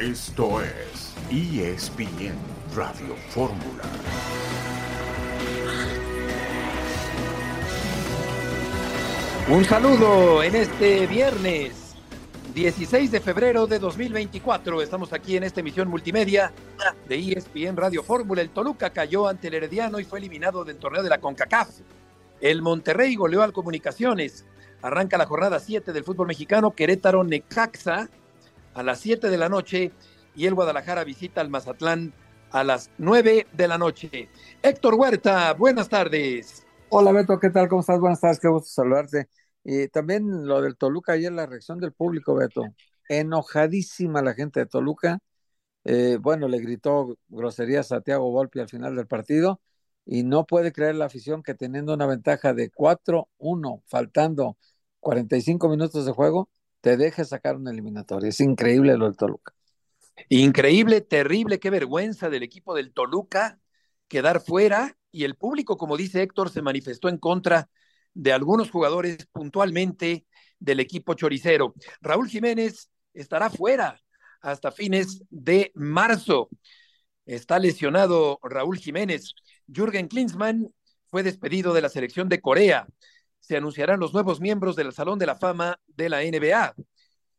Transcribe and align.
Esto 0.00 0.62
es 0.62 1.12
ESPN 1.28 2.36
Radio 2.76 3.16
Fórmula. 3.30 3.82
Un 9.48 9.64
saludo 9.64 10.44
en 10.44 10.54
este 10.54 11.08
viernes 11.08 11.96
16 12.54 13.10
de 13.10 13.18
febrero 13.18 13.66
de 13.66 13.80
2024. 13.80 14.82
Estamos 14.82 15.12
aquí 15.12 15.36
en 15.36 15.42
esta 15.42 15.58
emisión 15.58 15.88
multimedia 15.88 16.52
de 17.08 17.32
ESPN 17.32 17.76
Radio 17.76 18.04
Fórmula. 18.04 18.40
El 18.40 18.50
Toluca 18.50 18.90
cayó 18.90 19.26
ante 19.26 19.48
el 19.48 19.54
Herediano 19.54 19.98
y 19.98 20.04
fue 20.04 20.20
eliminado 20.20 20.64
del 20.64 20.76
torneo 20.76 21.02
de 21.02 21.08
la 21.08 21.18
CONCACAF. 21.18 21.70
El 22.40 22.62
Monterrey 22.62 23.16
goleó 23.16 23.42
al 23.42 23.52
Comunicaciones. 23.52 24.46
Arranca 24.80 25.18
la 25.18 25.26
jornada 25.26 25.58
7 25.58 25.92
del 25.92 26.04
fútbol 26.04 26.28
mexicano. 26.28 26.70
Querétaro 26.70 27.24
Necaxa 27.24 28.08
a 28.78 28.84
las 28.84 29.00
7 29.00 29.28
de 29.28 29.36
la 29.36 29.48
noche 29.48 29.90
y 30.36 30.46
el 30.46 30.54
Guadalajara 30.54 31.02
visita 31.02 31.40
al 31.40 31.50
Mazatlán 31.50 32.12
a 32.52 32.62
las 32.62 32.92
9 32.98 33.48
de 33.52 33.66
la 33.66 33.76
noche. 33.76 34.28
Héctor 34.62 34.94
Huerta, 34.94 35.52
buenas 35.54 35.88
tardes. 35.88 36.64
Hola 36.88 37.10
Beto, 37.10 37.40
¿qué 37.40 37.50
tal? 37.50 37.68
¿Cómo 37.68 37.80
estás? 37.80 37.98
Buenas 37.98 38.20
tardes, 38.20 38.38
qué 38.38 38.46
gusto 38.46 38.68
saludarte. 38.68 39.28
Y 39.64 39.88
también 39.88 40.46
lo 40.46 40.62
del 40.62 40.76
Toluca, 40.76 41.14
ayer 41.14 41.32
la 41.32 41.46
reacción 41.46 41.80
del 41.80 41.92
público, 41.92 42.36
Beto. 42.36 42.62
Enojadísima 43.08 44.22
la 44.22 44.34
gente 44.34 44.60
de 44.60 44.66
Toluca. 44.66 45.18
Eh, 45.82 46.18
bueno, 46.20 46.46
le 46.46 46.60
gritó 46.60 47.18
groserías 47.26 47.90
a 47.90 48.00
Tiago 48.00 48.30
Volpi 48.30 48.60
al 48.60 48.68
final 48.68 48.94
del 48.94 49.08
partido 49.08 49.60
y 50.06 50.22
no 50.22 50.46
puede 50.46 50.70
creer 50.70 50.94
la 50.94 51.06
afición 51.06 51.42
que 51.42 51.54
teniendo 51.54 51.94
una 51.94 52.06
ventaja 52.06 52.54
de 52.54 52.70
4-1, 52.70 53.82
faltando 53.88 54.56
45 55.00 55.68
minutos 55.68 56.06
de 56.06 56.12
juego, 56.12 56.48
te 56.88 56.96
deje 56.96 57.22
sacar 57.26 57.56
una 57.56 57.70
eliminatoria. 57.70 58.30
Es 58.30 58.40
increíble 58.40 58.96
lo 58.96 59.04
del 59.04 59.16
Toluca. 59.16 59.52
Increíble, 60.30 61.02
terrible, 61.02 61.60
qué 61.60 61.68
vergüenza 61.68 62.30
del 62.30 62.42
equipo 62.42 62.74
del 62.74 62.94
Toluca 62.94 63.58
quedar 64.08 64.40
fuera 64.40 64.96
y 65.12 65.24
el 65.24 65.36
público, 65.36 65.76
como 65.76 65.98
dice 65.98 66.22
Héctor, 66.22 66.48
se 66.48 66.62
manifestó 66.62 67.10
en 67.10 67.18
contra 67.18 67.68
de 68.14 68.32
algunos 68.32 68.70
jugadores 68.70 69.18
puntualmente 69.32 70.24
del 70.58 70.80
equipo 70.80 71.12
choricero. 71.12 71.74
Raúl 72.00 72.26
Jiménez 72.26 72.90
estará 73.12 73.50
fuera 73.50 74.00
hasta 74.40 74.72
fines 74.72 75.22
de 75.28 75.70
marzo. 75.74 76.48
Está 77.26 77.58
lesionado 77.58 78.38
Raúl 78.42 78.78
Jiménez. 78.78 79.34
Jürgen 79.66 80.08
Klinsmann 80.08 80.72
fue 81.10 81.22
despedido 81.22 81.74
de 81.74 81.82
la 81.82 81.90
selección 81.90 82.30
de 82.30 82.40
Corea. 82.40 82.86
Se 83.48 83.56
anunciarán 83.56 83.98
los 83.98 84.12
nuevos 84.12 84.42
miembros 84.42 84.76
del 84.76 84.92
Salón 84.92 85.18
de 85.18 85.24
la 85.24 85.34
Fama 85.34 85.80
de 85.86 86.10
la 86.10 86.22
NBA. 86.22 86.74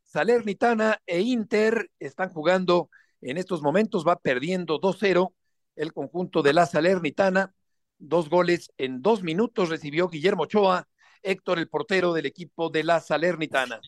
Salernitana 0.02 1.00
e 1.06 1.20
Inter 1.20 1.88
están 2.00 2.30
jugando 2.30 2.90
en 3.20 3.36
estos 3.36 3.62
momentos, 3.62 4.04
va 4.04 4.18
perdiendo 4.18 4.80
2-0 4.80 5.32
el 5.76 5.92
conjunto 5.92 6.42
de 6.42 6.52
la 6.52 6.66
Salernitana. 6.66 7.54
Dos 7.96 8.28
goles 8.28 8.72
en 8.76 9.02
dos 9.02 9.22
minutos 9.22 9.68
recibió 9.68 10.08
Guillermo 10.08 10.42
Ochoa, 10.42 10.88
Héctor, 11.22 11.60
el 11.60 11.68
portero 11.68 12.12
del 12.12 12.26
equipo 12.26 12.70
de 12.70 12.82
la 12.82 12.98
Salernitana. 12.98 13.80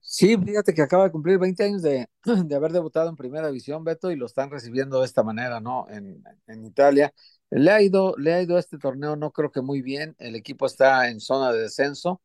Sí, 0.00 0.38
fíjate 0.38 0.72
que 0.72 0.80
acaba 0.80 1.04
de 1.04 1.10
cumplir 1.10 1.38
20 1.38 1.62
años 1.62 1.82
de, 1.82 2.08
de 2.24 2.54
haber 2.54 2.72
debutado 2.72 3.10
en 3.10 3.16
primera 3.16 3.48
división, 3.48 3.84
Beto, 3.84 4.10
y 4.10 4.16
lo 4.16 4.24
están 4.24 4.50
recibiendo 4.50 5.00
de 5.00 5.04
esta 5.04 5.22
manera, 5.22 5.60
¿no? 5.60 5.84
En, 5.90 6.24
en 6.46 6.64
Italia. 6.64 7.12
Le 7.50 7.70
ha, 7.70 7.82
ido, 7.82 8.14
le 8.16 8.32
ha 8.32 8.42
ido 8.42 8.58
este 8.58 8.78
torneo, 8.78 9.16
no 9.16 9.32
creo 9.32 9.50
que 9.50 9.60
muy 9.60 9.82
bien. 9.82 10.14
El 10.18 10.36
equipo 10.36 10.66
está 10.66 11.08
en 11.08 11.20
zona 11.20 11.52
de 11.52 11.62
descenso 11.62 12.20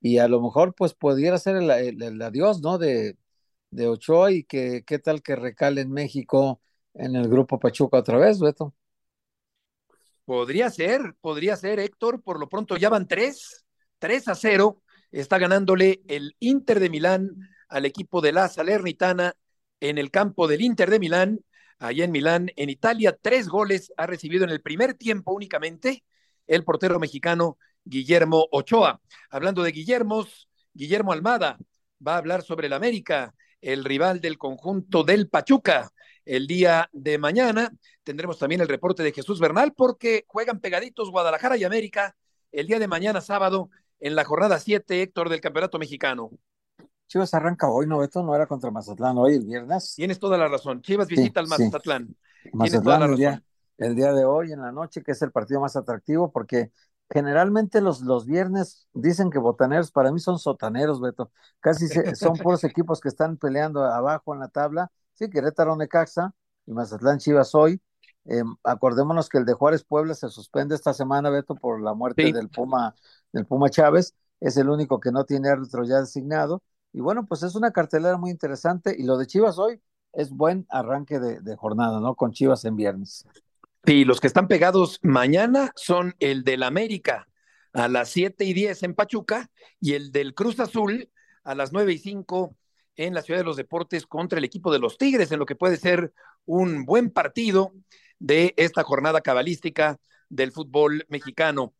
y 0.00 0.18
a 0.18 0.28
lo 0.28 0.40
mejor 0.40 0.74
pues 0.74 0.94
pudiera 0.94 1.38
ser 1.38 1.56
el, 1.56 2.22
adiós, 2.22 2.60
¿no? 2.60 2.78
De, 2.78 3.16
de 3.70 3.88
Ochoa 3.88 4.32
y 4.32 4.44
que 4.44 4.84
qué 4.86 4.98
tal 4.98 5.22
que 5.22 5.36
recale 5.36 5.80
en 5.80 5.90
México 5.90 6.60
en 6.94 7.16
el 7.16 7.28
grupo 7.28 7.58
Pachuca 7.58 7.98
otra 7.98 8.18
vez, 8.18 8.38
Beto. 8.38 8.74
Podría 10.24 10.70
ser, 10.70 11.14
podría 11.20 11.56
ser, 11.56 11.80
Héctor. 11.80 12.22
Por 12.22 12.38
lo 12.38 12.48
pronto 12.48 12.76
ya 12.76 12.90
van 12.90 13.08
tres, 13.08 13.64
tres 13.98 14.28
a 14.28 14.34
cero. 14.34 14.82
Está 15.10 15.38
ganándole 15.38 16.02
el 16.06 16.36
Inter 16.38 16.80
de 16.80 16.90
Milán 16.90 17.30
al 17.68 17.84
equipo 17.86 18.20
de 18.20 18.32
la 18.32 18.48
Salernitana 18.48 19.34
en 19.80 19.98
el 19.98 20.10
campo 20.10 20.48
del 20.48 20.60
Inter 20.60 20.90
de 20.90 20.98
Milán, 20.98 21.40
allá 21.78 22.04
en 22.04 22.12
Milán, 22.12 22.50
en 22.56 22.70
Italia. 22.70 23.16
Tres 23.20 23.48
goles 23.48 23.92
ha 23.96 24.06
recibido 24.06 24.44
en 24.44 24.50
el 24.50 24.60
primer 24.60 24.94
tiempo 24.94 25.32
únicamente 25.32 26.04
el 26.46 26.64
portero 26.64 26.98
mexicano 26.98 27.58
Guillermo 27.84 28.46
Ochoa. 28.50 29.00
Hablando 29.30 29.62
de 29.62 29.72
Guillermos, 29.72 30.48
Guillermo 30.72 31.12
Almada 31.12 31.58
va 32.06 32.14
a 32.14 32.18
hablar 32.18 32.42
sobre 32.42 32.66
el 32.66 32.72
América, 32.72 33.34
el 33.60 33.84
rival 33.84 34.20
del 34.20 34.38
conjunto 34.38 35.04
del 35.04 35.28
Pachuca. 35.28 35.90
El 36.24 36.46
día 36.46 36.88
de 36.92 37.18
mañana 37.18 37.72
tendremos 38.02 38.38
también 38.38 38.60
el 38.60 38.68
reporte 38.68 39.02
de 39.02 39.12
Jesús 39.12 39.40
Bernal 39.40 39.72
porque 39.74 40.24
juegan 40.26 40.60
pegaditos 40.60 41.10
Guadalajara 41.10 41.56
y 41.56 41.64
América 41.64 42.16
el 42.52 42.66
día 42.66 42.78
de 42.78 42.88
mañana 42.88 43.20
sábado 43.20 43.70
en 44.00 44.14
la 44.14 44.24
jornada 44.24 44.58
7, 44.58 45.02
Héctor, 45.02 45.28
del 45.28 45.40
Campeonato 45.40 45.78
Mexicano. 45.78 46.30
Chivas 47.08 47.32
arranca 47.34 47.68
hoy, 47.68 47.86
¿no, 47.86 47.98
Beto? 47.98 48.22
No 48.22 48.34
era 48.34 48.46
contra 48.46 48.70
Mazatlán 48.70 49.16
hoy, 49.18 49.34
el 49.36 49.44
viernes. 49.46 49.94
Tienes 49.94 50.18
toda 50.18 50.36
la 50.38 50.48
razón. 50.48 50.82
Chivas 50.82 51.08
visita 51.08 51.40
al 51.40 51.48
Mazatlán. 51.48 52.14
Sí. 52.42 52.50
Mazatlán 52.52 53.02
el 53.02 53.16
día, 53.16 53.42
el 53.78 53.94
día 53.96 54.12
de 54.12 54.24
hoy, 54.24 54.52
en 54.52 54.60
la 54.60 54.72
noche, 54.72 55.02
que 55.02 55.12
es 55.12 55.22
el 55.22 55.32
partido 55.32 55.60
más 55.60 55.76
atractivo, 55.76 56.30
porque 56.30 56.70
generalmente 57.10 57.80
los, 57.80 58.02
los 58.02 58.26
viernes 58.26 58.86
dicen 58.92 59.30
que 59.30 59.38
botaneros, 59.38 59.90
para 59.90 60.12
mí 60.12 60.20
son 60.20 60.38
sotaneros, 60.38 61.00
Beto. 61.00 61.32
Casi 61.60 61.88
se, 61.88 62.14
son 62.14 62.34
puros 62.42 62.62
equipos 62.64 63.00
que 63.00 63.08
están 63.08 63.36
peleando 63.38 63.84
abajo 63.84 64.34
en 64.34 64.40
la 64.40 64.48
tabla. 64.48 64.90
Sí, 65.14 65.30
Querétaro 65.30 65.74
Necaxa 65.76 66.34
y 66.66 66.72
Mazatlán 66.72 67.18
Chivas 67.18 67.54
hoy. 67.54 67.80
Eh, 68.26 68.42
acordémonos 68.62 69.28
que 69.30 69.38
el 69.38 69.46
de 69.46 69.54
Juárez 69.54 69.84
Puebla 69.84 70.12
se 70.14 70.28
suspende 70.28 70.74
esta 70.74 70.92
semana, 70.92 71.30
Beto, 71.30 71.54
por 71.54 71.80
la 71.80 71.94
muerte 71.94 72.26
Sí. 72.26 72.32
del 72.32 72.50
Puma, 72.50 72.94
del 73.32 73.46
Puma 73.46 73.70
Chávez. 73.70 74.14
Es 74.40 74.56
el 74.58 74.68
único 74.68 75.00
que 75.00 75.10
no 75.10 75.24
tiene 75.24 75.48
árbitro 75.48 75.84
ya 75.84 76.00
designado. 76.00 76.62
Y 76.92 77.00
bueno, 77.00 77.26
pues 77.26 77.42
es 77.42 77.54
una 77.54 77.72
cartelera 77.72 78.16
muy 78.16 78.30
interesante. 78.30 78.94
Y 78.98 79.04
lo 79.04 79.18
de 79.18 79.26
Chivas 79.26 79.58
hoy 79.58 79.80
es 80.12 80.30
buen 80.30 80.66
arranque 80.70 81.18
de, 81.18 81.56
jornada, 81.56 82.00
¿no? 82.00 82.14
Con 82.14 82.32
Chivas 82.32 82.64
en 82.64 82.76
viernes. 82.76 83.26
Sí, 83.84 84.04
los 84.04 84.20
que 84.20 84.26
están 84.26 84.48
pegados 84.48 84.98
mañana 85.02 85.72
son 85.76 86.14
el 86.18 86.44
del 86.44 86.62
América 86.62 87.28
a 87.72 87.88
las 87.88 88.08
7 88.10 88.44
y 88.44 88.52
10 88.52 88.82
en 88.82 88.94
Pachuca 88.94 89.50
y 89.80 89.94
el 89.94 90.10
del 90.10 90.34
Cruz 90.34 90.58
Azul 90.60 91.10
a 91.44 91.54
las 91.54 91.72
9 91.72 91.92
y 91.92 91.98
5 91.98 92.56
en 92.96 93.14
la 93.14 93.22
Ciudad 93.22 93.40
de 93.40 93.44
los 93.44 93.56
Deportes 93.56 94.06
contra 94.06 94.38
el 94.38 94.44
equipo 94.44 94.72
de 94.72 94.80
los 94.80 94.98
Tigres, 94.98 95.30
en 95.30 95.38
lo 95.38 95.46
que 95.46 95.54
puede 95.54 95.76
ser 95.76 96.12
un 96.44 96.84
buen 96.84 97.10
partido 97.10 97.72
de 98.18 98.54
esta 98.56 98.82
jornada 98.82 99.20
cabalística 99.20 99.98
del 100.28 100.52
fútbol 100.52 101.06
mexicano. 101.08 101.74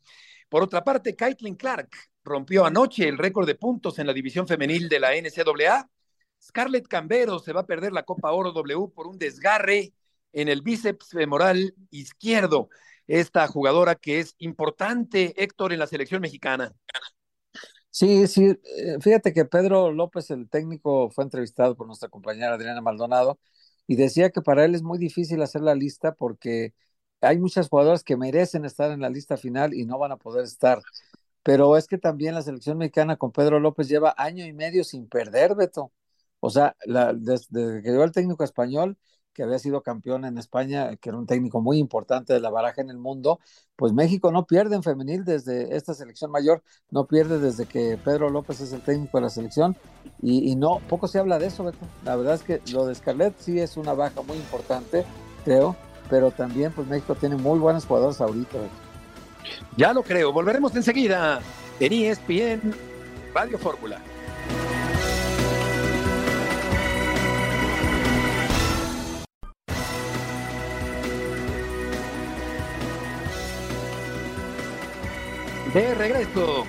Por 0.48 0.62
otra 0.62 0.84
parte, 0.84 1.16
Caitlin 1.16 1.56
Clark 1.56 1.90
rompió 2.28 2.64
anoche 2.64 3.08
el 3.08 3.18
récord 3.18 3.46
de 3.46 3.54
puntos 3.54 3.98
en 3.98 4.06
la 4.06 4.12
división 4.12 4.46
femenil 4.46 4.88
de 4.88 5.00
la 5.00 5.14
NCAA. 5.16 5.88
Scarlett 6.42 6.86
Cambero 6.86 7.38
se 7.38 7.52
va 7.52 7.62
a 7.62 7.66
perder 7.66 7.92
la 7.92 8.04
Copa 8.04 8.32
Oro 8.32 8.52
W 8.52 8.88
por 8.94 9.06
un 9.06 9.18
desgarre 9.18 9.92
en 10.32 10.48
el 10.48 10.62
bíceps 10.62 11.08
femoral 11.10 11.74
izquierdo. 11.90 12.68
Esta 13.06 13.48
jugadora 13.48 13.94
que 13.94 14.20
es 14.20 14.34
importante, 14.38 15.34
Héctor, 15.42 15.72
en 15.72 15.78
la 15.78 15.86
selección 15.86 16.20
mexicana. 16.20 16.74
Sí, 17.90 18.26
sí, 18.26 18.44
eh, 18.44 18.98
fíjate 19.00 19.32
que 19.32 19.44
Pedro 19.44 19.90
López, 19.90 20.30
el 20.30 20.48
técnico, 20.48 21.10
fue 21.10 21.24
entrevistado 21.24 21.74
por 21.74 21.86
nuestra 21.86 22.08
compañera 22.08 22.54
Adriana 22.54 22.80
Maldonado 22.80 23.40
y 23.86 23.96
decía 23.96 24.30
que 24.30 24.42
para 24.42 24.64
él 24.64 24.74
es 24.74 24.82
muy 24.82 24.98
difícil 24.98 25.42
hacer 25.42 25.62
la 25.62 25.74
lista 25.74 26.12
porque 26.14 26.74
hay 27.20 27.38
muchas 27.38 27.68
jugadoras 27.68 28.04
que 28.04 28.16
merecen 28.16 28.64
estar 28.64 28.90
en 28.92 29.00
la 29.00 29.10
lista 29.10 29.36
final 29.36 29.74
y 29.74 29.84
no 29.86 29.98
van 29.98 30.12
a 30.12 30.16
poder 30.16 30.44
estar. 30.44 30.80
Pero 31.48 31.78
es 31.78 31.86
que 31.86 31.96
también 31.96 32.34
la 32.34 32.42
selección 32.42 32.76
mexicana 32.76 33.16
con 33.16 33.32
Pedro 33.32 33.58
López 33.58 33.88
lleva 33.88 34.14
año 34.18 34.44
y 34.44 34.52
medio 34.52 34.84
sin 34.84 35.08
perder, 35.08 35.54
Beto. 35.54 35.92
O 36.40 36.50
sea, 36.50 36.76
la, 36.84 37.14
desde, 37.14 37.80
que 37.82 37.90
llegó 37.90 38.04
el 38.04 38.12
técnico 38.12 38.44
español, 38.44 38.98
que 39.32 39.44
había 39.44 39.58
sido 39.58 39.82
campeón 39.82 40.26
en 40.26 40.36
España, 40.36 40.96
que 40.96 41.08
era 41.08 41.16
un 41.16 41.26
técnico 41.26 41.62
muy 41.62 41.78
importante 41.78 42.34
de 42.34 42.40
la 42.40 42.50
baraja 42.50 42.82
en 42.82 42.90
el 42.90 42.98
mundo, 42.98 43.40
pues 43.76 43.94
México 43.94 44.30
no 44.30 44.46
pierde 44.46 44.76
en 44.76 44.82
femenil 44.82 45.24
desde 45.24 45.74
esta 45.74 45.94
selección 45.94 46.30
mayor, 46.30 46.62
no 46.90 47.06
pierde 47.06 47.38
desde 47.38 47.64
que 47.64 47.96
Pedro 47.96 48.28
López 48.28 48.60
es 48.60 48.74
el 48.74 48.82
técnico 48.82 49.16
de 49.16 49.22
la 49.22 49.30
selección 49.30 49.74
y, 50.20 50.52
y 50.52 50.54
no, 50.54 50.80
poco 50.86 51.08
se 51.08 51.18
habla 51.18 51.38
de 51.38 51.46
eso, 51.46 51.64
Beto. 51.64 51.86
La 52.04 52.14
verdad 52.16 52.34
es 52.34 52.42
que 52.42 52.60
lo 52.74 52.84
de 52.84 52.94
Scarlett 52.94 53.38
sí 53.38 53.58
es 53.58 53.78
una 53.78 53.94
baja 53.94 54.20
muy 54.20 54.36
importante, 54.36 55.06
creo, 55.46 55.76
pero 56.10 56.30
también 56.30 56.72
pues 56.72 56.86
México 56.86 57.14
tiene 57.14 57.36
muy 57.36 57.58
buenos 57.58 57.86
jugadores 57.86 58.20
ahorita. 58.20 58.58
Beto. 58.58 58.87
Ya 59.76 59.92
lo 59.92 60.02
creo. 60.02 60.32
Volveremos 60.32 60.74
enseguida 60.74 61.40
en 61.80 61.92
ESPN 61.92 62.74
Radio 63.34 63.58
Fórmula. 63.58 64.00
De 75.74 75.94
regreso 75.94 76.66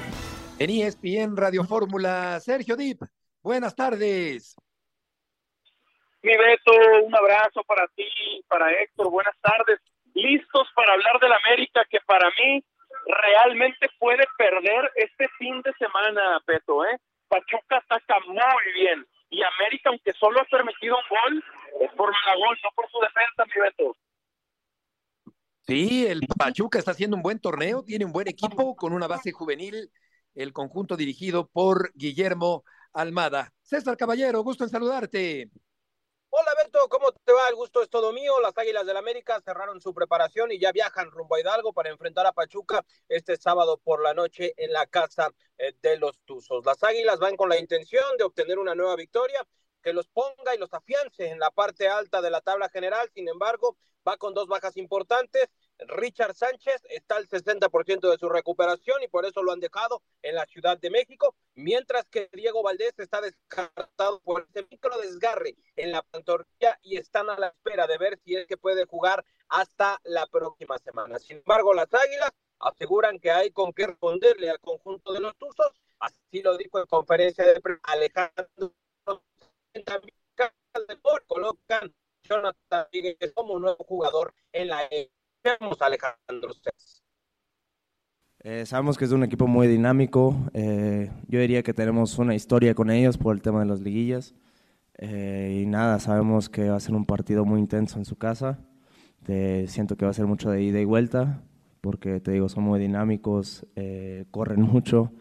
en 0.59 0.69
ESPN 0.69 1.37
Radio 1.37 1.63
Fórmula, 1.63 2.39
Sergio 2.41 2.75
Dip. 2.75 3.01
Buenas 3.41 3.73
tardes. 3.73 4.55
Mi 6.21 6.35
Beto, 6.35 6.73
un 7.05 7.15
abrazo 7.15 7.63
para 7.65 7.87
ti, 7.95 8.03
para 8.49 8.69
Héctor, 8.73 9.09
buenas 9.09 9.35
tardes. 9.41 9.79
Listos 10.21 10.67
para 10.75 10.93
hablar 10.93 11.19
del 11.19 11.33
América 11.33 11.85
que 11.89 11.99
para 12.05 12.29
mí 12.29 12.63
realmente 13.05 13.87
puede 13.97 14.25
perder 14.37 14.91
este 14.95 15.27
fin 15.37 15.61
de 15.61 15.73
semana, 15.73 16.39
Beto, 16.45 16.85
¿eh? 16.85 16.97
Pachuca 17.27 17.77
ataca 17.77 18.19
muy 18.27 18.73
bien 18.73 19.05
y 19.29 19.41
América, 19.43 19.89
aunque 19.89 20.11
solo 20.13 20.41
ha 20.41 20.45
permitido 20.45 20.97
un 20.97 21.03
gol, 21.09 21.43
es 21.81 21.91
por 21.93 22.09
gol, 22.09 22.57
no 22.63 22.69
por 22.75 22.89
su 22.89 22.99
defensa, 22.99 23.45
mi 23.45 23.61
Beto. 23.61 23.95
Sí, 25.67 26.07
el 26.07 26.21
Pachuca 26.37 26.79
está 26.79 26.91
haciendo 26.91 27.15
un 27.15 27.21
buen 27.21 27.39
torneo, 27.39 27.83
tiene 27.83 28.05
un 28.05 28.11
buen 28.11 28.27
equipo 28.27 28.75
con 28.75 28.91
una 28.91 29.07
base 29.07 29.31
juvenil, 29.31 29.91
el 30.33 30.51
conjunto 30.51 30.97
dirigido 30.97 31.47
por 31.47 31.91
Guillermo 31.93 32.63
Almada. 32.91 33.53
César 33.61 33.95
Caballero, 33.95 34.41
gusto 34.41 34.63
en 34.63 34.71
saludarte. 34.71 35.49
Hola 36.31 36.51
Beto, 36.63 36.87
¿cómo 36.89 37.11
te 37.11 37.33
va? 37.33 37.49
El 37.49 37.55
gusto 37.55 37.81
es 37.81 37.89
todo 37.89 38.13
mío. 38.13 38.39
Las 38.39 38.55
Águilas 38.57 38.85
del 38.85 38.97
América 38.97 39.41
cerraron 39.43 39.81
su 39.81 39.93
preparación 39.95 40.51
y 40.51 40.59
ya 40.59 40.71
viajan 40.71 41.09
rumbo 41.09 41.35
a 41.35 41.39
Hidalgo 41.39 41.73
para 41.73 41.89
enfrentar 41.89 42.25
a 42.27 42.33
Pachuca 42.33 42.85
este 43.07 43.35
sábado 43.35 43.77
por 43.77 44.03
la 44.03 44.13
noche 44.13 44.53
en 44.57 44.71
la 44.71 44.85
casa 44.85 45.31
eh, 45.57 45.73
de 45.81 45.97
los 45.97 46.19
Tuzos. 46.25 46.63
Las 46.65 46.83
Águilas 46.83 47.17
van 47.17 47.35
con 47.35 47.49
la 47.49 47.57
intención 47.57 48.15
de 48.17 48.25
obtener 48.25 48.59
una 48.59 48.75
nueva 48.75 48.95
victoria 48.95 49.45
que 49.81 49.91
los 49.91 50.07
ponga 50.07 50.53
y 50.53 50.59
los 50.59 50.71
afiance 50.71 51.27
en 51.27 51.39
la 51.39 51.49
parte 51.49 51.87
alta 51.87 52.21
de 52.21 52.29
la 52.29 52.41
tabla 52.41 52.69
general. 52.69 53.09
Sin 53.13 53.27
embargo, 53.27 53.77
va 54.07 54.17
con 54.17 54.35
dos 54.35 54.47
bajas 54.47 54.77
importantes. 54.77 55.49
Richard 55.87 56.35
Sánchez 56.35 56.81
está 56.89 57.15
al 57.15 57.27
60% 57.27 58.11
de 58.11 58.17
su 58.17 58.29
recuperación 58.29 59.01
y 59.01 59.07
por 59.07 59.25
eso 59.25 59.43
lo 59.43 59.51
han 59.51 59.59
dejado 59.59 60.01
en 60.21 60.35
la 60.35 60.45
Ciudad 60.45 60.77
de 60.77 60.89
México, 60.89 61.35
mientras 61.55 62.05
que 62.07 62.29
Diego 62.33 62.63
Valdés 62.63 62.93
está 62.97 63.21
descartado 63.21 64.19
por 64.21 64.47
ese 64.49 64.67
micro 64.69 64.97
desgarre 64.99 65.55
en 65.75 65.91
la 65.91 66.01
pantorrilla 66.01 66.77
y 66.81 66.97
están 66.97 67.29
a 67.29 67.39
la 67.39 67.47
espera 67.47 67.87
de 67.87 67.97
ver 67.97 68.19
si 68.23 68.35
es 68.35 68.45
que 68.45 68.57
puede 68.57 68.85
jugar 68.85 69.23
hasta 69.47 69.99
la 70.03 70.27
próxima 70.27 70.77
semana. 70.79 71.17
Sin 71.19 71.37
embargo, 71.37 71.73
las 71.73 71.93
Águilas 71.93 72.31
aseguran 72.59 73.19
que 73.19 73.31
hay 73.31 73.51
con 73.51 73.73
qué 73.73 73.87
responderle 73.87 74.49
al 74.49 74.59
conjunto 74.59 75.13
de 75.13 75.21
los 75.21 75.35
Tuzos, 75.37 75.71
así 75.99 76.41
lo 76.41 76.57
dijo 76.57 76.79
en 76.79 76.85
conferencia 76.85 77.45
de 77.45 77.59
prensa 77.61 77.81
Alejandro 77.83 78.73
colocan 81.27 81.93
Jonathan 82.23 82.87
como 83.33 83.53
un 83.53 83.61
nuevo 83.61 83.83
jugador 83.85 84.33
en 84.51 84.67
la 84.67 84.87
Alejandro 85.79 86.49
eh, 88.41 88.65
sabemos 88.65 88.97
que 88.97 89.03
es 89.03 89.11
un 89.11 89.23
equipo 89.23 89.47
muy 89.47 89.67
dinámico. 89.67 90.49
Eh, 90.53 91.11
yo 91.27 91.41
diría 91.41 91.61
que 91.61 91.73
tenemos 91.73 92.17
una 92.17 92.35
historia 92.35 92.73
con 92.73 92.89
ellos 92.89 93.17
por 93.17 93.35
el 93.35 93.41
tema 93.41 93.59
de 93.59 93.65
las 93.65 93.81
liguillas. 93.81 94.33
Eh, 94.97 95.61
y 95.61 95.65
nada, 95.65 95.99
sabemos 95.99 96.49
que 96.49 96.69
va 96.69 96.77
a 96.77 96.79
ser 96.79 96.95
un 96.95 97.05
partido 97.05 97.43
muy 97.43 97.59
intenso 97.59 97.99
en 97.99 98.05
su 98.05 98.17
casa. 98.17 98.59
siento 99.67 99.97
que 99.97 100.05
va 100.05 100.11
a 100.11 100.13
ser 100.13 100.25
mucho 100.25 100.49
de 100.49 100.63
ida 100.63 100.79
y 100.79 100.85
vuelta, 100.85 101.43
porque 101.81 102.21
te 102.21 102.31
digo, 102.31 102.47
son 102.47 102.63
muy 102.63 102.79
dinámicos, 102.79 103.65
corren 104.31 104.61
mucho. 104.61 105.11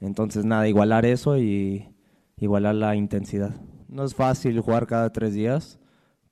Entonces, 0.00 0.44
nada, 0.44 0.68
igualar 0.68 1.06
eso 1.06 1.38
y 1.38 1.88
igualar 2.36 2.74
la 2.74 2.96
intensidad. 2.96 3.54
No 3.88 4.04
es 4.04 4.14
fácil 4.14 4.60
jugar 4.60 4.86
cada 4.86 5.10
tres 5.12 5.32
días, 5.34 5.80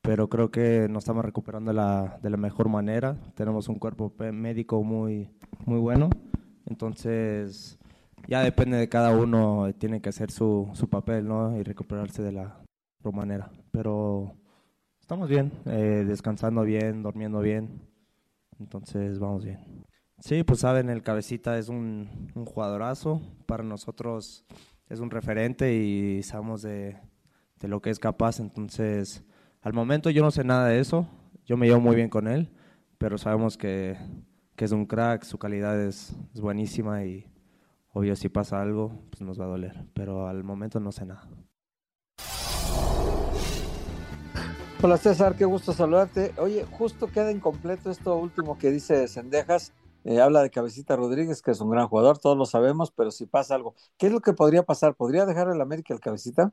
pero 0.07 0.29
creo 0.29 0.53
que 0.53 0.87
nos 0.89 1.03
estamos 1.03 1.25
recuperando 1.25 1.73
la, 1.73 2.21
de 2.23 2.31
la 2.31 2.37
mejor 2.37 2.69
manera. 2.69 3.17
Tenemos 3.35 3.69
un 3.69 3.75
cuerpo 3.75 4.13
médico 4.33 4.85
muy, 4.85 5.29
muy 5.65 5.81
bueno, 5.81 6.11
entonces 6.65 7.77
ya 8.29 8.41
depende 8.41 8.77
de 8.77 8.89
cada 8.89 9.11
uno, 9.11 9.69
tiene 9.77 10.01
que 10.01 10.11
hacer 10.11 10.31
su, 10.31 10.71
su 10.75 10.89
papel 10.89 11.27
¿no? 11.27 11.57
y 11.59 11.65
recuperarse 11.65 12.23
de 12.23 12.31
la 12.31 12.63
mejor 13.01 13.15
manera. 13.15 13.51
Pero 13.73 14.37
estamos 15.01 15.29
bien, 15.29 15.51
eh, 15.65 16.05
descansando 16.07 16.63
bien, 16.63 17.03
durmiendo 17.03 17.41
bien, 17.41 17.83
entonces 18.61 19.19
vamos 19.19 19.45
bien. 19.45 19.59
Sí, 20.21 20.45
pues 20.45 20.61
saben, 20.61 20.89
el 20.89 21.03
cabecita 21.03 21.59
es 21.59 21.69
un, 21.69 22.31
un 22.37 22.45
jugadorazo, 22.47 23.21
para 23.45 23.65
nosotros 23.65 24.47
es 24.89 25.01
un 25.01 25.11
referente 25.11 25.75
y 25.75 26.23
sabemos 26.23 26.63
de, 26.63 26.97
de 27.59 27.67
lo 27.69 27.83
que 27.83 27.91
es 27.91 27.99
capaz, 27.99 28.39
entonces 28.39 29.25
al 29.67 29.73
momento 29.73 30.11
yo 30.11 30.23
no 30.23 30.31
sé 30.31 30.45
nada 30.45 30.69
de 30.69 30.79
eso, 30.79 31.09
yo 31.45 31.57
me 31.57 31.67
llevo 31.67 31.81
muy 31.81 31.97
bien 31.97 32.09
con 32.09 32.29
él, 32.29 32.53
pero 32.99 33.19
sabemos 33.19 33.59
que, 33.59 33.97
es 34.57 34.71
un 34.71 34.87
crack, 34.87 35.25
su 35.25 35.39
calidad 35.39 35.81
es, 35.81 36.15
buenísima 36.35 37.05
y 37.05 37.27
obvio 37.93 38.15
si 38.15 38.29
pasa 38.29 38.63
algo, 38.63 38.93
pues 39.11 39.23
nos 39.23 39.41
va 39.41 39.47
a 39.47 39.49
doler, 39.49 39.85
pero 39.93 40.29
al 40.29 40.45
momento 40.45 40.79
no 40.79 40.93
sé 40.93 41.05
nada. 41.05 41.29
Hola 44.81 44.99
César, 44.99 45.35
qué 45.35 45.45
gusto 45.45 45.73
saludarte. 45.73 46.33
Oye, 46.37 46.65
justo 46.71 47.09
queda 47.09 47.33
incompleto 47.33 47.91
esto 47.91 48.17
último 48.17 48.59
que 48.59 48.71
dice 48.71 49.09
Sendejas. 49.09 49.73
Eh, 50.05 50.21
habla 50.21 50.43
de 50.43 50.51
Cabecita 50.51 50.95
Rodríguez, 50.95 51.43
que 51.43 51.51
es 51.51 51.61
un 51.61 51.71
gran 51.71 51.89
jugador, 51.89 52.19
todos 52.19 52.39
lo 52.39 52.47
sabemos, 52.47 52.93
pero 52.93 53.11
si 53.11 53.27
pasa 53.27 53.57
algo, 53.57 53.75
¿qué 53.99 54.07
es 54.07 54.13
lo 54.13 54.21
que 54.21 54.33
podría 54.33 54.63
pasar? 54.63 54.95
¿Podría 54.95 55.27
dejar 55.27 55.49
el 55.49 55.61
América 55.61 55.93
el 55.93 55.99
Cabecita? 55.99 56.53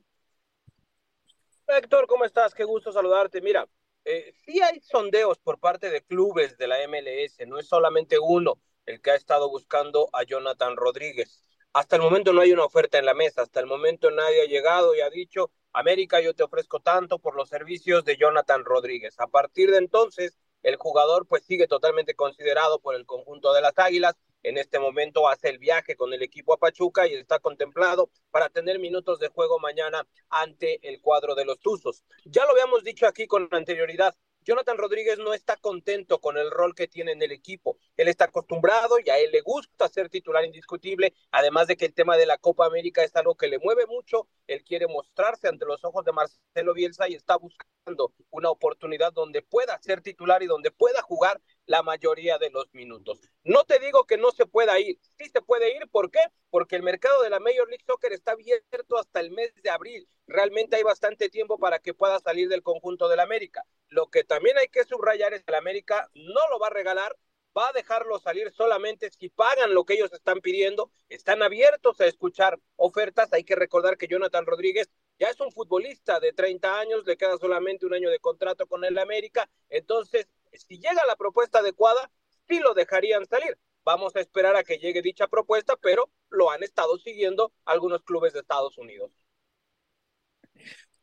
Héctor, 1.68 2.08
¿cómo 2.08 2.26
estás? 2.26 2.54
Qué 2.54 2.64
gusto 2.64 2.92
saludarte. 2.92 3.42
Mira, 3.42 3.68
eh, 4.06 4.34
sí 4.46 4.62
hay 4.62 4.80
sondeos 4.82 5.40
por 5.40 5.60
parte 5.60 5.90
de 5.90 6.04
clubes 6.04 6.58
de 6.58 6.68
la 6.68 6.82
MLS, 6.88 7.48
no 7.48 7.58
es 7.58 7.68
solamente 7.68 8.20
uno 8.20 8.60
el 8.86 9.02
que 9.02 9.12
ha 9.12 9.16
estado 9.16 9.50
buscando 9.50 10.10
a 10.14 10.24
Jonathan 10.24 10.76
Rodríguez. 10.76 11.42
Hasta 11.72 11.96
el 11.96 12.02
momento 12.02 12.34
no 12.34 12.42
hay 12.42 12.52
una 12.52 12.66
oferta 12.66 13.00
en 13.00 13.06
la 13.06 13.14
mesa, 13.14 13.42
hasta 13.42 13.62
el 13.62 13.66
momento 13.66 14.12
nadie 14.12 14.42
ha 14.42 14.46
llegado 14.46 14.94
y 14.94 15.02
ha 15.02 15.10
dicho, 15.10 15.52
América, 15.72 16.20
yo 16.20 16.36
te 16.36 16.44
ofrezco 16.44 16.82
tanto 16.82 17.18
por 17.18 17.36
los 17.36 17.50
servicios 17.50 18.04
de 18.04 18.18
Jonathan 18.18 18.66
Rodríguez. 18.66 19.20
A 19.20 19.28
partir 19.28 19.72
de 19.72 19.78
entonces, 19.78 20.38
el 20.64 20.76
jugador 20.76 21.26
pues 21.28 21.46
sigue 21.46 21.68
totalmente 21.68 22.14
considerado 22.14 22.80
por 22.80 22.96
el 22.96 23.06
conjunto 23.06 23.54
de 23.54 23.62
las 23.62 23.80
Águilas 23.80 24.16
en 24.44 24.58
este 24.58 24.80
momento 24.80 25.28
hace 25.28 25.50
el 25.50 25.58
viaje 25.58 25.96
con 25.96 26.14
el 26.14 26.22
equipo 26.22 26.54
a 26.54 26.58
Pachuca 26.58 27.08
y 27.08 27.14
está 27.14 27.40
contemplado 27.40 28.10
para 28.30 28.50
tener 28.50 28.80
minutos 28.80 29.20
de 29.20 29.30
juego 29.30 29.60
mañana 29.60 30.06
ante 30.30 30.80
el 30.88 31.02
cuadro 31.02 31.36
de 31.36 31.46
los 31.46 31.60
Tuzos. 31.60 32.04
Ya 32.26 32.46
lo 32.46 32.52
habíamos 32.52 32.84
dicho 32.84 33.08
aquí 33.08 33.26
con 33.26 33.48
anterioridad, 33.52 34.16
Jonathan 34.44 34.78
Rodríguez 34.78 35.18
no 35.20 35.34
está 35.34 35.56
contento 35.56 36.20
con 36.20 36.38
el 36.38 36.52
rol 36.52 36.76
que 36.76 36.88
tiene 36.88 37.14
en 37.14 37.22
el 37.22 37.32
equipo. 37.32 37.78
Él 37.96 38.10
está 38.10 38.26
acostumbrado 38.26 38.98
y 39.04 39.10
a 39.10 39.18
él 39.18 39.32
le 39.32 39.42
gusta 39.42 39.88
ser 39.88 40.10
titular 40.10 40.44
indiscutible, 40.44 41.14
además 41.32 41.68
de 41.68 41.78
que 41.78 41.86
el 41.86 41.94
tema 41.94 42.18
de 42.18 42.26
la 42.26 42.38
Copa 42.38 42.66
América 42.66 43.04
es 43.04 43.16
algo 43.16 43.36
que 43.36 43.48
le 43.48 43.60
mueve 43.60 43.86
mucho. 43.88 44.28
Él 44.48 44.64
quiere 44.64 44.88
mostrarse 44.88 45.48
ante 45.48 45.66
los 45.66 45.84
ojos 45.86 46.04
de 46.04 46.12
Marcelo 46.12 46.74
Bielsa 46.74 47.08
y 47.08 47.14
está 47.14 47.38
buscando 47.38 48.14
una 48.32 48.50
oportunidad 48.50 49.14
donde 49.14 49.42
pueda 49.42 49.80
ser 49.82 50.02
titular 50.02 50.44
y 50.44 50.48
donde 50.48 50.72
pueda 50.72 51.02
jugar 51.02 51.42
la 51.66 51.84
mayoría 51.84 52.38
de 52.38 52.50
los 52.50 52.74
minutos. 52.74 53.20
No 53.44 53.64
te 53.64 53.80
digo 53.80 54.06
que 54.06 54.18
no 54.18 54.32
se 54.32 54.46
pueda 54.46 54.80
ir, 54.80 55.00
sí 55.18 55.30
se 55.30 55.42
puede 55.42 55.76
ir, 55.76 55.88
¿por 55.90 56.12
qué? 56.12 56.20
Porque 56.50 56.76
el 56.76 56.84
mercado 56.84 57.22
de 57.24 57.30
la 57.30 57.40
Major 57.40 57.68
League 57.68 57.84
Soccer 57.86 58.14
está 58.14 58.32
abierto 58.32 58.98
hasta 58.98 59.20
el 59.20 59.32
mes 59.32 59.54
de 59.62 59.70
abril. 59.70 60.08
Realmente 60.28 60.76
hay 60.76 60.84
bastante 60.84 61.30
tiempo 61.30 61.58
para 61.58 61.80
que 61.80 61.94
pueda 61.94 62.20
salir 62.20 62.50
del 62.50 62.64
conjunto 62.64 63.08
del 63.08 63.20
América. 63.20 63.66
Lo 63.88 64.08
que 64.08 64.24
también 64.24 64.58
hay 64.58 64.68
que 64.68 64.84
subrayar 64.84 65.34
es 65.34 65.44
que 65.44 65.52
el 65.52 65.58
América 65.58 66.10
no 66.14 66.42
lo 66.50 66.60
va 66.60 66.68
a 66.68 66.72
regalar, 66.72 67.16
va 67.56 67.70
a 67.70 67.74
dejarlo 67.74 68.20
salir 68.20 68.52
solamente 68.52 69.12
si 69.12 69.30
pagan 69.30 69.74
lo 69.74 69.86
que 69.86 69.94
ellos 69.94 70.12
están 70.14 70.42
pidiendo, 70.42 70.92
están 71.10 71.44
abiertos 71.44 72.02
a 72.02 72.06
escuchar 72.06 72.60
ofertas. 72.76 73.32
Hay 73.34 73.44
que 73.44 73.56
recordar 73.56 73.98
que 73.98 74.08
Jonathan 74.08 74.46
Rodríguez 74.46 74.90
ya 75.20 75.28
es 75.28 75.40
un 75.40 75.52
futbolista 75.52 76.20
de 76.20 76.34
30 76.34 76.80
años, 76.80 77.06
le 77.06 77.18
queda 77.18 77.38
solamente 77.38 77.86
un 77.86 77.94
año 77.94 78.10
de 78.10 78.20
contrato 78.20 78.66
con 78.66 78.84
el 78.84 78.98
América, 78.98 79.48
entonces 79.70 80.28
si 80.60 80.78
llega 80.78 81.06
la 81.08 81.16
propuesta 81.16 81.60
adecuada, 81.60 82.12
sí 82.48 82.60
lo 82.60 82.74
dejarían 82.74 83.26
salir. 83.26 83.58
Vamos 83.86 84.16
a 84.16 84.22
esperar 84.22 84.56
a 84.56 84.64
que 84.64 84.78
llegue 84.78 85.02
dicha 85.02 85.28
propuesta, 85.28 85.76
pero 85.76 86.10
lo 86.30 86.50
han 86.52 86.64
estado 86.64 86.98
siguiendo 86.98 87.54
algunos 87.66 88.02
clubes 88.04 88.34
de 88.34 88.40
Estados 88.40 88.78
Unidos. 88.78 89.12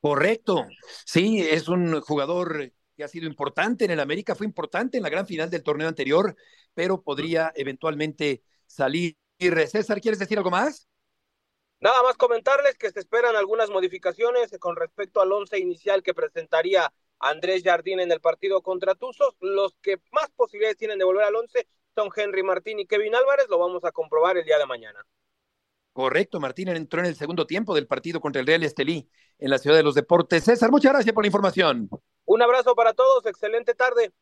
Correcto. 0.01 0.67
Sí, 1.05 1.41
es 1.41 1.69
un 1.69 2.01
jugador 2.01 2.73
que 2.97 3.05
ha 3.05 3.09
sido 3.09 3.27
importante 3.27 3.85
en 3.85 3.91
el 3.91 4.01
América, 4.01 4.35
fue 4.35 4.47
importante 4.47 4.97
en 4.97 5.03
la 5.03 5.11
gran 5.11 5.27
final 5.27 5.51
del 5.51 5.63
torneo 5.63 5.89
anterior, 5.89 6.35
pero 6.75 7.03
podría 7.03 7.53
eventualmente 7.55 8.43
salir. 8.67 9.17
César, 9.39 10.01
¿quieres 10.01 10.19
decir 10.19 10.37
algo 10.37 10.51
más? 10.51 10.87
Nada 11.81 12.03
más 12.03 12.17
comentarles 12.19 12.77
que 12.77 12.91
se 12.91 13.01
esperan 13.01 13.37
algunas 13.37 13.71
modificaciones 13.71 14.55
con 14.59 14.77
respecto 14.77 15.23
al 15.23 15.33
once 15.33 15.59
inicial 15.59 16.03
que 16.03 16.13
presentaría 16.13 16.93
Andrés 17.21 17.63
Jardín 17.63 18.01
en 18.01 18.11
el 18.11 18.21
partido 18.21 18.63
contra 18.63 18.95
Tuzos. 18.95 19.37
Los 19.41 19.77
que 19.83 19.99
más 20.13 20.31
posibilidades 20.31 20.77
tienen 20.77 20.99
de 20.99 21.05
volver 21.05 21.25
al 21.25 21.37
once 21.37 21.69
son 21.95 22.11
Henry 22.15 22.43
Martín 22.43 22.81
y 22.81 22.87
Kevin 22.87 23.15
Álvarez. 23.15 23.47
Lo 23.49 23.59
vamos 23.59 23.85
a 23.85 23.93
comprobar 23.93 24.37
el 24.37 24.45
día 24.45 24.59
de 24.59 24.67
mañana. 24.67 25.07
Correcto, 25.93 26.41
Martín 26.41 26.69
entró 26.69 27.01
en 27.01 27.07
el 27.07 27.17
segundo 27.17 27.47
tiempo 27.47 27.75
del 27.75 27.87
partido 27.87 28.21
contra 28.21 28.41
el 28.41 28.47
Real 28.47 28.63
Estelí 28.63 29.09
en 29.39 29.51
la 29.51 29.59
Ciudad 29.59 29.77
de 29.77 29.83
los 29.83 29.95
Deportes. 29.95 30.45
César, 30.45 30.71
muchas 30.71 30.93
gracias 30.93 31.13
por 31.13 31.25
la 31.25 31.29
información. 31.29 31.91
Un 32.25 32.43
abrazo 32.43 32.75
para 32.75 32.95
todos, 32.95 33.27
excelente 33.27 33.75
tarde. 33.75 34.13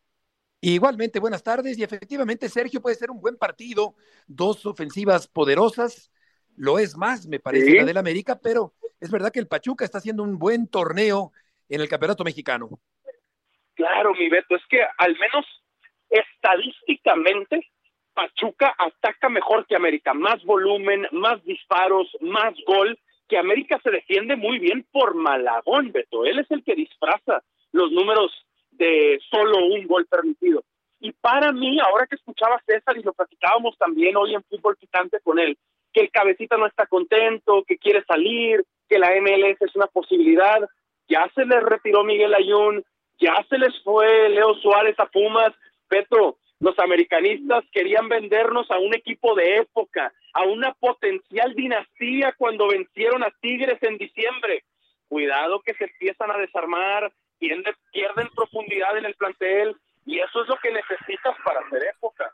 Igualmente, 0.61 1.21
buenas 1.21 1.43
tardes. 1.43 1.79
Y 1.79 1.83
efectivamente, 1.83 2.49
Sergio 2.49 2.81
puede 2.81 2.97
ser 2.97 3.11
un 3.11 3.21
buen 3.21 3.37
partido, 3.37 3.95
dos 4.27 4.65
ofensivas 4.67 5.29
poderosas, 5.29 6.11
lo 6.57 6.79
es 6.79 6.97
más, 6.97 7.27
me 7.27 7.39
parece, 7.39 7.75
la 7.75 7.85
del 7.85 7.97
América, 7.97 8.41
pero 8.41 8.75
es 8.99 9.11
verdad 9.11 9.31
que 9.31 9.39
el 9.39 9.47
Pachuca 9.47 9.85
está 9.85 9.99
haciendo 9.99 10.25
un 10.25 10.39
buen 10.39 10.67
torneo 10.67 11.33
en 11.69 11.81
el 11.81 11.89
campeonato 11.89 12.25
mexicano. 12.25 12.69
Claro, 13.75 14.13
mi 14.15 14.29
Beto, 14.29 14.57
es 14.57 14.63
que 14.69 14.81
al 14.99 15.17
menos 15.19 15.47
estadísticamente 16.11 17.69
Pachuca 18.15 18.75
ataca 18.77 19.29
mejor 19.29 19.67
que 19.67 19.77
América, 19.77 20.13
más 20.13 20.43
volumen, 20.45 21.07
más 21.13 21.43
disparos, 21.45 22.09
más 22.21 22.55
gol, 22.67 22.99
que 23.29 23.39
América 23.39 23.79
se 23.83 23.91
defiende 23.91 24.35
muy 24.35 24.59
bien 24.59 24.85
por 24.91 25.15
Malagón, 25.15 25.93
Beto. 25.93 26.25
Él 26.25 26.41
es 26.41 26.51
el 26.51 26.65
que 26.65 26.75
disfraza 26.75 27.45
los 27.71 27.93
números 27.93 28.33
de 28.73 29.21
solo 29.31 29.59
un 29.67 29.87
gol 29.87 30.07
permitido. 30.07 30.65
Y 31.01 31.13
para 31.13 31.53
mí, 31.53 31.79
ahora 31.79 32.07
que 32.07 32.17
escuchaba 32.17 32.61
César 32.67 32.97
y 32.97 33.03
lo 33.03 33.13
platicábamos 33.13 33.77
también 33.79 34.17
hoy 34.17 34.35
en 34.35 34.43
Fútbol 34.45 34.77
Picante 34.77 35.21
con 35.21 35.39
él, 35.39 35.57
que 35.93 36.01
el 36.01 36.11
cabecita 36.11 36.57
no 36.57 36.67
está 36.67 36.87
contento, 36.87 37.63
que 37.65 37.79
quiere 37.79 38.05
salir, 38.05 38.65
que 38.89 38.99
la 38.99 39.11
MLS 39.21 39.61
es 39.61 39.77
una 39.77 39.87
posibilidad, 39.87 40.59
ya 41.09 41.29
se 41.35 41.45
les 41.45 41.63
retiró 41.63 42.05
Miguel 42.05 42.35
Ayun, 42.35 42.85
ya 43.19 43.45
se 43.49 43.59
les 43.59 43.83
fue 43.83 44.29
Leo 44.29 44.55
Suárez 44.55 44.99
a 44.99 45.07
Pumas, 45.07 45.53
Petro, 45.89 46.39
los 46.61 46.79
americanistas 46.79 47.65
querían 47.73 48.09
vendernos 48.09 48.71
a 48.71 48.79
un 48.79 48.95
equipo 48.95 49.35
de 49.35 49.59
época, 49.59 50.13
a 50.35 50.43
una 50.43 50.73
potencial 50.75 51.55
dinastía 51.55 52.35
cuando 52.37 52.69
vencieron 52.69 53.23
a 53.23 53.31
Tigres 53.41 53.79
en 53.83 53.97
diciembre. 53.97 54.65
Cuidado 55.09 55.61
que 55.61 55.75
se 55.75 55.85
empiezan 55.85 56.31
a 56.31 56.39
desarmar, 56.39 57.13
pierden, 57.39 57.75
pierden 57.93 58.29
profundidad 58.35 58.97
en 58.99 59.05
el 59.05 59.15
plantel 59.15 59.77
y 60.05 60.19
eso 60.19 60.43
es 60.43 60.49
lo 60.49 60.57
que 60.57 60.73
necesitas 60.73 61.37
para 61.45 61.61
hacer 61.61 61.83
época. 61.95 62.33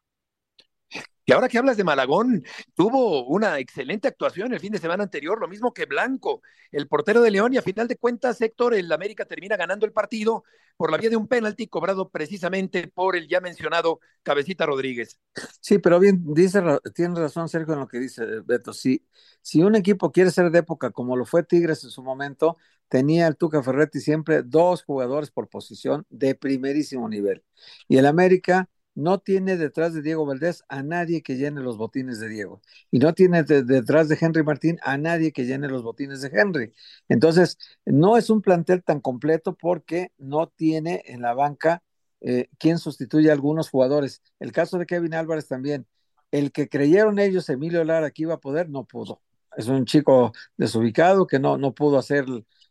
Y 1.26 1.32
ahora 1.32 1.48
que 1.48 1.58
hablas 1.58 1.76
de 1.76 1.84
Malagón, 1.84 2.44
tuvo 2.74 3.26
una 3.26 3.58
excelente 3.58 4.08
actuación 4.08 4.52
el 4.52 4.60
fin 4.60 4.72
de 4.72 4.78
semana 4.78 5.04
anterior, 5.04 5.40
lo 5.40 5.48
mismo 5.48 5.72
que 5.72 5.86
Blanco, 5.86 6.42
el 6.70 6.86
portero 6.86 7.22
de 7.22 7.30
León, 7.30 7.54
y 7.54 7.56
a 7.56 7.62
final 7.62 7.88
de 7.88 7.96
cuentas, 7.96 8.40
Héctor, 8.40 8.74
el 8.74 8.92
América 8.92 9.24
termina 9.24 9.56
ganando 9.56 9.86
el 9.86 9.92
partido 9.92 10.44
por 10.76 10.90
la 10.90 10.98
vía 10.98 11.08
de 11.08 11.16
un 11.16 11.28
penalti 11.28 11.66
cobrado 11.68 12.10
precisamente 12.10 12.88
por 12.88 13.16
el 13.16 13.28
ya 13.28 13.40
mencionado 13.40 14.00
Cabecita 14.22 14.66
Rodríguez. 14.66 15.18
Sí, 15.60 15.78
pero 15.78 15.98
bien, 15.98 16.22
dice, 16.34 16.60
tiene 16.94 17.18
razón 17.20 17.48
Sergio 17.48 17.74
en 17.74 17.80
lo 17.80 17.88
que 17.88 18.00
dice 18.00 18.24
Beto. 18.44 18.72
Si, 18.72 19.06
si 19.40 19.62
un 19.62 19.76
equipo 19.76 20.12
quiere 20.12 20.30
ser 20.30 20.50
de 20.50 20.58
época 20.58 20.90
como 20.90 21.16
lo 21.16 21.24
fue 21.24 21.42
Tigres 21.42 21.84
en 21.84 21.90
su 21.90 22.02
momento, 22.02 22.56
tenía 22.88 23.26
el 23.26 23.36
Tuca 23.36 23.62
Ferretti 23.62 24.00
siempre 24.00 24.42
dos 24.42 24.84
jugadores 24.84 25.30
por 25.30 25.48
posición 25.48 26.06
de 26.10 26.34
primerísimo 26.34 27.08
nivel. 27.08 27.44
Y 27.88 27.96
el 27.96 28.06
América 28.06 28.68
no 28.94 29.18
tiene 29.18 29.56
detrás 29.56 29.92
de 29.94 30.02
Diego 30.02 30.24
Valdés 30.24 30.64
a 30.68 30.82
nadie 30.82 31.22
que 31.22 31.36
llene 31.36 31.60
los 31.60 31.76
botines 31.76 32.20
de 32.20 32.28
Diego. 32.28 32.62
Y 32.90 32.98
no 32.98 33.12
tiene 33.14 33.42
detrás 33.42 34.08
de 34.08 34.18
Henry 34.20 34.42
Martín 34.44 34.78
a 34.82 34.96
nadie 34.98 35.32
que 35.32 35.44
llene 35.44 35.68
los 35.68 35.82
botines 35.82 36.20
de 36.20 36.30
Henry. 36.32 36.72
Entonces, 37.08 37.58
no 37.84 38.16
es 38.16 38.30
un 38.30 38.40
plantel 38.40 38.82
tan 38.84 39.00
completo 39.00 39.54
porque 39.54 40.12
no 40.18 40.48
tiene 40.48 41.02
en 41.06 41.22
la 41.22 41.34
banca 41.34 41.82
eh, 42.20 42.48
quien 42.58 42.78
sustituye 42.78 43.30
a 43.30 43.32
algunos 43.32 43.68
jugadores. 43.68 44.22
El 44.38 44.52
caso 44.52 44.78
de 44.78 44.86
Kevin 44.86 45.14
Álvarez 45.14 45.48
también. 45.48 45.86
El 46.30 46.52
que 46.52 46.68
creyeron 46.68 47.18
ellos, 47.18 47.48
Emilio 47.48 47.84
Lara, 47.84 48.10
que 48.10 48.22
iba 48.22 48.34
a 48.34 48.40
poder, 48.40 48.68
no 48.68 48.84
pudo. 48.84 49.22
Es 49.56 49.68
un 49.68 49.84
chico 49.84 50.32
desubicado 50.56 51.26
que 51.26 51.38
no, 51.38 51.58
no 51.58 51.74
pudo 51.74 51.98
hacer. 51.98 52.26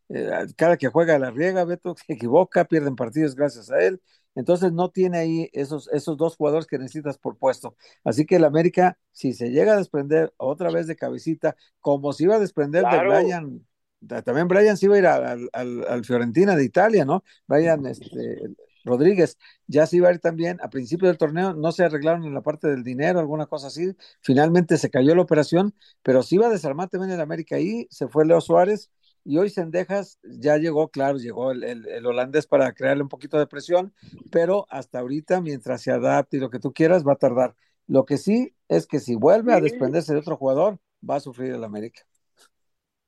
Eh, 0.10 0.30
cada 0.58 0.78
que 0.78 0.88
juega 0.90 1.18
la 1.20 1.32
riega, 1.32 1.64
Beto 1.64 1.96
se 1.96 2.14
equivoca, 2.14 2.66
pierden 2.66 2.96
partidos 2.96 3.36
gracias 3.36 3.72
a 3.72 3.80
él 3.82 4.02
entonces 4.36 4.72
no 4.72 4.90
tiene 4.90 5.18
ahí 5.18 5.50
esos, 5.54 5.90
esos 5.92 6.18
dos 6.18 6.36
jugadores 6.36 6.68
que 6.68 6.78
necesitas 6.78 7.18
por 7.18 7.38
puesto. 7.38 7.76
Así 8.04 8.26
que 8.26 8.38
el 8.38 8.46
América, 8.46 8.98
si 9.12 9.34
se 9.34 9.52
llega 9.52 9.74
a 9.74 9.78
desprender 9.78 10.34
otra 10.38 10.72
vez 10.72 10.88
de 10.88 10.96
cabecita, 10.96 11.56
como 11.80 12.14
se 12.14 12.24
iba 12.24 12.36
a 12.36 12.40
desprender 12.40 12.84
de 12.86 13.00
Brian, 13.00 13.66
también 14.24 14.48
Brian 14.48 14.78
se 14.78 14.88
iba 14.88 14.96
a 14.96 15.00
ir 15.00 15.08
al, 15.08 15.50
al, 15.54 16.06
Fiorentina 16.06 16.56
de 16.56 16.66
Italia, 16.66 17.06
¿no? 17.06 17.24
Brian 17.48 17.86
este, 17.86 18.42
Rodríguez 18.84 19.38
ya 19.68 19.86
se 19.86 19.98
iba 19.98 20.10
a 20.10 20.14
ir 20.14 20.20
también 20.20 20.60
a 20.62 20.70
principio 20.70 21.08
del 21.08 21.18
torneo, 21.18 21.54
no 21.54 21.72
se 21.72 21.86
arreglaron 21.86 22.26
en 22.26 22.34
la 22.34 22.42
parte 22.42 22.68
del 22.68 22.84
dinero, 22.84 23.20
alguna 23.20 23.46
cosa 23.46 23.68
así, 23.68 23.96
finalmente 24.22 24.78
se 24.78 24.90
cayó 24.90 25.16
la 25.16 25.22
operación, 25.22 25.74
pero 26.02 26.24
se 26.24 26.36
iba 26.36 26.48
a 26.48 26.52
desarmar 26.52 26.90
también 26.90 27.12
el 27.12 27.22
América 27.22 27.56
ahí, 27.56 27.88
se 27.90 28.08
fue 28.08 28.26
Leo 28.26 28.42
Suárez 28.42 28.92
y 29.26 29.38
hoy 29.38 29.50
Sendejas 29.50 30.20
ya 30.24 30.58
llegó, 30.58 30.90
claro, 30.90 31.18
llegó 31.18 31.52
el, 31.52 32.06
holandés 32.06 32.46
para 32.46 32.74
crearle 32.74 33.04
un 33.04 33.10
poquito 33.10 33.38
de 33.38 33.48
presión, 33.48 33.94
pero 34.32 34.66
hasta 34.70 35.00
ahorita, 35.00 35.42
mientras 35.42 35.82
se 35.82 35.92
adapte 35.92 36.38
y 36.38 36.40
lo 36.40 36.50
que 36.50 36.60
tú 36.60 36.74
quieras, 36.74 37.08
va 37.08 37.14
a 37.14 37.18
tardar. 37.18 37.56
Lo 37.88 38.06
que 38.06 38.18
sí 38.18 38.54
es 38.68 38.86
que 38.86 39.00
si 39.00 39.16
vuelve 39.16 39.54
a 39.54 39.62
desprenderse 39.62 40.14
de 40.14 40.20
otro 40.20 40.36
jugador, 40.36 40.80
va 41.08 41.16
a 41.16 41.22
sufrir 41.22 41.54
el 41.54 41.64
América. 41.64 42.02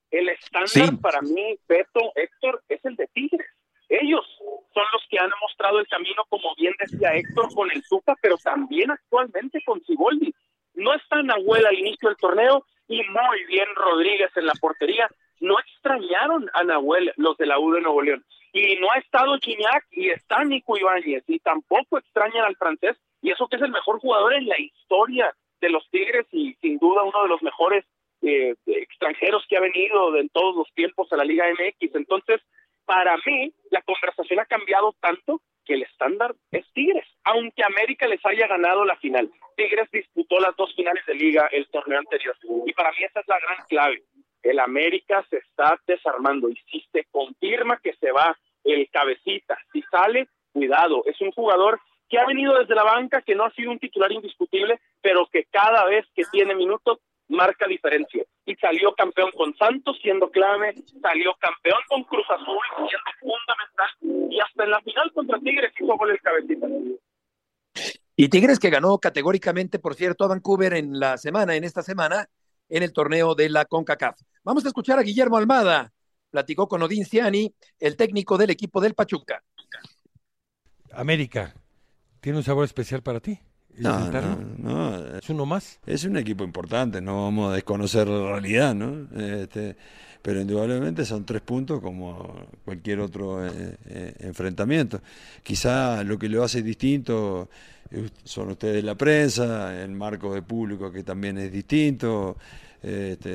El 0.10 0.30
estándar 0.30 1.02
para 1.02 1.22
mí, 1.22 1.60
Beto, 1.68 2.12
Héctor, 2.16 2.64
es 2.70 2.84
el 2.86 2.96
de 2.96 3.08
Tigres. 3.08 3.48
Ellos 3.90 4.26
son 4.74 4.84
los 4.94 5.04
que 5.10 5.20
han 5.20 5.30
mostrado 5.42 5.80
el 5.80 5.88
camino, 5.88 6.24
como 6.30 6.56
bien 6.56 6.74
decía 6.80 7.14
Héctor, 7.14 7.54
con 7.54 7.70
el 7.72 7.84
Zupa, 7.84 8.16
pero 8.22 8.38
también 8.38 8.92
actualmente 8.92 9.62
con 9.66 9.82
Ciboldi. 9.84 10.34
No 10.74 10.94
está 10.94 11.22
Nahuel 11.22 11.66
al 11.66 11.78
inicio 11.78 12.10
del 12.10 12.18
torneo 12.18 12.66
y 12.88 12.98
muy 13.04 13.46
bien 13.48 13.68
Rodríguez 13.76 14.32
en 14.36 14.46
la 14.46 14.54
portería 14.60 15.10
no 15.40 15.60
extrañaron 15.60 16.50
a 16.54 16.64
Nahuel 16.64 17.12
los 17.18 17.38
de 17.38 17.46
la 17.46 17.60
U 17.60 17.72
de 17.72 17.82
Nuevo 17.82 18.02
León. 18.02 18.26
Y 18.54 18.78
no 18.78 18.90
ha 18.92 19.00
estado 19.00 19.38
Gignac 19.40 19.86
y 19.92 20.10
está 20.10 20.44
Nico 20.44 20.78
Ibáñez 20.78 21.24
y 21.28 21.40
tampoco 21.40 21.98
extrañan 21.98 22.46
al 22.46 22.56
francés 22.56 22.98
y 23.22 23.32
eso 23.32 23.48
que 23.48 23.58
es 23.58 23.62
el 23.62 23.72
mejor 23.72 24.00
jugador 24.00 24.34
en 24.34 24.48
la 24.48 24.60
historia 24.60 25.36
de 25.60 25.70
los 25.70 25.90
Tigres 25.90 26.26
y 26.32 26.54
sin 26.62 26.78
duda 26.78 27.04
uno 27.04 27.24
de 27.24 27.30
los 27.30 27.42
mejores 27.42 27.86
eh, 28.22 28.56
extranjeros 28.66 29.44
que 29.50 29.58
ha 29.58 29.62
venido 29.62 30.16
en 30.18 30.30
todos 30.30 30.56
los 30.56 30.72
tiempos 30.74 31.12
a 31.12 31.18
la 31.18 31.26
Liga 31.26 31.46
MX. 31.50 31.96
Entonces, 31.96 32.42
para 32.86 33.18
mí, 33.26 33.54
la 33.72 33.82
conversación 33.82 34.40
ha 34.40 34.46
cambiado 34.46 34.94
tanto 35.00 35.42
que 35.66 35.74
el 35.74 35.84
estándar 35.84 36.36
es 36.52 36.66
Tigres, 36.74 37.08
aunque 37.24 37.64
América 37.64 38.08
les 38.08 38.24
haya 38.26 38.48
ganado 38.48 38.86
la 38.86 38.96
final. 38.98 39.32
Tigres 39.58 39.90
disputó 39.92 40.40
las 40.40 40.56
dos 40.56 40.74
finales 40.76 41.04
de 41.06 41.16
liga 41.16 41.48
el 41.52 41.68
torneo 41.70 42.00
anterior 42.00 42.36
y 42.66 42.74
para 42.74 42.92
mí 42.92 42.98
esa 43.04 43.22
es 43.22 43.28
la 43.28 43.40
gran 43.40 43.66
clave 43.68 44.04
el 44.46 44.60
América 44.60 45.26
se 45.30 45.38
está 45.38 45.80
desarmando 45.88 46.50
y 46.50 46.56
si 46.72 46.86
se 46.92 47.06
confirma 47.06 47.80
que 47.84 47.94
se 47.96 48.12
va 48.12 48.38
el 48.64 48.88
cabecita, 48.90 49.58
si 49.74 49.82
sale, 49.84 50.28
cuidado, 50.54 51.04
es 51.06 51.20
un 51.20 51.32
jugador 51.32 51.80
que 52.08 52.20
ha 52.20 52.26
venido 52.26 52.58
desde 52.58 52.76
la 52.76 52.84
banca, 52.84 53.24
que 53.24 53.34
no 53.34 53.46
ha 53.46 53.52
sido 53.52 53.72
un 53.72 53.80
titular 53.80 54.12
indiscutible, 54.12 54.80
pero 55.02 55.28
que 55.28 55.46
cada 55.46 55.86
vez 55.86 56.06
que 56.16 56.24
tiene 56.32 56.54
minutos 56.54 57.00
marca 57.28 57.68
diferencia. 57.68 58.24
Y 58.46 58.56
salió 58.56 58.94
campeón 58.94 59.32
con 59.36 59.56
Santos 59.58 59.98
siendo 60.02 60.30
clave, 60.30 60.76
salió 61.02 61.34
campeón 61.40 61.80
con 61.88 62.04
Cruz 62.04 62.26
Azul 62.30 62.58
siendo 62.76 63.12
fundamental, 63.20 64.32
y 64.32 64.40
hasta 64.40 64.64
en 64.64 64.70
la 64.72 64.82
final 64.82 65.12
contra 65.14 65.40
Tigres 65.40 65.74
hizo 65.80 65.98
gol 65.98 66.12
el 66.12 66.22
cabecita. 66.22 66.68
Y 68.16 68.30
Tigres 68.30 68.60
que 68.60 68.70
ganó 68.70 68.98
categóricamente, 68.98 69.80
por 69.80 69.96
cierto, 69.96 70.24
a 70.24 70.28
Vancouver 70.28 70.74
en 70.74 71.00
la 71.00 71.18
semana, 71.18 71.56
en 71.56 71.64
esta 71.64 71.82
semana, 71.82 72.30
en 72.70 72.84
el 72.84 72.94
torneo 72.94 73.36
de 73.36 73.50
la 73.50 73.66
CONCACAF. 73.66 74.20
Vamos 74.44 74.64
a 74.66 74.70
escuchar 74.70 75.00
a 75.00 75.04
Guillermo 75.04 75.38
Almada. 75.38 75.92
Platicó 76.30 76.68
con 76.68 76.82
Odín 76.82 77.06
Ciani, 77.06 77.54
el 77.80 77.96
técnico 77.96 78.38
del 78.38 78.50
equipo 78.50 78.80
del 78.82 78.94
Pachuca. 78.94 79.44
América, 80.92 81.54
¿tiene 82.22 82.38
un 82.38 82.44
sabor 82.44 82.66
especial 82.66 83.02
para 83.04 83.20
ti? 83.20 83.40
No, 83.78 84.38
no, 84.58 85.18
¿Es 85.18 85.30
uno 85.30 85.46
más? 85.46 85.80
Es 85.86 86.06
un 86.06 86.18
equipo 86.18 86.44
importante, 86.44 87.02
no 87.02 87.24
vamos 87.24 87.52
a 87.52 87.56
desconocer 87.56 88.08
la 88.08 88.32
realidad, 88.32 88.74
¿no? 88.74 89.08
Este, 89.20 89.76
pero 90.22 90.42
indudablemente 90.42 91.06
son 91.06 91.26
tres 91.26 91.42
puntos 91.42 91.82
como 91.82 92.48
cualquier 92.64 93.00
otro 93.00 93.46
eh, 93.46 93.78
eh, 93.86 94.14
enfrentamiento. 94.20 95.02
Quizá 95.44 96.04
lo 96.04 96.18
que 96.18 96.30
lo 96.30 96.44
hace 96.44 96.62
distinto 96.62 97.50
son 98.24 98.50
ustedes 98.50 98.84
la 98.84 98.96
prensa, 98.96 99.82
el 99.84 99.92
marco 99.92 100.34
de 100.34 100.42
público 100.42 100.92
que 100.92 101.04
también 101.04 101.38
es 101.38 101.52
distinto, 101.52 102.38
este, 102.82 103.34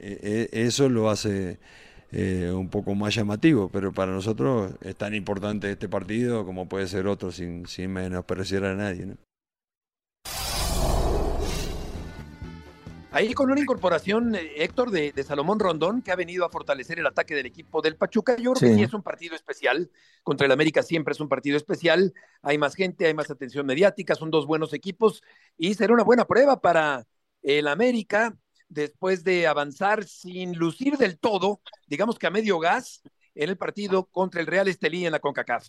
e, 0.00 0.48
e, 0.52 0.66
eso 0.66 0.88
lo 0.88 1.10
hace 1.10 1.58
eh, 2.12 2.50
un 2.52 2.68
poco 2.68 2.94
más 2.94 3.14
llamativo, 3.14 3.68
pero 3.68 3.92
para 3.92 4.12
nosotros 4.12 4.72
es 4.80 4.96
tan 4.96 5.14
importante 5.14 5.70
este 5.70 5.88
partido 5.88 6.44
como 6.44 6.68
puede 6.68 6.88
ser 6.88 7.06
otro 7.06 7.30
sin, 7.30 7.66
sin 7.66 7.92
menospreciar 7.92 8.64
a 8.64 8.74
nadie. 8.74 9.06
¿no? 9.06 9.29
Ahí 13.12 13.34
con 13.34 13.50
una 13.50 13.60
incorporación, 13.60 14.36
eh, 14.36 14.52
Héctor, 14.62 14.92
de, 14.92 15.12
Salomón 15.24 15.58
Rondón, 15.58 16.00
que 16.00 16.12
ha 16.12 16.16
venido 16.16 16.44
a 16.44 16.48
fortalecer 16.48 17.00
el 17.00 17.06
ataque 17.06 17.34
del 17.34 17.46
equipo 17.46 17.82
del 17.82 17.96
Pachuca. 17.96 18.36
Yo 18.36 18.52
creo 18.52 18.70
que 18.70 18.76
sí 18.76 18.82
es 18.84 18.94
un 18.94 19.02
partido 19.02 19.34
especial. 19.34 19.90
Contra 20.22 20.46
el 20.46 20.52
América 20.52 20.82
siempre 20.84 21.12
es 21.12 21.20
un 21.20 21.28
partido 21.28 21.56
especial. 21.56 22.14
Hay 22.40 22.56
más 22.56 22.76
gente, 22.76 23.06
hay 23.06 23.14
más 23.14 23.28
atención 23.28 23.66
mediática, 23.66 24.14
son 24.14 24.30
dos 24.30 24.46
buenos 24.46 24.72
equipos 24.74 25.22
y 25.58 25.74
será 25.74 25.92
una 25.92 26.04
buena 26.04 26.24
prueba 26.24 26.60
para 26.60 27.04
el 27.42 27.66
América 27.66 28.36
después 28.68 29.24
de 29.24 29.48
avanzar 29.48 30.04
sin 30.04 30.56
lucir 30.56 30.96
del 30.96 31.18
todo, 31.18 31.60
digamos 31.88 32.16
que 32.16 32.28
a 32.28 32.30
medio 32.30 32.60
gas, 32.60 33.02
en 33.34 33.50
el 33.50 33.56
partido 33.56 34.04
contra 34.06 34.40
el 34.40 34.46
Real 34.46 34.68
Estelí 34.68 35.04
en 35.04 35.12
la 35.12 35.18
CONCACAF. 35.18 35.68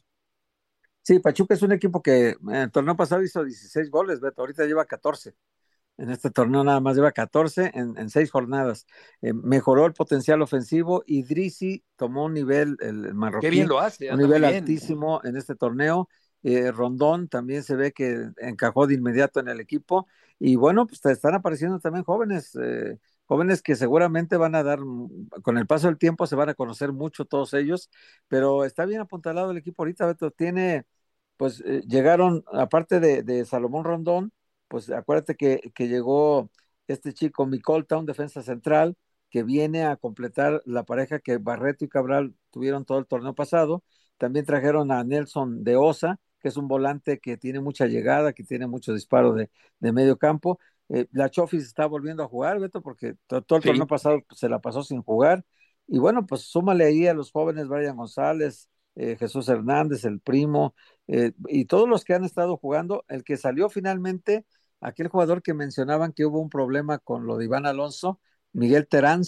Sí, 1.01 1.17
Pachuca 1.17 1.55
es 1.55 1.63
un 1.63 1.71
equipo 1.71 2.03
que 2.03 2.35
en 2.39 2.55
el 2.55 2.71
torneo 2.71 2.95
pasado 2.95 3.23
hizo 3.23 3.43
16 3.43 3.89
goles, 3.89 4.19
Beto, 4.19 4.41
ahorita 4.41 4.65
lleva 4.65 4.85
14. 4.85 5.33
En 6.01 6.09
este 6.09 6.31
torneo 6.31 6.63
nada 6.63 6.79
más 6.79 6.95
lleva 6.95 7.11
14 7.11 7.71
en, 7.75 7.95
en 7.95 8.09
seis 8.09 8.31
jornadas. 8.31 8.87
Eh, 9.21 9.33
mejoró 9.33 9.85
el 9.85 9.93
potencial 9.93 10.41
ofensivo 10.41 11.03
y 11.05 11.21
Drisi 11.21 11.83
tomó 11.95 12.25
un 12.25 12.33
nivel, 12.33 12.75
el, 12.79 13.13
marroquí, 13.13 13.45
Qué 13.45 13.51
bien 13.51 13.67
lo 13.67 13.79
hace, 13.79 14.11
un 14.11 14.17
nivel 14.17 14.43
altísimo 14.43 15.21
en 15.23 15.37
este 15.37 15.53
torneo. 15.53 16.09
Eh, 16.41 16.71
Rondón 16.71 17.27
también 17.27 17.61
se 17.61 17.75
ve 17.75 17.91
que 17.91 18.31
encajó 18.37 18.87
de 18.87 18.95
inmediato 18.95 19.39
en 19.39 19.47
el 19.47 19.59
equipo. 19.59 20.07
Y 20.39 20.55
bueno, 20.55 20.87
pues 20.87 21.05
están 21.05 21.35
apareciendo 21.35 21.79
también 21.79 22.03
jóvenes, 22.03 22.57
eh, 22.59 22.97
jóvenes 23.25 23.61
que 23.61 23.75
seguramente 23.75 24.37
van 24.37 24.55
a 24.55 24.63
dar, 24.63 24.79
con 25.43 25.59
el 25.59 25.67
paso 25.67 25.85
del 25.85 25.99
tiempo 25.99 26.25
se 26.25 26.35
van 26.35 26.49
a 26.49 26.55
conocer 26.55 26.93
mucho 26.93 27.25
todos 27.25 27.53
ellos, 27.53 27.91
pero 28.27 28.65
está 28.65 28.85
bien 28.85 29.01
apuntalado 29.01 29.51
el 29.51 29.57
equipo 29.57 29.83
ahorita, 29.83 30.07
Beto. 30.07 30.31
Tiene, 30.31 30.87
pues 31.37 31.59
llegaron, 31.87 32.43
aparte 32.51 32.99
de, 32.99 33.21
de 33.21 33.45
Salomón 33.45 33.83
Rondón, 33.83 34.33
pues 34.71 34.89
acuérdate 34.89 35.35
que, 35.35 35.71
que 35.75 35.89
llegó 35.89 36.49
este 36.87 37.13
chico 37.13 37.45
Micolta, 37.45 37.97
un 37.97 38.05
defensa 38.05 38.41
central, 38.41 38.95
que 39.29 39.43
viene 39.43 39.83
a 39.85 39.97
completar 39.97 40.61
la 40.65 40.83
pareja 40.83 41.19
que 41.19 41.37
Barreto 41.37 41.85
y 41.85 41.89
Cabral 41.89 42.35
tuvieron 42.51 42.85
todo 42.85 42.99
el 42.99 43.07
torneo 43.07 43.35
pasado. 43.35 43.83
También 44.17 44.45
trajeron 44.45 44.91
a 44.91 45.03
Nelson 45.03 45.63
de 45.63 45.75
Osa, 45.75 46.19
que 46.39 46.47
es 46.49 46.57
un 46.57 46.67
volante 46.69 47.19
que 47.19 47.37
tiene 47.37 47.59
mucha 47.59 47.87
llegada, 47.87 48.33
que 48.33 48.43
tiene 48.45 48.67
mucho 48.67 48.93
disparo 48.93 49.33
de, 49.33 49.49
de 49.79 49.91
medio 49.91 50.17
campo. 50.17 50.59
Eh, 50.89 51.07
la 51.11 51.29
Chofis 51.29 51.63
está 51.65 51.85
volviendo 51.85 52.23
a 52.23 52.27
jugar, 52.29 52.59
Beto, 52.59 52.81
porque 52.81 53.15
todo, 53.27 53.41
todo 53.41 53.57
el 53.57 53.63
sí. 53.63 53.69
torneo 53.69 53.87
pasado 53.87 54.21
se 54.31 54.49
la 54.49 54.59
pasó 54.59 54.83
sin 54.83 55.01
jugar. 55.03 55.45
Y 55.87 55.99
bueno, 55.99 56.25
pues 56.25 56.43
súmale 56.43 56.85
ahí 56.85 57.07
a 57.07 57.13
los 57.13 57.31
jóvenes 57.31 57.67
Brian 57.67 57.97
González, 57.97 58.69
eh, 58.95 59.17
Jesús 59.17 59.49
Hernández, 59.49 60.05
el 60.05 60.19
primo, 60.21 60.75
eh, 61.07 61.33
y 61.47 61.65
todos 61.65 61.87
los 61.87 62.03
que 62.03 62.13
han 62.13 62.23
estado 62.23 62.57
jugando. 62.57 63.05
El 63.09 63.23
que 63.23 63.37
salió 63.37 63.69
finalmente 63.69 64.45
aquel 64.81 65.07
jugador 65.07 65.41
que 65.41 65.53
mencionaban 65.53 66.13
que 66.13 66.25
hubo 66.25 66.39
un 66.39 66.49
problema 66.49 66.99
con 66.99 67.25
lo 67.25 67.37
de 67.37 67.45
Iván 67.45 67.65
Alonso, 67.65 68.19
Miguel 68.53 68.87
Terán, 68.87 69.23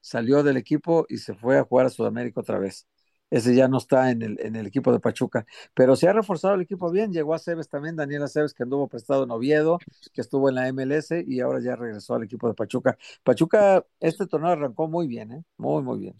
salió 0.00 0.42
del 0.42 0.56
equipo 0.56 1.06
y 1.08 1.18
se 1.18 1.34
fue 1.34 1.58
a 1.58 1.64
jugar 1.64 1.86
a 1.86 1.90
Sudamérica 1.90 2.40
otra 2.40 2.58
vez. 2.58 2.86
Ese 3.30 3.54
ya 3.54 3.68
no 3.68 3.76
está 3.76 4.10
en 4.10 4.22
el, 4.22 4.66
equipo 4.66 4.90
de 4.90 5.00
Pachuca, 5.00 5.44
pero 5.74 5.96
se 5.96 6.08
ha 6.08 6.14
reforzado 6.14 6.54
el 6.54 6.62
equipo 6.62 6.90
bien. 6.90 7.12
Llegó 7.12 7.34
a 7.34 7.38
Cebes 7.38 7.68
también, 7.68 7.94
Daniela 7.94 8.26
Cebes, 8.26 8.54
que 8.54 8.62
anduvo 8.62 8.88
prestado 8.88 9.24
en 9.24 9.30
Oviedo, 9.30 9.78
que 10.14 10.22
estuvo 10.22 10.48
en 10.48 10.54
la 10.54 10.72
MLS 10.72 11.10
y 11.26 11.40
ahora 11.40 11.60
ya 11.60 11.76
regresó 11.76 12.14
al 12.14 12.22
equipo 12.22 12.48
de 12.48 12.54
Pachuca. 12.54 12.96
Pachuca, 13.22 13.84
este 14.00 14.26
torneo 14.26 14.52
arrancó 14.52 14.88
muy 14.88 15.06
bien, 15.06 15.32
¿eh? 15.32 15.44
muy, 15.58 15.82
muy 15.82 15.98
bien. 15.98 16.16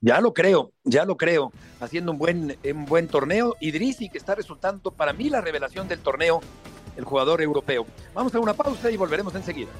Ya 0.00 0.20
lo 0.20 0.32
creo, 0.32 0.72
ya 0.84 1.04
lo 1.04 1.16
creo, 1.16 1.52
haciendo 1.80 2.12
un 2.12 2.18
buen, 2.18 2.56
un 2.72 2.84
buen 2.84 3.08
torneo. 3.08 3.56
Idrisi, 3.58 4.08
que 4.08 4.18
está 4.18 4.36
resultando 4.36 4.92
para 4.92 5.12
mí 5.12 5.28
la 5.28 5.40
revelación 5.40 5.88
del 5.88 5.98
torneo, 5.98 6.40
el 6.98 7.04
jugador 7.04 7.40
europeo. 7.40 7.86
Vamos 8.12 8.34
a 8.34 8.40
una 8.40 8.52
pausa 8.52 8.90
y 8.90 8.96
volveremos 8.96 9.34
enseguida. 9.34 9.70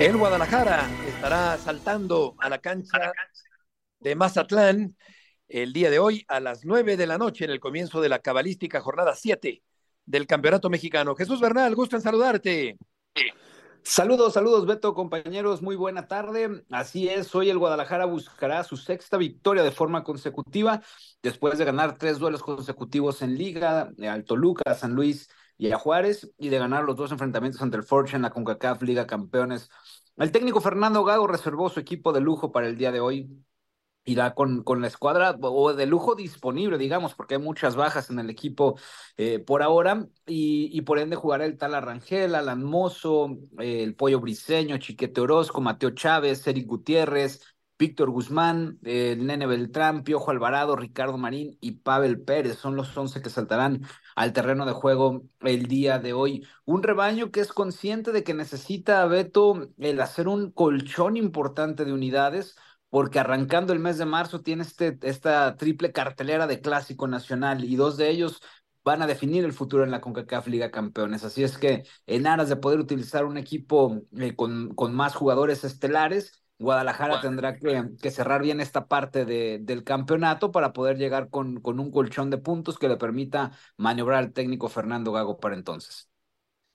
El 0.00 0.16
Guadalajara 0.16 0.88
estará 1.06 1.58
saltando 1.58 2.34
a 2.38 2.48
la 2.48 2.58
cancha 2.58 3.12
de 4.00 4.14
Mazatlán 4.14 4.96
el 5.48 5.72
día 5.72 5.90
de 5.90 5.98
hoy 5.98 6.24
a 6.28 6.40
las 6.40 6.64
nueve 6.64 6.96
de 6.96 7.06
la 7.06 7.18
noche 7.18 7.44
en 7.44 7.50
el 7.50 7.60
comienzo 7.60 8.00
de 8.00 8.08
la 8.08 8.18
cabalística 8.18 8.80
jornada 8.80 9.14
7 9.14 9.62
del 10.04 10.26
Campeonato 10.26 10.68
Mexicano. 10.70 11.14
Jesús 11.14 11.40
Bernal, 11.40 11.74
gusto 11.74 11.96
en 11.96 12.02
saludarte. 12.02 12.78
Saludos, 13.82 14.34
saludos 14.34 14.66
Beto, 14.66 14.92
compañeros, 14.92 15.62
muy 15.62 15.74
buena 15.74 16.06
tarde. 16.06 16.64
Así 16.70 17.08
es, 17.08 17.34
hoy 17.34 17.48
el 17.48 17.58
Guadalajara 17.58 18.04
buscará 18.04 18.62
su 18.64 18.76
sexta 18.76 19.16
victoria 19.16 19.62
de 19.62 19.70
forma 19.70 20.04
consecutiva 20.04 20.82
después 21.22 21.58
de 21.58 21.64
ganar 21.64 21.96
tres 21.96 22.18
duelos 22.18 22.42
consecutivos 22.42 23.22
en 23.22 23.36
Liga, 23.36 23.90
al 24.06 24.24
Toluca, 24.24 24.74
San 24.74 24.92
Luis 24.92 25.30
y 25.56 25.72
a 25.72 25.78
Juárez, 25.78 26.30
y 26.36 26.50
de 26.50 26.58
ganar 26.58 26.84
los 26.84 26.96
dos 26.96 27.12
enfrentamientos 27.12 27.62
ante 27.62 27.78
el 27.78 27.84
en 28.12 28.22
la 28.22 28.30
CONCACAF 28.30 28.82
Liga 28.82 29.06
Campeones. 29.06 29.70
El 30.18 30.32
técnico 30.32 30.60
Fernando 30.60 31.02
Gago 31.04 31.26
reservó 31.26 31.70
su 31.70 31.80
equipo 31.80 32.12
de 32.12 32.20
lujo 32.20 32.52
para 32.52 32.66
el 32.66 32.76
día 32.76 32.92
de 32.92 33.00
hoy. 33.00 33.28
Irá 34.08 34.34
con, 34.34 34.62
con 34.62 34.80
la 34.80 34.86
escuadra 34.86 35.36
o 35.38 35.74
de 35.74 35.84
lujo 35.84 36.14
disponible, 36.14 36.78
digamos, 36.78 37.14
porque 37.14 37.34
hay 37.34 37.40
muchas 37.42 37.76
bajas 37.76 38.08
en 38.08 38.18
el 38.18 38.30
equipo 38.30 38.78
eh, 39.18 39.38
por 39.38 39.62
ahora, 39.62 40.06
y, 40.26 40.80
por 40.82 40.98
ende 40.98 41.14
jugará 41.14 41.44
el 41.44 41.58
tal 41.58 41.74
Arrangel, 41.74 42.34
Alan 42.34 42.64
Mozo, 42.64 43.36
el 43.58 43.94
Pollo 43.94 44.20
Briseño, 44.20 44.78
Chiquete 44.78 45.20
Orozco, 45.20 45.60
Mateo 45.60 45.90
Chávez, 45.90 46.46
Eric 46.46 46.66
Gutiérrez, 46.66 47.42
Víctor 47.78 48.10
Guzmán, 48.10 48.78
Nene 48.82 49.46
Beltrán, 49.46 50.02
Piojo 50.02 50.30
Alvarado, 50.32 50.74
Ricardo 50.74 51.16
Marín 51.16 51.56
y 51.60 51.72
Pavel 51.72 52.20
Pérez. 52.20 52.58
Son 52.58 52.74
los 52.74 52.96
once 52.96 53.22
que 53.22 53.30
saltarán 53.30 53.82
al 54.16 54.32
terreno 54.32 54.66
de 54.66 54.72
juego 54.72 55.22
el 55.42 55.66
día 55.66 55.98
de 55.98 56.12
hoy. 56.12 56.46
Un 56.64 56.82
rebaño 56.82 57.30
que 57.30 57.40
es 57.40 57.52
consciente 57.52 58.10
de 58.10 58.24
que 58.24 58.34
necesita, 58.34 59.06
Beto, 59.06 59.68
el 59.78 60.00
hacer 60.00 60.26
un 60.26 60.50
colchón 60.50 61.16
importante 61.16 61.84
de 61.84 61.92
unidades, 61.92 62.56
porque 62.90 63.18
arrancando 63.18 63.72
el 63.72 63.78
mes 63.78 63.98
de 63.98 64.06
marzo 64.06 64.40
tiene 64.40 64.62
este, 64.62 64.98
esta 65.02 65.56
triple 65.56 65.92
cartelera 65.92 66.46
de 66.46 66.60
clásico 66.60 67.06
nacional 67.06 67.64
y 67.64 67.76
dos 67.76 67.96
de 67.96 68.10
ellos 68.10 68.40
van 68.84 69.02
a 69.02 69.06
definir 69.06 69.44
el 69.44 69.52
futuro 69.52 69.84
en 69.84 69.90
la 69.90 70.00
CONCACAF 70.00 70.46
Liga 70.46 70.70
Campeones. 70.70 71.22
Así 71.22 71.44
es 71.44 71.58
que 71.58 71.84
en 72.06 72.26
aras 72.26 72.48
de 72.48 72.56
poder 72.56 72.78
utilizar 72.78 73.26
un 73.26 73.36
equipo 73.36 74.02
eh, 74.16 74.34
con, 74.34 74.74
con 74.74 74.94
más 74.94 75.14
jugadores 75.14 75.64
estelares, 75.64 76.42
Guadalajara 76.58 77.14
bueno. 77.16 77.22
tendrá 77.22 77.56
que, 77.56 77.84
que, 78.00 78.10
cerrar 78.10 78.42
bien 78.42 78.60
esta 78.60 78.88
parte 78.88 79.24
de, 79.24 79.58
del 79.60 79.84
campeonato 79.84 80.50
para 80.50 80.72
poder 80.72 80.96
llegar 80.96 81.28
con, 81.30 81.60
con, 81.60 81.78
un 81.78 81.90
colchón 81.92 82.30
de 82.30 82.38
puntos 82.38 82.78
que 82.78 82.88
le 82.88 82.96
permita 82.96 83.52
maniobrar 83.76 84.18
al 84.18 84.32
técnico 84.32 84.68
Fernando 84.68 85.12
Gago 85.12 85.38
para 85.38 85.54
entonces. 85.54 86.08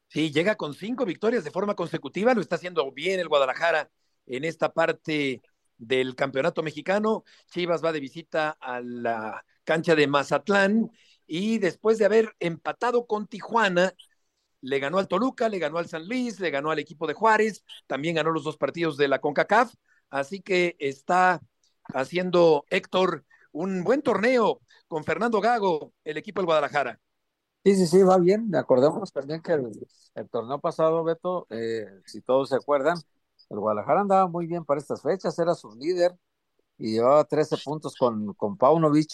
Sí, 0.07 0.31
llega 0.31 0.55
con 0.55 0.73
cinco 0.73 1.05
victorias 1.05 1.43
de 1.43 1.51
forma 1.51 1.75
consecutiva, 1.75 2.33
lo 2.33 2.39
está 2.39 2.55
haciendo 2.55 2.91
bien 2.91 3.19
el 3.19 3.27
Guadalajara 3.27 3.89
en 4.25 4.45
esta 4.45 4.71
parte 4.71 5.41
del 5.87 6.15
campeonato 6.15 6.63
mexicano. 6.63 7.23
Chivas 7.51 7.83
va 7.83 7.91
de 7.91 7.99
visita 7.99 8.57
a 8.59 8.81
la 8.81 9.45
cancha 9.63 9.95
de 9.95 10.07
Mazatlán 10.07 10.91
y 11.25 11.57
después 11.59 11.97
de 11.97 12.05
haber 12.05 12.35
empatado 12.39 13.05
con 13.05 13.27
Tijuana, 13.27 13.93
le 14.61 14.79
ganó 14.79 14.97
al 14.97 15.07
Toluca, 15.07 15.49
le 15.49 15.59
ganó 15.59 15.77
al 15.77 15.87
San 15.87 16.07
Luis, 16.07 16.39
le 16.39 16.49
ganó 16.49 16.71
al 16.71 16.79
equipo 16.79 17.07
de 17.07 17.13
Juárez, 17.13 17.63
también 17.87 18.15
ganó 18.15 18.31
los 18.31 18.43
dos 18.43 18.57
partidos 18.57 18.97
de 18.97 19.07
la 19.07 19.19
CONCACAF, 19.19 19.73
así 20.09 20.41
que 20.41 20.75
está 20.79 21.41
haciendo 21.93 22.65
Héctor 22.69 23.25
un 23.51 23.83
buen 23.83 24.01
torneo 24.01 24.61
con 24.87 25.03
Fernando 25.03 25.41
Gago, 25.41 25.93
el 26.03 26.17
equipo 26.17 26.41
del 26.41 26.45
Guadalajara. 26.45 26.99
Sí, 27.65 27.75
sí, 27.75 27.87
sí, 27.87 28.03
va 28.03 28.17
bien. 28.17 28.53
Acordemos 28.55 29.11
también 29.13 29.41
que 29.41 29.53
el, 29.53 29.71
el 30.15 30.29
torneo 30.29 30.59
pasado, 30.59 31.03
Beto, 31.03 31.47
eh, 31.49 31.85
si 32.05 32.21
todos 32.21 32.49
se 32.49 32.55
acuerdan, 32.55 32.97
el 33.49 33.59
Guadalajara 33.59 34.01
andaba 34.01 34.27
muy 34.27 34.47
bien 34.47 34.65
para 34.65 34.79
estas 34.79 35.01
fechas, 35.01 35.37
era 35.39 35.55
su 35.55 35.71
líder 35.75 36.17
y 36.77 36.93
llevaba 36.93 37.23
13 37.25 37.57
puntos 37.63 37.95
con, 37.95 38.33
con 38.33 38.57
Paunovic 38.57 39.09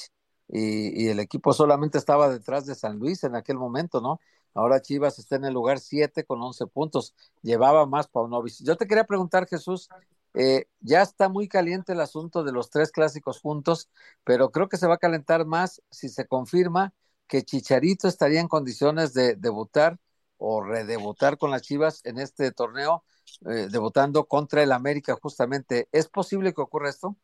y, 0.52 1.08
el 1.10 1.20
equipo 1.20 1.54
solamente 1.54 1.98
estaba 1.98 2.30
detrás 2.30 2.66
de 2.66 2.76
San 2.76 2.98
Luis 2.98 3.24
en 3.24 3.36
aquel 3.36 3.58
momento, 3.58 4.02
¿no? 4.02 4.20
Ahora 4.56 4.82
Chivas 4.82 5.20
está 5.20 5.36
en 5.36 5.46
el 5.46 5.54
lugar 5.54 5.80
7 5.80 6.26
con 6.26 6.42
11 6.42 6.66
puntos. 6.68 7.14
Llevaba 7.44 7.86
más 7.86 8.08
Paunovic. 8.08 8.56
Yo 8.64 8.76
te 8.76 8.88
quería 8.88 9.04
preguntar, 9.04 9.48
Jesús, 9.48 9.90
eh, 10.34 10.66
ya 10.80 11.04
está 11.04 11.30
muy 11.30 11.48
caliente 11.48 11.94
el 11.94 12.02
asunto 12.02 12.44
de 12.44 12.52
los 12.52 12.72
tres 12.72 12.92
clásicos 12.92 13.40
juntos, 13.42 13.90
pero 14.24 14.52
creo 14.52 14.68
que 14.70 14.78
se 14.78 14.88
va 14.88 14.96
a 14.96 14.98
calentar 14.98 15.46
más 15.46 15.82
si 15.92 16.10
se 16.10 16.26
confirma 16.28 16.94
que 17.28 17.44
Chicharito 17.44 18.08
estaría 18.08 18.42
en 18.42 18.48
condiciones 18.48 19.14
de 19.14 19.36
debutar 19.36 20.00
o 20.40 20.64
redebutar 20.64 21.38
con 21.38 21.52
las 21.52 21.62
Chivas 21.62 22.02
en 22.06 22.18
este 22.18 22.52
torneo, 22.52 23.04
eh, 23.48 23.68
debutando 23.70 24.26
contra 24.26 24.64
el 24.64 24.72
América 24.72 25.16
justamente. 25.22 25.88
¿Es 25.92 26.10
posible 26.10 26.54
que 26.54 26.62
ocurra 26.62 26.90
esto? 26.90 27.16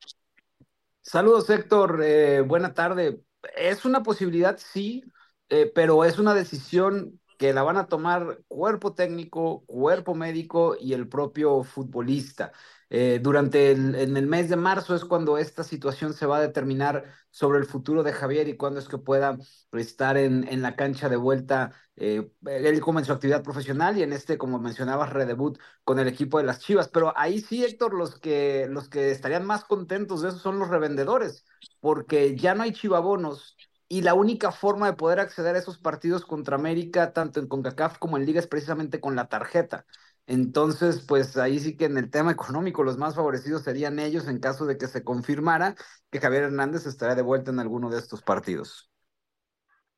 Saludos, 1.01 1.49
Héctor. 1.49 2.01
Eh, 2.03 2.41
buena 2.41 2.75
tarde. 2.75 3.21
Es 3.57 3.85
una 3.85 4.03
posibilidad, 4.03 4.57
sí 4.59 5.03
eh, 5.49 5.71
pero 5.73 6.03
es 6.05 6.17
una 6.19 6.33
decisión 6.33 7.19
que 7.37 7.53
la 7.53 7.63
van 7.63 7.77
a 7.77 7.87
tomar 7.87 8.39
cuerpo 8.47 8.93
técnico, 8.93 9.63
cuerpo 9.65 10.15
médico 10.15 10.75
y 10.79 10.93
el 10.93 11.07
propio 11.07 11.63
futbolista. 11.63 12.51
Eh, 12.89 13.19
durante 13.21 13.71
el, 13.71 13.95
en 13.95 14.15
el 14.15 14.27
mes 14.27 14.49
de 14.49 14.55
marzo 14.55 14.95
es 14.95 15.05
cuando 15.05 15.37
esta 15.37 15.63
situación 15.63 16.13
se 16.13 16.25
va 16.27 16.37
a 16.37 16.41
determinar 16.41 17.05
sobre 17.31 17.59
el 17.59 17.65
futuro 17.65 18.03
de 18.03 18.13
Javier 18.13 18.47
y 18.47 18.57
cuándo 18.57 18.79
es 18.79 18.87
que 18.87 18.97
pueda 18.97 19.37
estar 19.73 20.17
en, 20.17 20.47
en 20.47 20.61
la 20.61 20.75
cancha 20.75 21.09
de 21.09 21.15
vuelta. 21.17 21.73
Eh, 21.95 22.29
él 22.45 22.79
comenzó 22.81 23.13
actividad 23.13 23.43
profesional 23.43 23.97
y 23.97 24.03
en 24.03 24.13
este, 24.13 24.37
como 24.37 24.59
mencionabas, 24.59 25.11
redebut 25.13 25.57
con 25.83 25.99
el 25.99 26.07
equipo 26.07 26.37
de 26.37 26.43
las 26.45 26.59
Chivas. 26.59 26.87
Pero 26.89 27.13
ahí 27.17 27.39
sí, 27.41 27.63
Héctor, 27.63 27.93
los 27.93 28.19
que, 28.19 28.67
los 28.69 28.89
que 28.89 29.11
estarían 29.11 29.45
más 29.45 29.65
contentos 29.65 30.21
de 30.21 30.29
eso 30.29 30.37
son 30.39 30.59
los 30.59 30.69
revendedores, 30.69 31.45
porque 31.79 32.35
ya 32.35 32.53
no 32.55 32.63
hay 32.63 32.71
chivabonos 32.73 33.57
y 33.87 34.01
la 34.01 34.13
única 34.13 34.51
forma 34.51 34.87
de 34.87 34.93
poder 34.97 35.19
acceder 35.19 35.55
a 35.55 35.59
esos 35.59 35.77
partidos 35.77 36.25
contra 36.25 36.55
América, 36.55 37.13
tanto 37.13 37.39
en 37.39 37.47
CONCACAF 37.47 37.97
como 37.99 38.17
en 38.17 38.25
Liga, 38.25 38.39
es 38.39 38.47
precisamente 38.47 38.99
con 38.99 39.15
la 39.15 39.27
tarjeta. 39.27 39.85
Entonces, 40.27 41.05
pues 41.07 41.37
ahí 41.37 41.59
sí 41.59 41.77
que 41.77 41.85
en 41.85 41.97
el 41.97 42.09
tema 42.09 42.31
económico 42.31 42.83
los 42.83 42.97
más 42.97 43.15
favorecidos 43.15 43.63
serían 43.63 43.99
ellos 43.99 44.27
en 44.27 44.39
caso 44.39 44.65
de 44.65 44.77
que 44.77 44.87
se 44.87 45.03
confirmara 45.03 45.75
que 46.11 46.19
Javier 46.19 46.43
Hernández 46.43 46.85
estaría 46.87 47.15
de 47.15 47.21
vuelta 47.21 47.51
en 47.51 47.59
alguno 47.59 47.89
de 47.89 47.99
estos 47.99 48.21
partidos. 48.21 48.89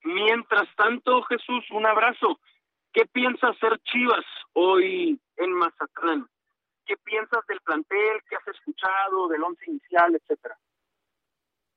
Mientras 0.04 0.68
tanto, 0.76 1.22
Jesús, 1.24 1.66
un 1.72 1.86
abrazo. 1.86 2.40
¿Qué 2.94 3.06
piensa 3.06 3.50
hacer 3.50 3.80
Chivas 3.84 4.26
hoy 4.54 5.20
en 5.38 5.52
Mazatlán? 5.54 6.28
¿Qué 6.86 6.96
piensas 7.04 7.46
del 7.48 7.60
plantel? 7.62 8.22
¿Qué 8.30 8.36
has 8.36 8.48
escuchado 8.48 9.28
del 9.28 9.44
once 9.44 9.64
inicial, 9.68 10.16
etcétera? 10.16 10.58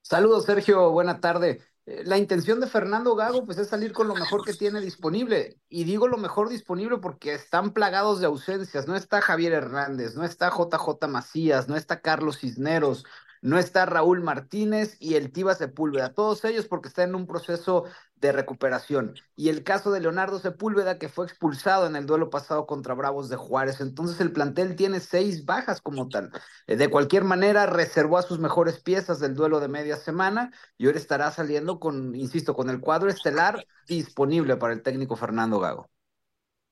Saludos, 0.02 0.46
Sergio. 0.46 0.90
Buena 0.90 1.20
tarde. 1.20 1.60
Eh, 1.86 2.02
la 2.04 2.18
intención 2.18 2.60
de 2.60 2.66
Fernando 2.66 3.14
Gago 3.14 3.44
pues 3.44 3.58
es 3.58 3.68
salir 3.68 3.92
con 3.92 4.08
lo 4.08 4.14
mejor 4.14 4.44
que 4.44 4.54
tiene 4.54 4.80
disponible. 4.80 5.58
Y 5.68 5.84
digo 5.84 6.08
lo 6.08 6.18
mejor 6.18 6.48
disponible 6.48 6.98
porque 6.98 7.34
están 7.34 7.72
plagados 7.72 8.20
de 8.20 8.26
ausencias. 8.26 8.86
No 8.86 8.96
está 8.96 9.20
Javier 9.20 9.52
Hernández, 9.52 10.14
no 10.14 10.24
está 10.24 10.50
JJ 10.50 11.08
Macías, 11.08 11.68
no 11.68 11.76
está 11.76 12.00
Carlos 12.00 12.38
Cisneros, 12.38 13.04
no 13.42 13.58
está 13.58 13.86
Raúl 13.86 14.20
Martínez 14.22 14.96
y 15.00 15.14
el 15.14 15.32
Tiva 15.32 15.54
Sepúlveda. 15.54 16.12
Todos 16.14 16.44
ellos 16.44 16.66
porque 16.66 16.88
están 16.88 17.10
en 17.10 17.14
un 17.14 17.26
proceso 17.26 17.84
de 18.20 18.32
recuperación. 18.32 19.14
Y 19.34 19.48
el 19.48 19.64
caso 19.64 19.90
de 19.90 20.00
Leonardo 20.00 20.38
Sepúlveda, 20.38 20.98
que 20.98 21.08
fue 21.08 21.26
expulsado 21.26 21.86
en 21.86 21.96
el 21.96 22.06
duelo 22.06 22.30
pasado 22.30 22.66
contra 22.66 22.94
Bravos 22.94 23.28
de 23.28 23.36
Juárez. 23.36 23.80
Entonces 23.80 24.20
el 24.20 24.32
plantel 24.32 24.76
tiene 24.76 25.00
seis 25.00 25.44
bajas 25.44 25.80
como 25.80 26.08
tal. 26.08 26.30
Eh, 26.66 26.76
de 26.76 26.88
cualquier 26.88 27.24
manera, 27.24 27.66
reservó 27.66 28.18
a 28.18 28.22
sus 28.22 28.38
mejores 28.38 28.80
piezas 28.80 29.20
del 29.20 29.34
duelo 29.34 29.60
de 29.60 29.68
media 29.68 29.96
semana 29.96 30.52
y 30.76 30.86
ahora 30.86 30.98
estará 30.98 31.30
saliendo 31.30 31.80
con, 31.80 32.14
insisto, 32.14 32.54
con 32.54 32.68
el 32.68 32.80
cuadro 32.80 33.08
estelar 33.08 33.64
disponible 33.86 34.56
para 34.56 34.74
el 34.74 34.82
técnico 34.82 35.16
Fernando 35.16 35.58
Gago. 35.58 35.90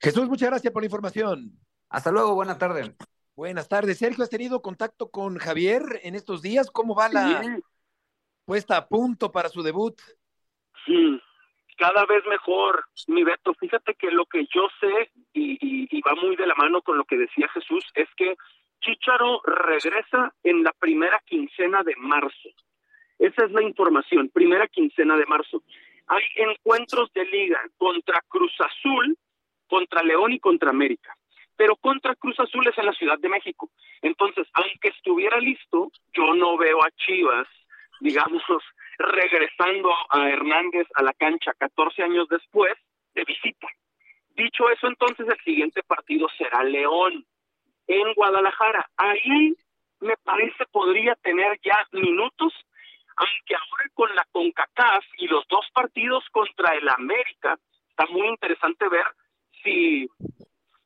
Jesús, 0.01 0.29
muchas 0.29 0.51
gracias 0.51 0.73
por 0.73 0.83
la 0.83 0.87
información. 0.87 1.59
Hasta 1.89 2.11
luego, 2.11 2.35
buena 2.35 2.59
tarde. 2.59 2.95
Buenas 3.35 3.69
tardes. 3.69 3.99
Sergio, 3.99 4.23
¿has 4.23 4.31
tenido 4.31 4.61
contacto 4.61 5.11
con 5.11 5.39
Javier 5.39 6.01
en 6.03 6.15
estos 6.15 6.43
días? 6.43 6.71
¿Cómo 6.71 6.95
va 6.95 7.09
la 7.09 7.61
puesta 8.45 8.77
a 8.77 8.89
punto 8.89 9.33
para 9.33 9.49
su 9.49 9.63
debut? 9.63 10.01
Sí, 10.85 11.21
cada 11.79 12.05
vez 12.07 12.27
mejor, 12.27 12.85
mi 13.07 13.23
Beto. 13.23 13.55
Fíjate 13.55 13.95
que 13.95 14.11
lo 14.11 14.27
que 14.27 14.47
yo 14.53 14.69
sé, 14.81 15.11
y, 15.33 16.01
va 16.03 16.15
muy 16.15 16.37
de 16.37 16.47
la 16.47 16.55
mano 16.55 16.83
con 16.83 16.97
lo 16.97 17.05
que 17.05 17.17
decía 17.17 17.49
Jesús, 17.49 17.85
es 17.95 18.09
que 18.17 18.37
Chicharo 18.81 19.41
regresa 19.45 20.33
en 20.43 20.63
la 20.63 20.73
primera 20.73 21.21
quincena 21.27 21.83
de 21.83 21.95
marzo. 21.97 22.51
Esa 23.19 23.45
es 23.45 23.51
la 23.53 23.63
información, 23.63 24.31
primera 24.33 24.69
quincena 24.69 25.17
de 25.17 25.27
marzo. 25.27 25.63
Hay 26.07 26.23
encuentros 26.37 27.13
de 27.13 27.25
liga 27.27 27.61
contra 27.77 28.23
Cruz 28.29 28.55
Azul, 28.61 29.17
contra 29.67 30.03
León 30.03 30.33
y 30.33 30.41
contra 30.41 30.71
América. 30.71 31.17
Pero 31.57 31.77
contra 31.77 32.15
Cruz 32.15 32.39
Azul 32.41 32.67
es 32.67 32.79
en 32.79 32.87
la 32.87 32.93
Ciudad 32.93 33.19
de 33.19 33.29
México. 33.29 33.71
Entonces, 34.03 34.47
aunque 34.55 34.89
estuviera 34.89 35.39
listo, 35.41 35.91
yo 36.13 36.35
no 36.35 36.57
veo 36.57 36.83
a 36.83 36.91
Chivas, 36.93 37.49
digamos, 38.01 38.43
regresando 38.99 39.91
a 40.11 40.29
Hernández 40.29 40.87
a 40.95 41.03
la 41.03 41.13
cancha 41.13 41.53
14 41.59 42.03
años 42.03 42.29
después 42.29 42.75
de 43.15 43.25
visita. 43.25 43.69
Dicho 44.31 44.69
eso, 44.71 44.87
entonces 44.87 45.27
el 45.29 45.39
siguiente 45.45 45.83
partido 45.83 46.29
será 46.37 46.63
León 46.63 47.25
en 47.87 48.15
Guadalajara. 48.15 48.89
Ahí 48.97 49.55
me 50.01 50.17
parece 50.19 50.65
podría 50.71 51.15
tener 51.17 51.59
ya 51.65 51.87
minutos, 51.93 52.53
aunque 53.17 53.55
ahora 53.55 53.91
con 53.95 54.15
la 54.15 54.25
CONCACAF 54.31 55.05
y 55.19 55.27
los 55.27 55.47
dos 55.49 55.67
partidos 55.73 56.25
contra 56.31 56.75
el 56.75 56.89
América, 56.89 57.59
está 57.91 58.07
muy 58.13 58.29
interesante 58.29 58.89
ver 58.89 59.07
si, 59.63 60.09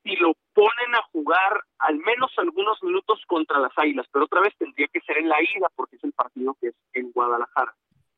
si 0.03 0.17
lo 0.17 0.35
ponen 0.53 0.95
a 0.95 1.03
jugar 1.13 1.63
al 1.79 1.97
menos 1.99 2.31
algunos 2.37 2.83
minutos 2.83 3.21
contra 3.27 3.59
las 3.59 3.73
Águilas, 3.77 4.07
pero 4.13 4.25
otra 4.25 4.41
vez 4.41 4.55
tendría 4.59 4.89
que 4.89 5.01
ser 5.01 5.19
en 5.19 5.29
la 5.29 5.41
ida 5.41 5.69
porque 5.75 5.97
es 5.97 6.05
el 6.05 6.13
partido 6.13 6.57
que 6.61 6.69
es 6.69 6.75
en 6.95 7.13
Guadalajara. 7.13 7.75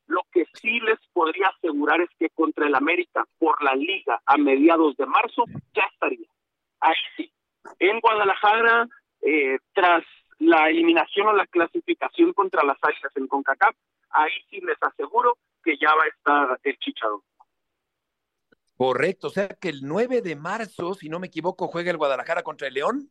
Lo 0.07 0.21
que 0.31 0.45
sí 0.53 0.79
les 0.81 0.99
podría 1.13 1.47
asegurar 1.47 2.01
es 2.01 2.09
que 2.19 2.29
contra 2.29 2.67
el 2.67 2.75
América 2.75 3.25
por 3.39 3.61
la 3.63 3.73
liga 3.75 4.21
a 4.25 4.37
mediados 4.37 4.95
de 4.97 5.05
marzo 5.05 5.45
ya 5.73 5.83
estaría. 5.91 6.27
Ahí 6.79 6.95
sí. 7.17 7.31
En 7.79 7.99
Guadalajara, 7.99 8.87
eh, 9.21 9.57
tras 9.73 10.03
la 10.39 10.69
eliminación 10.69 11.27
o 11.27 11.33
la 11.33 11.47
clasificación 11.47 12.33
contra 12.33 12.63
las 12.63 12.77
Águilas 12.81 13.11
en 13.15 13.27
CONCACAF, 13.27 13.75
ahí 14.11 14.31
sí 14.49 14.61
les 14.61 14.77
aseguro 14.81 15.37
que 15.63 15.77
ya 15.77 15.93
va 15.95 16.03
a 16.03 16.07
estar 16.07 16.59
el 16.63 16.77
Chichado. 16.77 17.23
Correcto, 18.77 19.27
o 19.27 19.29
sea 19.29 19.47
que 19.47 19.69
el 19.69 19.81
9 19.83 20.21
de 20.21 20.35
marzo, 20.35 20.93
si 20.93 21.07
no 21.07 21.19
me 21.19 21.27
equivoco, 21.27 21.67
juega 21.67 21.91
el 21.91 21.97
Guadalajara 21.97 22.43
contra 22.43 22.67
el 22.67 22.73
León. 22.73 23.09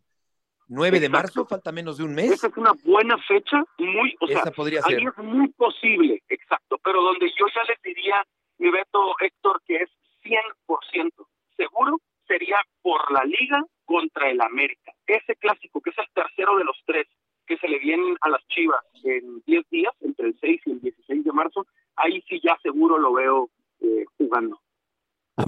9 0.68 1.00
de 1.00 1.08
marzo, 1.08 1.46
falta 1.46 1.72
menos 1.72 1.98
de 1.98 2.04
un 2.04 2.14
mes. 2.14 2.32
Esa 2.32 2.46
es 2.46 2.56
una 2.56 2.72
buena 2.84 3.18
fecha, 3.18 3.62
muy, 3.78 4.16
o 4.20 4.26
Esa 4.26 4.50
podría 4.50 4.80
ser. 4.82 4.98
Ahí 4.98 5.06
es 5.06 5.24
muy 5.24 5.48
posible, 5.48 6.22
exacto, 6.28 6.78
pero 6.82 7.02
donde 7.02 7.28
yo 7.38 7.46
ya 7.54 7.62
les 7.64 7.80
diría, 7.82 8.24
mi 8.58 8.70
Beto 8.70 9.14
Héctor, 9.20 9.60
que 9.66 9.76
es 9.76 9.90
100% 10.22 11.10
seguro, 11.56 12.00
sería 12.26 12.60
por 12.82 13.12
la 13.12 13.24
Liga 13.24 13.62
contra 13.84 14.30
el 14.30 14.40
América. 14.40 14.92
Ese 15.06 15.36
clásico, 15.36 15.80
que 15.80 15.90
es 15.90 15.98
el 15.98 16.08
tercero 16.14 16.56
de 16.56 16.64
los 16.64 16.76
tres, 16.86 17.06
que 17.46 17.58
se 17.58 17.68
le 17.68 17.78
vienen 17.78 18.16
a 18.22 18.30
las 18.30 18.46
Chivas 18.48 18.82
en 19.04 19.42
10 19.46 19.68
días, 19.70 19.92
entre 20.00 20.28
el 20.28 20.38
6 20.40 20.60
y 20.64 20.70
el 20.72 20.80
16 20.80 21.24
de 21.24 21.32
marzo, 21.32 21.66
ahí 21.96 22.22
sí 22.28 22.40
ya 22.42 22.58
seguro 22.62 22.98
lo 22.98 23.12
veo 23.12 23.50
eh, 23.80 24.04
jugando. 24.16 24.60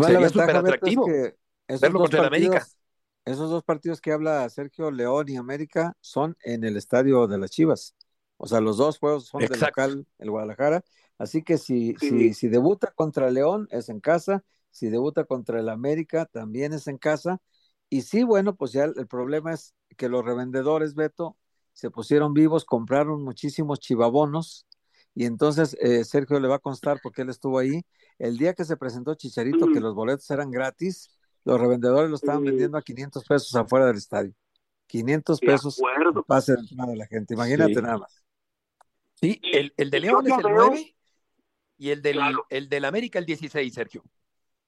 Sería 0.04 0.28
súper 0.28 0.56
atractivo 0.56 1.06
verlo 1.68 2.00
contra 2.00 2.20
el 2.20 2.26
América 2.26 2.66
esos 3.26 3.50
dos 3.50 3.64
partidos 3.64 4.00
que 4.00 4.12
habla 4.12 4.48
Sergio 4.48 4.90
León 4.92 5.28
y 5.28 5.36
América 5.36 5.96
son 6.00 6.36
en 6.44 6.62
el 6.62 6.76
estadio 6.76 7.26
de 7.26 7.38
las 7.38 7.50
Chivas. 7.50 7.96
O 8.36 8.46
sea, 8.46 8.60
los 8.60 8.76
dos 8.76 8.98
juegos 8.98 9.26
son 9.26 9.40
del 9.40 9.58
local, 9.58 10.06
el 10.18 10.30
Guadalajara. 10.30 10.84
Así 11.18 11.42
que 11.42 11.58
si, 11.58 11.96
si, 11.98 12.34
si 12.34 12.48
debuta 12.48 12.92
contra 12.94 13.30
León 13.30 13.66
es 13.72 13.88
en 13.88 13.98
casa, 14.00 14.44
si 14.70 14.88
debuta 14.90 15.24
contra 15.24 15.58
el 15.58 15.68
América 15.68 16.26
también 16.26 16.72
es 16.72 16.86
en 16.86 16.98
casa. 16.98 17.40
Y 17.88 18.02
sí, 18.02 18.22
bueno, 18.22 18.54
pues 18.54 18.72
ya 18.72 18.84
el, 18.84 19.08
problema 19.08 19.52
es 19.52 19.74
que 19.96 20.08
los 20.08 20.24
revendedores, 20.24 20.94
Beto, 20.94 21.36
se 21.72 21.90
pusieron 21.90 22.32
vivos, 22.32 22.64
compraron 22.64 23.24
muchísimos 23.24 23.80
chivabonos. 23.80 24.66
Y 25.16 25.24
entonces 25.24 25.74
eh, 25.80 26.04
Sergio 26.04 26.38
le 26.38 26.46
va 26.46 26.56
a 26.56 26.60
constar 26.60 27.00
porque 27.02 27.22
él 27.22 27.30
estuvo 27.30 27.58
ahí. 27.58 27.80
El 28.18 28.36
día 28.36 28.52
que 28.52 28.66
se 28.66 28.76
presentó 28.76 29.14
Chicharito, 29.14 29.66
que 29.72 29.80
los 29.80 29.94
boletos 29.94 30.30
eran 30.30 30.50
gratis, 30.50 31.18
los 31.42 31.58
revendedores 31.58 32.10
lo 32.10 32.16
estaban 32.16 32.44
vendiendo 32.44 32.76
a 32.76 32.82
500 32.82 33.24
pesos 33.24 33.56
afuera 33.56 33.86
del 33.86 33.96
estadio. 33.96 34.34
500 34.88 35.40
pesos 35.40 35.80
pase 36.26 36.52
de 36.52 36.86
de 36.86 36.96
la 36.96 37.06
gente. 37.06 37.32
Imagínate 37.32 37.80
nada 37.80 37.96
más. 37.96 38.22
Sí, 39.14 39.40
el, 39.42 39.72
el 39.78 39.90
de 39.90 40.00
León 40.00 40.26
es 40.26 40.36
el 40.36 40.52
9 40.52 40.94
y 41.78 41.90
el 41.90 42.02
del, 42.02 42.20
el 42.50 42.68
del 42.68 42.84
América 42.84 43.18
el 43.18 43.24
16, 43.24 43.72
Sergio. 43.72 44.02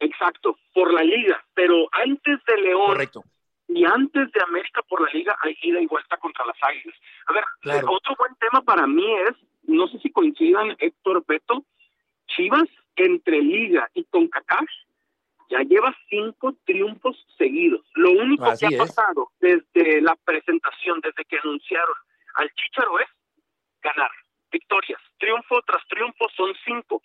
Exacto, 0.01 0.57
por 0.73 0.95
la 0.95 1.03
liga. 1.03 1.45
Pero 1.53 1.89
antes 1.93 2.39
de 2.47 2.63
León 2.63 2.87
Correcto. 2.87 3.23
y 3.69 3.85
antes 3.85 4.33
de 4.33 4.41
América 4.49 4.81
por 4.89 5.03
la 5.03 5.13
liga 5.13 5.37
hay 5.43 5.55
ida 5.61 5.79
y 5.79 5.87
vuelta 5.87 6.17
contra 6.17 6.47
las 6.47 6.57
Águilas. 6.63 6.97
A 7.27 7.33
ver, 7.35 7.85
otro 7.85 8.15
buen 8.19 8.35
tema 8.37 8.63
para 8.63 8.87
mí 8.87 9.05
es, 9.29 9.37
no 9.69 9.87
sé 9.89 9.99
si 9.99 10.11
coincidan 10.11 10.77
Héctor 10.79 11.25
Beto, 11.27 11.65
Chivas 12.27 12.69
entre 12.97 13.41
liga 13.41 13.89
y 13.95 14.05
CONCACAF 14.05 14.69
ya 15.51 15.61
lleva 15.61 15.97
cinco 16.11 16.55
triunfos 16.65 17.17
seguidos. 17.39 17.87
Lo 17.95 18.11
único 18.13 18.45
que 18.59 18.67
ha 18.67 18.79
pasado 18.79 19.31
desde 19.41 20.01
la 20.03 20.17
presentación, 20.25 21.01
desde 21.01 21.25
que 21.25 21.39
anunciaron 21.39 21.95
al 22.35 22.51
Chicharo 22.55 22.99
es 22.99 23.09
ganar, 23.83 24.11
victorias, 24.51 25.01
triunfo 25.19 25.63
tras 25.63 25.87
triunfo 25.89 26.27
son 26.37 26.53
cinco. 26.65 27.03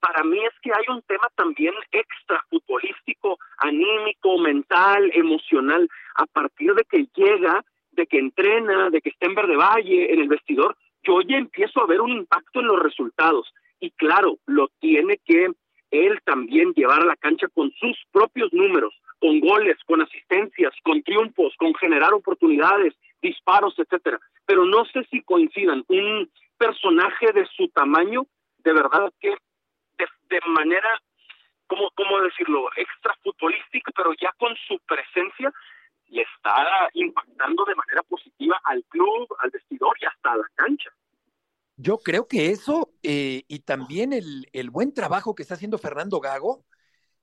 Para 0.00 0.24
mí 0.24 0.38
es 0.44 0.52
que 0.62 0.70
hay 0.74 0.84
un 0.88 1.02
tema 1.02 1.28
también 1.36 1.74
extra 1.90 2.44
futbolístico, 2.50 3.38
anímico, 3.58 4.38
mental, 4.38 5.10
emocional, 5.14 5.88
a 6.16 6.26
partir 6.26 6.74
de 6.74 6.84
que 6.84 7.06
llega, 7.14 7.64
de 7.92 8.06
que 8.06 8.18
entrena, 8.18 8.90
de 8.90 9.00
que 9.00 9.10
está 9.10 9.26
en 9.26 9.34
Verde 9.34 9.56
Valle, 9.56 10.12
en 10.12 10.20
el 10.20 10.28
vestidor, 10.28 10.76
yo 11.06 11.20
ya 11.22 11.36
empiezo 11.36 11.82
a 11.82 11.86
ver 11.86 12.00
un 12.00 12.10
impacto 12.10 12.60
en 12.60 12.66
los 12.66 12.82
resultados. 12.82 13.52
Y 13.80 13.90
claro, 13.92 14.38
lo 14.46 14.68
tiene 14.80 15.18
que 15.24 15.50
él 15.90 16.20
también 16.24 16.72
llevar 16.74 17.02
a 17.02 17.06
la 17.06 17.16
cancha 17.16 17.46
con 17.48 17.70
sus 17.72 17.96
propios 18.10 18.52
números, 18.52 18.94
con 19.20 19.40
goles, 19.40 19.76
con 19.86 20.02
asistencias, 20.02 20.72
con 20.82 21.02
triunfos, 21.02 21.54
con 21.58 21.74
generar 21.74 22.12
oportunidades, 22.12 22.94
disparos, 23.22 23.74
etcétera. 23.78 24.18
Pero 24.44 24.64
no 24.64 24.84
sé 24.86 25.06
si 25.10 25.22
coincidan 25.22 25.84
un 25.88 26.30
personaje 26.58 27.32
de 27.32 27.46
su 27.46 27.68
tamaño, 27.68 28.26
de 28.58 28.72
verdad 28.72 29.12
que 29.20 29.34
de, 29.98 30.40
manera, 30.48 30.88
¿cómo, 31.66 31.90
¿cómo 31.94 32.20
decirlo?, 32.20 32.68
extra 32.76 33.14
futbolística, 33.22 33.92
pero 33.96 34.12
ya 34.20 34.32
con 34.38 34.54
su 34.66 34.78
presencia 34.86 35.52
le 36.08 36.22
está 36.22 36.88
impactando 36.94 37.64
de 37.64 37.74
manera 37.74 38.02
positiva 38.02 38.60
al 38.64 38.84
club, 38.84 39.28
al 39.40 39.50
vestidor 39.50 39.96
y 40.00 40.06
hasta 40.06 40.32
a 40.32 40.36
la 40.36 40.48
cancha. 40.54 40.90
Yo 41.76 41.98
creo 41.98 42.26
que 42.26 42.50
eso 42.50 42.92
eh, 43.02 43.42
y 43.48 43.58
también 43.60 44.12
el, 44.12 44.48
el, 44.52 44.70
buen 44.70 44.94
trabajo 44.94 45.34
que 45.34 45.42
está 45.42 45.54
haciendo 45.54 45.78
Fernando 45.78 46.20
Gago, 46.20 46.64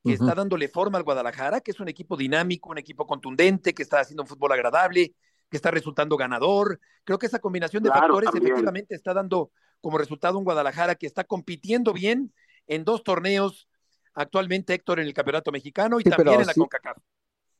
que 0.04 0.14
está 0.14 0.36
dándole 0.36 0.68
forma 0.68 0.98
al 0.98 1.04
Guadalajara, 1.04 1.62
que 1.62 1.72
es 1.72 1.80
un 1.80 1.88
equipo 1.88 2.18
dinámico, 2.18 2.70
un 2.70 2.78
equipo 2.78 3.08
contundente, 3.08 3.74
que 3.74 3.84
está 3.84 4.02
haciendo 4.02 4.24
un 4.24 4.28
fútbol 4.28 4.52
agradable, 4.52 5.16
que 5.50 5.58
está 5.58 5.72
resultando 5.72 6.18
ganador. 6.18 6.80
Creo 7.04 7.18
que 7.18 7.28
esa 7.28 7.40
combinación 7.40 7.84
de 7.84 7.90
factores 7.90 8.30
efectivamente 8.30 8.96
está 8.96 9.14
dando 9.14 9.52
como 9.82 9.98
resultado 9.98 10.38
un 10.38 10.44
Guadalajara 10.44 10.96
que 10.96 11.08
está 11.08 11.24
compitiendo 11.24 11.94
bien 11.94 12.34
en 12.68 12.84
dos 12.84 13.04
torneos 13.04 13.68
actualmente, 14.14 14.74
Héctor, 14.74 15.00
en 15.00 15.08
el 15.08 15.14
Campeonato 15.14 15.52
Mexicano 15.52 16.00
y 16.00 16.04
también 16.04 16.42
en 16.42 16.48
la 16.48 16.54
CONCACAF. 16.54 16.98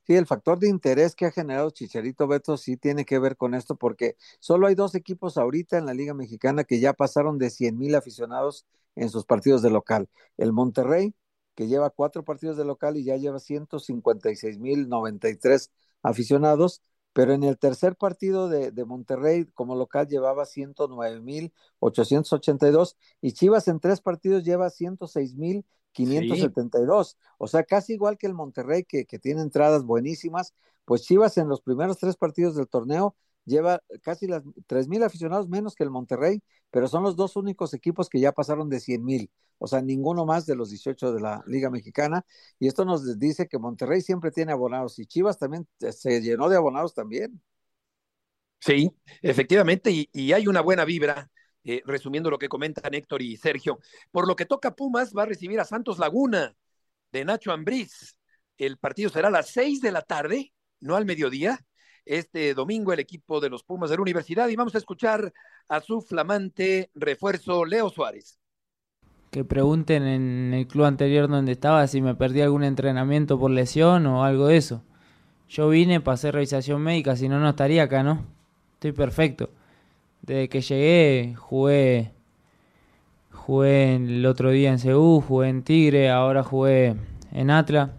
Sí, 0.06 0.14
el 0.16 0.26
factor 0.26 0.58
de 0.58 0.68
interés 0.68 1.14
que 1.14 1.24
ha 1.26 1.30
generado 1.30 1.70
Chicharito 1.70 2.26
Beto 2.26 2.58
sí 2.58 2.76
tiene 2.76 3.06
que 3.06 3.18
ver 3.18 3.36
con 3.38 3.54
esto, 3.54 3.76
porque 3.76 4.16
solo 4.38 4.66
hay 4.66 4.74
dos 4.74 4.94
equipos 4.94 5.38
ahorita 5.38 5.78
en 5.78 5.86
la 5.86 5.94
Liga 5.94 6.12
Mexicana 6.12 6.64
que 6.64 6.78
ya 6.78 6.92
pasaron 6.92 7.38
de 7.38 7.48
100 7.48 7.78
mil 7.78 7.94
aficionados 7.94 8.66
en 8.96 9.08
sus 9.08 9.24
partidos 9.24 9.62
de 9.62 9.70
local. 9.70 10.08
El 10.36 10.52
Monterrey, 10.52 11.14
que 11.54 11.68
lleva 11.68 11.88
cuatro 11.90 12.22
partidos 12.22 12.56
de 12.58 12.66
local 12.66 12.96
y 12.98 13.04
ya 13.04 13.16
lleva 13.16 13.38
156 13.38 14.58
mil 14.58 14.88
93 14.90 15.70
aficionados, 16.02 16.82
pero 17.14 17.32
en 17.32 17.42
el 17.44 17.58
tercer 17.58 17.96
partido 17.96 18.48
de, 18.48 18.72
Monterrey 18.84 19.46
como 19.54 19.74
local 19.74 20.08
llevaba 20.08 20.44
109 20.46 21.20
mil 21.20 21.52
882 21.78 22.96
y 23.22 23.32
Chivas 23.32 23.68
en 23.68 23.80
tres 23.80 24.00
partidos 24.00 24.44
lleva 24.44 24.68
106 24.68 25.36
mil 25.36 25.64
572. 25.94 27.16
O 27.38 27.48
sea, 27.48 27.64
casi 27.64 27.94
igual 27.94 28.18
que 28.18 28.26
el 28.26 28.34
Monterrey, 28.34 28.84
que, 28.84 29.06
que 29.06 29.18
tiene 29.18 29.42
entradas 29.42 29.84
buenísimas, 29.84 30.54
pues 30.84 31.02
Chivas 31.04 31.38
en 31.38 31.48
los 31.48 31.62
primeros 31.62 31.98
tres 31.98 32.16
partidos 32.16 32.56
del 32.56 32.68
torneo 32.68 33.16
lleva 33.46 33.82
casi 34.02 34.26
las 34.26 34.42
tres 34.66 34.88
mil 34.88 35.02
aficionados 35.02 35.48
menos 35.48 35.74
que 35.74 35.84
el 35.84 35.90
Monterrey, 35.90 36.42
pero 36.70 36.88
son 36.88 37.02
los 37.02 37.16
dos 37.16 37.36
únicos 37.36 37.74
equipos 37.74 38.08
que 38.08 38.20
ya 38.20 38.32
pasaron 38.32 38.68
de 38.70 38.80
100 38.80 39.04
mil, 39.04 39.30
o 39.58 39.66
sea, 39.66 39.82
ninguno 39.82 40.26
más 40.26 40.46
de 40.46 40.56
los 40.56 40.70
18 40.70 41.12
de 41.12 41.20
la 41.20 41.42
Liga 41.46 41.70
Mexicana. 41.70 42.24
Y 42.58 42.68
esto 42.68 42.84
nos 42.84 43.18
dice 43.18 43.48
que 43.48 43.58
Monterrey 43.58 44.00
siempre 44.02 44.30
tiene 44.30 44.52
abonados 44.52 44.98
y 44.98 45.06
Chivas 45.06 45.38
también 45.38 45.66
eh, 45.80 45.92
se 45.92 46.20
llenó 46.22 46.48
de 46.48 46.56
abonados 46.56 46.94
también. 46.94 47.40
Sí, 48.60 48.90
efectivamente, 49.20 49.90
y, 49.90 50.08
y 50.12 50.32
hay 50.32 50.46
una 50.48 50.62
buena 50.62 50.84
vibra 50.86 51.30
eh, 51.64 51.82
resumiendo 51.86 52.30
lo 52.30 52.38
que 52.38 52.48
comentan 52.48 52.94
Héctor 52.94 53.22
y 53.22 53.36
Sergio. 53.36 53.78
Por 54.10 54.28
lo 54.28 54.36
que 54.36 54.46
toca 54.46 54.74
Pumas, 54.74 55.12
va 55.16 55.22
a 55.22 55.26
recibir 55.26 55.58
a 55.60 55.64
Santos 55.64 55.98
Laguna 55.98 56.54
de 57.10 57.24
Nacho 57.24 57.52
Ambriz. 57.52 58.16
El 58.58 58.76
partido 58.76 59.10
será 59.10 59.28
a 59.28 59.30
las 59.30 59.48
seis 59.48 59.80
de 59.80 59.92
la 59.92 60.02
tarde, 60.02 60.52
no 60.80 60.96
al 60.96 61.06
mediodía. 61.06 61.58
Este 62.04 62.52
domingo 62.52 62.92
el 62.92 63.00
equipo 63.00 63.40
de 63.40 63.48
los 63.48 63.64
Pumas 63.64 63.88
de 63.88 63.96
la 63.96 64.02
Universidad 64.02 64.48
y 64.48 64.56
vamos 64.56 64.74
a 64.74 64.78
escuchar 64.78 65.32
a 65.68 65.80
su 65.80 66.02
flamante 66.02 66.90
refuerzo 66.94 67.64
Leo 67.64 67.88
Suárez. 67.88 68.38
Que 69.30 69.44
pregunten 69.44 70.02
en 70.04 70.52
el 70.52 70.66
club 70.66 70.84
anterior 70.84 71.28
donde 71.28 71.52
estaba 71.52 71.86
si 71.86 72.02
me 72.02 72.14
perdí 72.14 72.42
algún 72.42 72.62
entrenamiento 72.62 73.38
por 73.38 73.50
lesión 73.50 74.06
o 74.06 74.22
algo 74.22 74.48
de 74.48 74.58
eso. 74.58 74.84
Yo 75.48 75.68
vine 75.70 76.00
para 76.00 76.14
hacer 76.14 76.34
revisación 76.34 76.82
médica, 76.82 77.16
si 77.16 77.28
no, 77.28 77.40
no 77.40 77.48
estaría 77.48 77.84
acá, 77.84 78.02
¿no? 78.02 78.26
Estoy 78.74 78.92
perfecto. 78.92 79.50
Desde 80.26 80.48
que 80.48 80.62
llegué 80.62 81.34
jugué 81.36 82.10
jugué 83.30 83.96
el 83.96 84.24
otro 84.24 84.50
día 84.50 84.70
en 84.70 84.78
Ceú, 84.78 85.20
jugué 85.20 85.50
en 85.50 85.62
Tigre, 85.62 86.08
ahora 86.08 86.42
jugué 86.42 86.96
en 87.32 87.50
Atlas. 87.50 87.90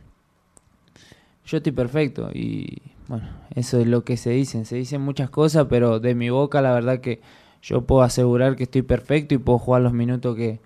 Yo 1.45 1.57
estoy 1.57 1.71
perfecto 1.71 2.31
y 2.33 2.81
bueno, 3.07 3.27
eso 3.53 3.79
es 3.79 3.85
lo 3.85 4.03
que 4.03 4.17
se 4.17 4.31
dicen. 4.31 4.65
Se 4.65 4.75
dicen 4.75 5.01
muchas 5.01 5.29
cosas, 5.29 5.67
pero 5.69 5.99
de 5.99 6.15
mi 6.15 6.31
boca 6.31 6.63
la 6.63 6.73
verdad 6.73 6.99
que 6.99 7.21
yo 7.61 7.81
puedo 7.81 8.01
asegurar 8.01 8.55
que 8.55 8.63
estoy 8.63 8.81
perfecto 8.81 9.35
y 9.35 9.37
puedo 9.37 9.59
jugar 9.59 9.83
los 9.83 9.93
minutos 9.93 10.35
que, 10.35 10.59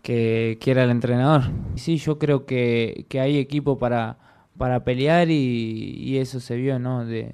que 0.00 0.56
quiera 0.58 0.84
el 0.84 0.90
entrenador. 0.90 1.42
Sí, 1.74 1.98
yo 1.98 2.18
creo 2.18 2.46
que, 2.46 3.04
que 3.10 3.20
hay 3.20 3.36
equipo 3.36 3.78
para, 3.78 4.16
para 4.56 4.84
pelear 4.84 5.28
y, 5.30 5.34
y 5.98 6.16
eso 6.16 6.40
se 6.40 6.56
vio, 6.56 6.78
¿no? 6.78 7.04
De, 7.04 7.32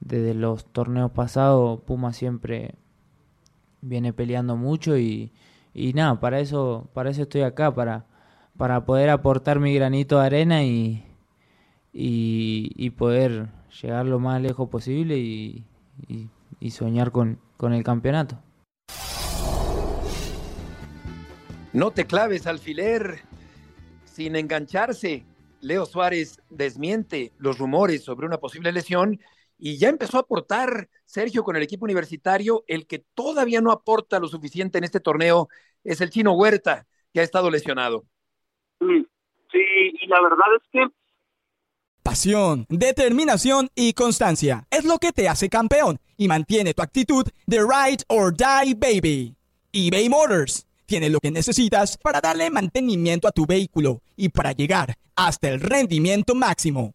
desde 0.00 0.34
los 0.34 0.64
torneos 0.66 1.10
pasados 1.12 1.80
Puma 1.82 2.12
siempre 2.12 2.74
viene 3.80 4.12
peleando 4.12 4.56
mucho 4.56 4.98
y, 4.98 5.32
y 5.72 5.92
nada, 5.92 6.20
para 6.20 6.40
eso, 6.40 6.88
para 6.92 7.10
eso 7.10 7.22
estoy 7.22 7.42
acá, 7.42 7.74
para, 7.74 8.06
para 8.56 8.84
poder 8.84 9.10
aportar 9.10 9.60
mi 9.60 9.74
granito 9.74 10.18
de 10.18 10.26
arena 10.26 10.64
y, 10.64 11.04
y, 11.92 12.90
poder 12.90 13.48
llegar 13.82 14.06
lo 14.06 14.18
más 14.18 14.40
lejos 14.42 14.68
posible 14.68 15.16
y, 15.16 15.64
y 16.60 16.70
soñar 16.70 17.10
con, 17.10 17.38
con 17.56 17.72
el 17.72 17.82
campeonato. 17.82 18.38
No 21.72 21.90
te 21.92 22.04
claves, 22.04 22.46
alfiler, 22.46 23.20
sin 24.04 24.36
engancharse. 24.36 25.24
Leo 25.60 25.86
Suárez 25.86 26.40
desmiente 26.48 27.32
los 27.38 27.58
rumores 27.58 28.02
sobre 28.02 28.26
una 28.26 28.38
posible 28.38 28.72
lesión 28.72 29.20
y 29.60 29.78
ya 29.78 29.88
empezó 29.88 30.16
a 30.16 30.20
aportar 30.20 30.88
Sergio 31.04 31.44
con 31.44 31.54
el 31.54 31.62
equipo 31.62 31.84
universitario. 31.84 32.64
El 32.66 32.86
que 32.86 33.04
todavía 33.14 33.60
no 33.60 33.70
aporta 33.70 34.18
lo 34.18 34.26
suficiente 34.26 34.78
en 34.78 34.84
este 34.84 35.00
torneo 35.00 35.48
es 35.84 36.00
el 36.00 36.10
chino 36.10 36.32
Huerta, 36.32 36.86
que 37.12 37.20
ha 37.20 37.22
estado 37.22 37.50
lesionado. 37.50 38.04
Sí, 38.80 39.06
y 39.52 40.06
la 40.06 40.22
verdad 40.22 40.46
es 40.56 40.68
que... 40.72 40.94
Pasión, 42.02 42.64
determinación 42.70 43.68
y 43.74 43.92
constancia 43.92 44.66
es 44.70 44.84
lo 44.84 44.98
que 44.98 45.12
te 45.12 45.28
hace 45.28 45.50
campeón 45.50 46.00
y 46.16 46.28
mantiene 46.28 46.72
tu 46.72 46.82
actitud 46.82 47.26
de 47.46 47.58
ride 47.58 48.02
or 48.08 48.34
die 48.34 48.74
baby. 48.74 49.36
eBay 49.72 50.08
Motors 50.08 50.66
tiene 50.86 51.10
lo 51.10 51.20
que 51.20 51.30
necesitas 51.30 51.98
para 51.98 52.20
darle 52.20 52.50
mantenimiento 52.50 53.28
a 53.28 53.32
tu 53.32 53.46
vehículo 53.46 54.00
y 54.16 54.30
para 54.30 54.52
llegar 54.52 54.96
hasta 55.14 55.50
el 55.50 55.60
rendimiento 55.60 56.34
máximo 56.34 56.94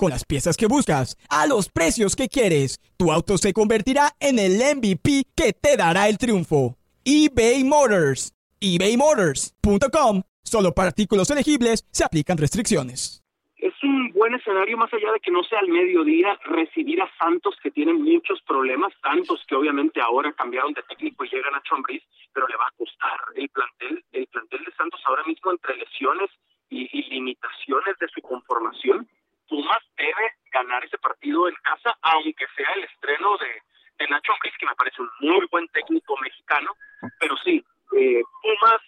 con 0.00 0.08
las 0.08 0.24
piezas 0.24 0.56
que 0.56 0.66
buscas, 0.66 1.18
a 1.28 1.46
los 1.46 1.68
precios 1.68 2.16
que 2.16 2.28
quieres. 2.28 2.80
Tu 2.96 3.12
auto 3.12 3.36
se 3.36 3.52
convertirá 3.52 4.12
en 4.18 4.38
el 4.38 4.56
MVP 4.56 5.24
que 5.36 5.52
te 5.52 5.76
dará 5.76 6.08
el 6.08 6.16
triunfo. 6.16 6.78
eBay 7.04 7.64
Motors. 7.64 8.32
ebaymotors.com. 8.60 10.22
Solo 10.42 10.72
para 10.72 10.88
artículos 10.88 11.30
elegibles 11.30 11.86
se 11.92 12.02
aplican 12.02 12.38
restricciones. 12.38 13.22
Es 13.58 13.74
un 13.82 14.10
buen 14.12 14.32
escenario 14.34 14.78
más 14.78 14.90
allá 14.94 15.12
de 15.12 15.20
que 15.20 15.30
no 15.30 15.44
sea 15.44 15.58
al 15.58 15.68
mediodía 15.68 16.34
recibir 16.46 17.02
a 17.02 17.10
Santos 17.18 17.54
que 17.62 17.70
tienen 17.70 18.00
muchos 18.00 18.40
problemas, 18.48 18.94
Santos 19.02 19.44
que 19.46 19.54
obviamente 19.54 20.00
ahora 20.00 20.32
cambiaron 20.32 20.72
de 20.72 20.82
técnico 20.84 21.26
y 21.26 21.28
llegan 21.28 21.54
a 21.54 21.62
Chombriz, 21.68 22.02
pero 22.32 22.48
le 22.48 22.56
va 22.56 22.68
a 22.68 22.74
costar 22.78 23.20
el 23.34 23.50
plantel, 23.50 24.02
el 24.12 24.26
plantel 24.28 24.64
de 24.64 24.72
Santos 24.72 25.00
ahora 25.04 25.24
mismo 25.24 25.50
entre 25.50 25.76
lesiones 25.76 26.30
y, 26.70 26.88
y 26.90 27.02
limitaciones 27.10 27.98
de 28.00 28.08
su 28.08 28.22
conformación 28.22 29.06
Pumas 29.50 29.82
debe 30.00 30.32
ganar 30.50 30.84
ese 30.84 30.98
partido 30.98 31.48
en 31.48 31.54
casa, 31.62 31.96
aunque 32.02 32.46
sea 32.56 32.72
el 32.74 32.84
estreno 32.84 33.36
de, 33.36 33.62
de 33.98 34.08
Nacho 34.08 34.32
Ambriz, 34.32 34.54
que 34.58 34.66
me 34.66 34.74
parece 34.74 35.02
un 35.02 35.10
muy 35.20 35.46
buen 35.50 35.68
técnico 35.68 36.16
mexicano, 36.22 36.74
pero 37.18 37.36
sí, 37.44 37.62
eh, 37.96 38.22
Pumas, 38.42 38.80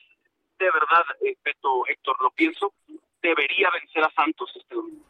de 0.59 0.65
verdad, 0.65 1.05
eh, 1.21 1.37
Beto, 1.45 1.87
Héctor, 1.87 2.17
lo 2.21 2.31
pienso, 2.31 2.73
debería 3.23 3.69
vencer 3.71 4.03
a 4.03 4.11
Santos 4.11 4.51
este 4.57 4.75
domingo. 4.75 5.05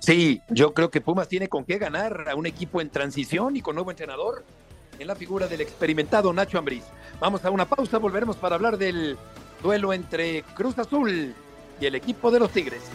Sí, 0.00 0.40
yo 0.50 0.74
creo 0.74 0.90
que 0.90 1.00
Pumas 1.00 1.28
tiene 1.28 1.48
con 1.48 1.64
qué 1.64 1.78
ganar 1.78 2.28
a 2.28 2.34
un 2.34 2.46
equipo 2.46 2.80
en 2.80 2.90
transición 2.90 3.56
y 3.56 3.62
con 3.62 3.74
nuevo 3.74 3.90
entrenador 3.90 4.44
en 4.98 5.06
la 5.06 5.16
figura 5.16 5.46
del 5.46 5.60
experimentado 5.60 6.32
Nacho 6.32 6.58
Ambriz. 6.58 6.84
Vamos 7.20 7.44
a 7.44 7.50
una 7.50 7.64
pausa, 7.64 7.98
volveremos 7.98 8.36
para 8.36 8.56
hablar 8.56 8.76
del 8.76 9.16
duelo 9.62 9.92
entre 9.92 10.42
Cruz 10.54 10.78
Azul 10.78 11.34
y 11.80 11.86
el 11.86 11.94
equipo 11.94 12.30
de 12.30 12.38
los 12.38 12.52
Tigres. 12.52 12.90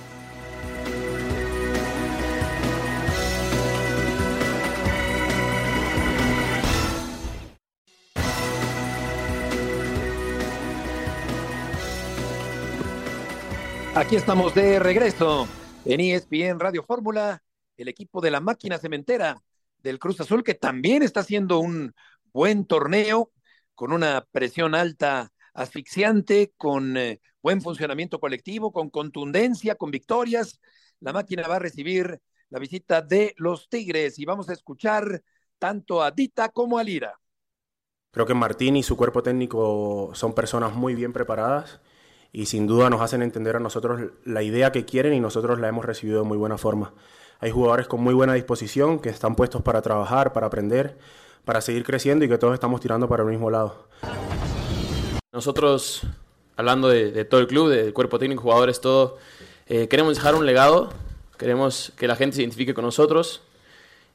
Aquí 13.96 14.16
estamos 14.16 14.54
de 14.54 14.80
regreso 14.80 15.48
en 15.84 16.00
ESPN 16.00 16.60
Radio 16.60 16.84
Fórmula, 16.84 17.42
el 17.76 17.88
equipo 17.88 18.22
de 18.22 18.30
la 18.30 18.40
máquina 18.40 18.78
cementera 18.78 19.42
del 19.80 19.98
Cruz 19.98 20.22
Azul, 20.22 20.44
que 20.44 20.54
también 20.54 21.02
está 21.02 21.22
haciendo 21.22 21.60
un 21.60 21.94
buen 22.32 22.66
torneo 22.66 23.32
con 23.74 23.92
una 23.92 24.26
presión 24.32 24.76
alta 24.76 25.32
asfixiante, 25.54 26.54
con 26.56 26.98
eh, 26.98 27.20
buen 27.42 27.62
funcionamiento 27.62 28.20
colectivo, 28.20 28.72
con 28.72 28.92
contundencia, 28.92 29.76
con 29.76 29.90
victorias. 29.90 30.62
La 31.00 31.12
máquina 31.12 31.48
va 31.48 31.56
a 31.56 31.60
recibir 31.60 32.22
la 32.50 32.60
visita 32.60 33.02
de 33.02 33.34
los 33.38 33.70
Tigres 33.70 34.20
y 34.20 34.26
vamos 34.26 34.50
a 34.50 34.54
escuchar 34.54 35.24
tanto 35.58 36.04
a 36.04 36.12
Dita 36.12 36.50
como 36.50 36.78
a 36.78 36.84
Lira. 36.84 37.20
Creo 38.12 38.28
que 38.28 38.36
Martín 38.36 38.78
y 38.78 38.84
su 38.84 38.96
cuerpo 38.96 39.24
técnico 39.24 40.12
son 40.14 40.34
personas 40.34 40.74
muy 40.74 40.94
bien 40.94 41.12
preparadas 41.12 41.82
y 42.32 42.46
sin 42.46 42.68
duda 42.68 42.90
nos 42.90 43.02
hacen 43.02 43.22
entender 43.22 43.56
a 43.56 43.60
nosotros 43.60 44.02
la 44.26 44.44
idea 44.44 44.72
que 44.72 44.86
quieren 44.86 45.14
y 45.14 45.20
nosotros 45.20 45.60
la 45.60 45.68
hemos 45.68 45.86
recibido 45.86 46.22
de 46.22 46.28
muy 46.28 46.38
buena 46.38 46.58
forma. 46.58 46.94
Hay 47.40 47.52
jugadores 47.52 47.88
con 47.88 48.02
muy 48.02 48.14
buena 48.14 48.34
disposición 48.34 49.00
que 49.00 49.10
están 49.10 49.36
puestos 49.36 49.62
para 49.62 49.82
trabajar, 49.82 50.34
para 50.34 50.48
aprender, 50.48 50.98
para 51.46 51.62
seguir 51.62 51.84
creciendo 51.84 52.26
y 52.26 52.30
que 52.30 52.38
todos 52.38 52.54
estamos 52.54 52.82
tirando 52.82 53.08
para 53.08 53.24
el 53.24 53.30
mismo 53.30 53.50
lado. 53.50 53.88
Nosotros, 55.32 56.02
hablando 56.58 56.90
de, 56.90 57.24
todo 57.26 57.40
el 57.40 57.48
club, 57.48 57.70
del 57.70 57.94
cuerpo 57.94 58.20
técnico, 58.20 58.42
jugadores, 58.42 58.82
todo, 58.82 59.18
eh, 59.68 59.88
queremos 59.88 60.18
dejar 60.18 60.36
un 60.36 60.46
legado, 60.46 60.90
queremos 61.38 61.94
que 61.96 62.08
la 62.08 62.16
gente 62.16 62.36
se 62.36 62.42
identifique 62.42 62.74
con 62.74 62.84
nosotros 62.84 63.42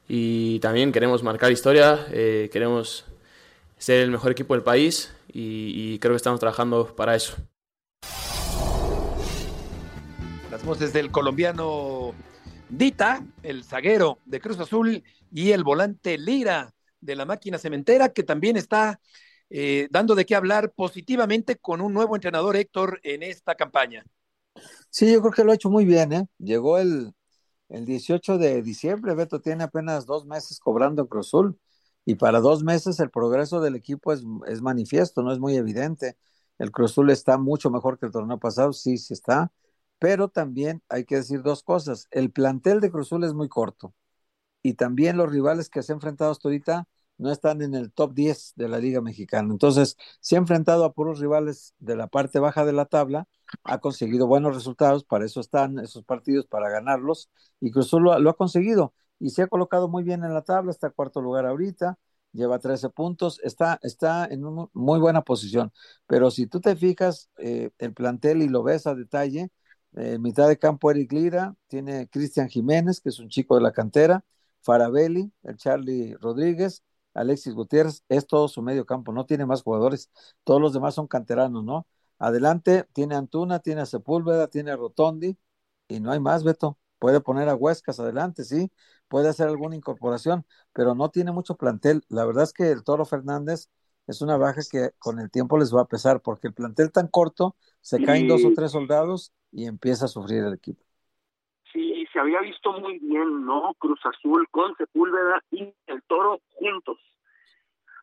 y 0.08 0.58
también 0.60 0.92
queremos 0.92 1.22
marcar 1.22 1.50
historia, 1.50 2.06
eh, 2.10 2.50
queremos 2.52 3.06
ser 3.78 4.00
el 4.00 4.10
mejor 4.10 4.32
equipo 4.32 4.54
del 4.54 4.62
país 4.62 5.14
y, 5.32 5.98
creo 5.98 6.12
que 6.12 6.18
estamos 6.18 6.40
trabajando 6.40 6.94
para 6.94 7.14
eso. 7.14 7.36
Las 10.54 10.64
voces 10.64 10.92
del 10.92 11.10
colombiano 11.10 12.14
Dita, 12.68 13.26
el 13.42 13.64
zaguero 13.64 14.20
de 14.24 14.38
Cruz 14.38 14.60
Azul, 14.60 15.02
y 15.32 15.50
el 15.50 15.64
volante 15.64 16.16
Lira 16.16 16.72
de 17.00 17.16
la 17.16 17.24
máquina 17.24 17.58
cementera, 17.58 18.10
que 18.10 18.22
también 18.22 18.56
está 18.56 19.00
eh, 19.50 19.88
dando 19.90 20.14
de 20.14 20.24
qué 20.24 20.36
hablar 20.36 20.70
positivamente 20.70 21.56
con 21.56 21.80
un 21.80 21.92
nuevo 21.92 22.14
entrenador, 22.14 22.54
Héctor, 22.54 23.00
en 23.02 23.24
esta 23.24 23.56
campaña. 23.56 24.04
Sí, 24.90 25.12
yo 25.12 25.22
creo 25.22 25.32
que 25.32 25.42
lo 25.42 25.50
ha 25.50 25.56
hecho 25.56 25.70
muy 25.70 25.84
bien, 25.84 26.12
¿eh? 26.12 26.28
Llegó 26.38 26.78
el, 26.78 27.12
el 27.68 27.84
18 27.84 28.38
de 28.38 28.62
diciembre, 28.62 29.16
Beto 29.16 29.40
tiene 29.40 29.64
apenas 29.64 30.06
dos 30.06 30.24
meses 30.24 30.60
cobrando 30.60 31.02
en 31.02 31.08
Cruz 31.08 31.26
Azul 31.30 31.58
y 32.04 32.14
para 32.14 32.38
dos 32.38 32.62
meses 32.62 33.00
el 33.00 33.10
progreso 33.10 33.60
del 33.60 33.74
equipo 33.74 34.12
es, 34.12 34.22
es 34.46 34.62
manifiesto, 34.62 35.24
no 35.24 35.32
es 35.32 35.40
muy 35.40 35.56
evidente. 35.56 36.16
El 36.60 36.70
Cruzul 36.70 37.10
está 37.10 37.38
mucho 37.38 37.72
mejor 37.72 37.98
que 37.98 38.06
el 38.06 38.12
torneo 38.12 38.38
pasado, 38.38 38.72
sí, 38.72 38.98
sí 38.98 39.14
está, 39.14 39.50
pero 40.04 40.28
también 40.28 40.82
hay 40.90 41.06
que 41.06 41.16
decir 41.16 41.40
dos 41.42 41.62
cosas. 41.62 42.08
El 42.10 42.30
plantel 42.30 42.80
de 42.80 42.90
Cruzul 42.90 43.24
es 43.24 43.32
muy 43.32 43.48
corto 43.48 43.94
y 44.62 44.74
también 44.74 45.16
los 45.16 45.30
rivales 45.32 45.70
que 45.70 45.82
se 45.82 45.92
han 45.92 45.96
enfrentado 45.96 46.32
hasta 46.32 46.48
ahorita 46.48 46.88
no 47.18 47.32
están 47.32 47.62
en 47.62 47.74
el 47.74 47.90
top 47.92 48.12
10 48.14 48.52
de 48.56 48.68
la 48.68 48.78
Liga 48.80 49.00
Mexicana. 49.00 49.50
Entonces, 49.50 49.96
se 50.20 50.36
ha 50.36 50.40
enfrentado 50.40 50.84
a 50.84 50.92
puros 50.92 51.20
rivales 51.20 51.74
de 51.78 51.96
la 51.96 52.08
parte 52.08 52.38
baja 52.38 52.66
de 52.66 52.74
la 52.74 52.86
tabla, 52.86 53.28
ha 53.64 53.78
conseguido 53.78 54.26
buenos 54.26 54.54
resultados, 54.54 55.04
para 55.04 55.24
eso 55.24 55.40
están 55.40 55.78
esos 55.78 56.04
partidos, 56.04 56.46
para 56.46 56.68
ganarlos, 56.70 57.30
y 57.60 57.70
Cruzul 57.70 58.04
lo, 58.04 58.18
lo 58.20 58.30
ha 58.30 58.36
conseguido 58.36 58.94
y 59.20 59.30
se 59.30 59.42
ha 59.42 59.48
colocado 59.48 59.88
muy 59.88 60.04
bien 60.04 60.24
en 60.24 60.34
la 60.34 60.42
tabla, 60.42 60.70
está 60.72 60.90
cuarto 60.90 61.22
lugar 61.22 61.46
ahorita, 61.46 61.98
lleva 62.32 62.58
13 62.58 62.90
puntos, 62.90 63.40
está, 63.42 63.80
está 63.82 64.26
en 64.26 64.44
una 64.44 64.66
muy 64.74 65.00
buena 65.00 65.22
posición. 65.22 65.72
Pero 66.06 66.30
si 66.30 66.46
tú 66.46 66.60
te 66.60 66.76
fijas 66.76 67.30
eh, 67.38 67.70
el 67.78 67.94
plantel 67.94 68.42
y 68.42 68.48
lo 68.48 68.62
ves 68.62 68.86
a 68.86 68.94
detalle, 68.94 69.50
en 69.94 70.22
mitad 70.22 70.48
de 70.48 70.58
campo 70.58 70.90
Eric 70.90 71.12
Lira, 71.12 71.54
tiene 71.68 72.08
Cristian 72.08 72.48
Jiménez, 72.48 73.00
que 73.00 73.10
es 73.10 73.18
un 73.18 73.28
chico 73.28 73.56
de 73.56 73.62
la 73.62 73.72
cantera, 73.72 74.24
Farabelli, 74.62 75.32
el 75.42 75.56
Charlie 75.56 76.16
Rodríguez, 76.20 76.82
Alexis 77.14 77.54
Gutiérrez, 77.54 78.04
es 78.08 78.26
todo 78.26 78.48
su 78.48 78.62
medio 78.62 78.86
campo, 78.86 79.12
no 79.12 79.26
tiene 79.26 79.46
más 79.46 79.62
jugadores, 79.62 80.10
todos 80.44 80.60
los 80.60 80.72
demás 80.72 80.94
son 80.94 81.06
canteranos, 81.06 81.64
¿no? 81.64 81.86
Adelante 82.18 82.86
tiene 82.92 83.14
Antuna, 83.16 83.60
tiene 83.60 83.82
a 83.82 83.86
Sepúlveda, 83.86 84.48
tiene 84.48 84.70
a 84.70 84.76
Rotondi, 84.76 85.38
y 85.88 86.00
no 86.00 86.12
hay 86.12 86.20
más, 86.20 86.44
Beto. 86.44 86.78
Puede 86.98 87.20
poner 87.20 87.48
a 87.48 87.54
Huescas 87.54 88.00
adelante, 88.00 88.44
sí, 88.44 88.72
puede 89.08 89.28
hacer 89.28 89.48
alguna 89.48 89.76
incorporación, 89.76 90.46
pero 90.72 90.94
no 90.94 91.10
tiene 91.10 91.32
mucho 91.32 91.56
plantel. 91.56 92.02
La 92.08 92.24
verdad 92.24 92.44
es 92.44 92.52
que 92.52 92.70
el 92.70 92.82
Toro 92.84 93.04
Fernández 93.04 93.68
es 94.06 94.20
una 94.22 94.36
baja 94.36 94.60
que 94.70 94.90
con 94.98 95.18
el 95.18 95.30
tiempo 95.30 95.58
les 95.58 95.74
va 95.74 95.82
a 95.82 95.88
pesar, 95.88 96.20
porque 96.20 96.48
el 96.48 96.54
plantel 96.54 96.92
tan 96.92 97.08
corto, 97.08 97.56
se 97.80 98.02
caen 98.02 98.28
dos 98.28 98.44
o 98.44 98.52
tres 98.54 98.72
soldados 98.72 99.32
y 99.52 99.66
empieza 99.66 100.06
a 100.06 100.08
sufrir 100.08 100.44
el 100.44 100.54
equipo. 100.54 100.82
Sí, 101.72 102.06
se 102.12 102.18
había 102.18 102.40
visto 102.40 102.72
muy 102.72 102.98
bien, 102.98 103.44
¿no? 103.44 103.74
Cruz 103.78 104.00
Azul 104.04 104.46
con 104.50 104.76
Sepúlveda 104.76 105.42
y 105.50 105.74
el 105.86 106.02
Toro 106.06 106.40
juntos. 106.52 106.98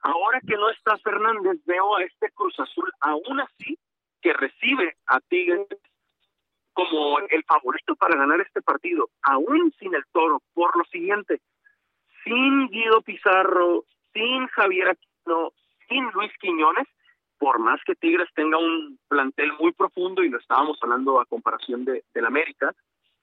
Ahora 0.01 0.41
que 0.41 0.55
no 0.55 0.69
está 0.69 0.97
Fernández, 0.97 1.59
veo 1.65 1.95
a 1.95 2.03
este 2.03 2.31
Cruz 2.31 2.59
Azul 2.59 2.91
aún 2.99 3.39
así 3.39 3.77
que 4.21 4.33
recibe 4.33 4.97
a 5.07 5.19
Tigres 5.21 5.67
como 6.73 7.19
el 7.19 7.43
favorito 7.43 7.95
para 7.95 8.17
ganar 8.17 8.39
este 8.41 8.61
partido, 8.61 9.09
aún 9.23 9.73
sin 9.79 9.93
el 9.93 10.03
toro, 10.11 10.41
por 10.53 10.75
lo 10.77 10.83
siguiente, 10.85 11.41
sin 12.23 12.69
Guido 12.69 13.01
Pizarro, 13.01 13.85
sin 14.13 14.47
Javier 14.47 14.89
Aquino, 14.89 15.51
sin 15.91 16.09
Luis 16.11 16.31
Quiñones, 16.39 16.87
por 17.37 17.59
más 17.59 17.81
que 17.85 17.95
Tigres 17.95 18.29
tenga 18.33 18.57
un 18.57 18.97
plantel 19.09 19.51
muy 19.59 19.73
profundo, 19.73 20.23
y 20.23 20.29
lo 20.29 20.39
estábamos 20.39 20.77
hablando 20.81 21.19
a 21.19 21.25
comparación 21.25 21.83
de, 21.83 22.03
del 22.13 22.25
América, 22.25 22.73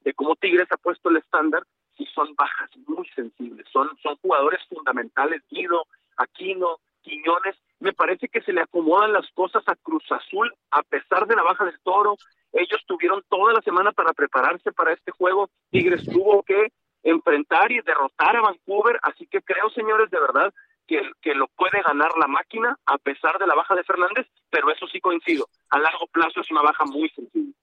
de 0.01 0.13
cómo 0.13 0.35
Tigres 0.35 0.67
ha 0.71 0.77
puesto 0.77 1.09
el 1.09 1.17
estándar, 1.17 1.63
y 1.97 2.05
son 2.07 2.33
bajas 2.35 2.69
muy 2.85 3.07
sensibles, 3.09 3.65
son, 3.71 3.89
son 4.01 4.15
jugadores 4.17 4.61
fundamentales, 4.69 5.41
Guido, 5.49 5.85
Aquino, 6.17 6.77
Quiñones, 7.01 7.57
me 7.79 7.93
parece 7.93 8.27
que 8.27 8.41
se 8.41 8.53
le 8.53 8.61
acomodan 8.61 9.13
las 9.13 9.29
cosas 9.31 9.63
a 9.67 9.75
Cruz 9.75 10.03
Azul 10.11 10.53
a 10.69 10.83
pesar 10.83 11.25
de 11.27 11.35
la 11.35 11.43
baja 11.43 11.65
del 11.65 11.79
toro, 11.81 12.17
ellos 12.53 12.83
tuvieron 12.85 13.23
toda 13.29 13.53
la 13.53 13.61
semana 13.61 13.91
para 13.91 14.13
prepararse 14.13 14.71
para 14.71 14.93
este 14.93 15.11
juego. 15.11 15.49
Tigres 15.69 16.03
tuvo 16.03 16.41
que 16.43 16.71
enfrentar 17.03 17.71
y 17.71 17.81
derrotar 17.81 18.35
a 18.35 18.41
Vancouver, 18.41 18.99
así 19.03 19.27
que 19.27 19.41
creo, 19.41 19.69
señores, 19.69 20.09
de 20.09 20.19
verdad 20.19 20.53
que, 20.89 20.99
que 21.21 21.35
lo 21.35 21.47
puede 21.49 21.81
ganar 21.83 22.09
la 22.19 22.27
máquina 22.27 22.77
a 22.85 22.97
pesar 22.97 23.37
de 23.37 23.45
la 23.45 23.53
baja 23.53 23.75
de 23.75 23.83
Fernández, 23.83 24.27
pero 24.49 24.71
eso 24.71 24.87
sí 24.87 24.99
coincido, 24.99 25.47
a 25.69 25.77
largo 25.77 26.07
plazo 26.07 26.41
es 26.41 26.49
una 26.49 26.63
baja 26.63 26.83
muy 26.85 27.07
sensible. 27.09 27.53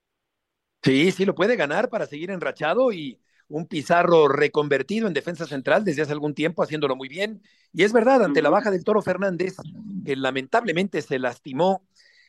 Sí, 0.83 1.11
sí, 1.11 1.25
lo 1.25 1.35
puede 1.35 1.57
ganar 1.57 1.89
para 1.91 2.07
seguir 2.07 2.31
enrachado 2.31 2.93
y 2.93 3.19
un 3.49 3.67
Pizarro 3.67 4.29
reconvertido 4.29 5.09
en 5.09 5.15
defensa 5.15 5.47
central 5.47 5.85
desde 5.85 6.03
hace 6.03 6.13
algún 6.13 6.35
tiempo, 6.35 6.63
haciéndolo 6.63 6.95
muy 6.95 7.09
bien. 7.09 7.43
Y 7.73 7.83
es 7.83 7.93
verdad, 7.93 8.23
ante 8.23 8.43
la 8.43 8.51
baja 8.51 8.71
del 8.71 8.85
Toro 8.85 9.03
Fernández, 9.03 9.57
que 10.05 10.15
lamentablemente 10.15 11.03
se 11.03 11.19
lastimó 11.19 11.83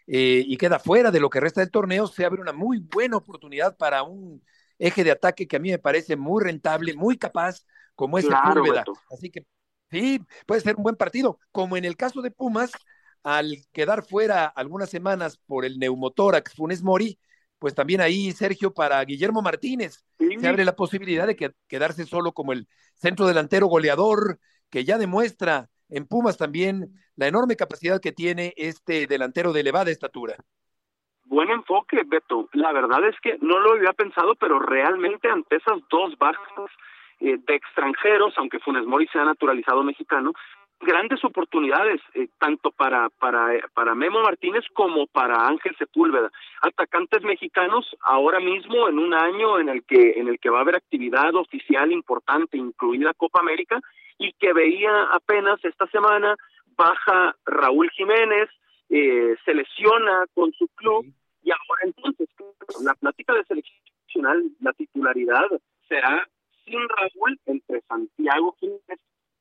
eh, 0.08 0.44
y 0.46 0.58
queda 0.58 0.80
fuera 0.80 1.12
de 1.12 1.20
lo 1.20 1.30
que 1.30 1.40
resta 1.40 1.62
del 1.62 1.70
torneo, 1.70 2.08
se 2.08 2.26
abre 2.26 2.42
una 2.42 2.54
muy 2.54 2.80
buena 2.80 3.18
oportunidad 3.18 3.78
para 3.78 4.02
un 4.02 4.42
eje 4.80 5.04
de 5.04 5.12
ataque 5.12 5.48
que 5.48 5.58
a 5.58 5.60
mí 5.60 5.70
me 5.70 5.80
parece 5.80 6.16
muy 6.16 6.44
rentable, 6.44 6.96
muy 6.96 7.18
capaz, 7.18 7.66
como 7.96 8.18
es 8.18 8.26
claro, 8.26 8.64
Así 9.12 9.30
que 9.30 9.46
sí, 9.92 10.20
puede 10.46 10.62
ser 10.62 10.76
un 10.76 10.84
buen 10.84 10.96
partido. 10.96 11.40
Como 11.52 11.78
en 11.78 11.86
el 11.86 11.96
caso 11.96 12.22
de 12.22 12.32
Pumas, 12.32 12.72
al 13.24 13.58
quedar 13.74 14.04
fuera 14.04 14.46
algunas 14.46 14.90
semanas 14.90 15.38
por 15.46 15.66
el 15.66 15.80
neumotórax 15.80 16.56
Funes 16.56 16.84
Mori, 16.84 17.20
pues 17.60 17.74
también 17.74 18.02
ahí, 18.02 18.32
Sergio, 18.32 18.74
para 18.74 19.04
Guillermo 19.04 19.42
Martínez, 19.42 20.06
se 20.18 20.48
abre 20.48 20.64
la 20.64 20.76
posibilidad 20.76 21.26
de 21.26 21.36
que, 21.36 21.52
quedarse 21.68 22.06
solo 22.06 22.32
como 22.32 22.54
el 22.54 22.68
centro 22.96 23.26
delantero 23.26 23.68
goleador, 23.68 24.40
que 24.70 24.86
ya 24.86 24.98
demuestra 24.98 25.70
en 25.90 26.06
Pumas 26.06 26.38
también 26.38 26.94
la 27.16 27.28
enorme 27.28 27.56
capacidad 27.56 28.00
que 28.00 28.12
tiene 28.12 28.54
este 28.58 29.08
delantero 29.08 29.54
de 29.54 29.62
elevada 29.62 29.90
estatura. 29.90 30.36
Buen 31.26 31.50
enfoque, 31.50 32.04
Beto. 32.06 32.48
La 32.54 32.72
verdad 32.72 33.06
es 33.10 33.16
que 33.22 33.38
no 33.42 33.60
lo 33.60 33.74
había 33.74 33.94
pensado, 33.94 34.36
pero 34.36 34.60
realmente 34.60 35.30
ante 35.30 35.58
esas 35.58 35.80
dos 35.90 36.18
bajas 36.18 36.70
eh, 37.20 37.38
de 37.38 37.56
extranjeros, 37.56 38.34
aunque 38.38 38.60
Funes 38.60 38.86
Mori 38.86 39.08
sea 39.08 39.24
naturalizado 39.24 39.84
mexicano, 39.84 40.34
grandes 40.80 41.24
oportunidades 41.24 42.00
eh, 42.14 42.28
tanto 42.40 42.72
para 42.72 43.10
para 43.10 43.48
para 43.74 43.96
Memo 43.96 44.22
Martínez 44.22 44.64
como 44.74 45.08
para 45.08 45.48
Ángel 45.48 45.76
Sepúlveda. 45.78 46.32
Atacantes 46.62 47.24
mexicanos 47.24 47.96
ahora 48.02 48.40
mismo 48.40 48.88
en 48.88 49.00
un 49.00 49.14
año 49.14 49.60
en 49.60 49.70
el 49.70 49.84
que 49.84 50.12
en 50.18 50.28
el 50.28 50.40
que 50.40 50.50
va 50.50 50.60
a 50.60 50.62
haber 50.62 50.76
actividad 50.76 51.34
oficial 51.36 51.92
importante 51.92 52.58
incluida 52.58 53.14
Copa 53.14 53.40
América 53.40 53.80
y 54.20 54.34
que 54.34 54.54
veía 54.54 55.04
apenas 55.12 55.64
esta 55.64 55.88
semana 55.88 56.36
baja 56.76 57.36
Raúl 57.46 57.90
Jiménez 57.92 58.50
eh, 58.90 59.36
se 59.44 59.54
lesiona 59.54 60.26
con 60.34 60.52
su 60.54 60.68
club 60.76 61.06
y 61.44 61.52
ahora 61.52 61.82
entonces 61.84 62.30
la 62.84 62.94
plática 62.94 63.34
de 63.34 63.44
selección 63.46 63.88
la 64.62 64.74
titularidad 64.74 65.48
será 65.88 66.28
sin 66.68 66.88
Raúl 66.90 67.40
entre 67.46 67.82
Santiago 67.82 68.56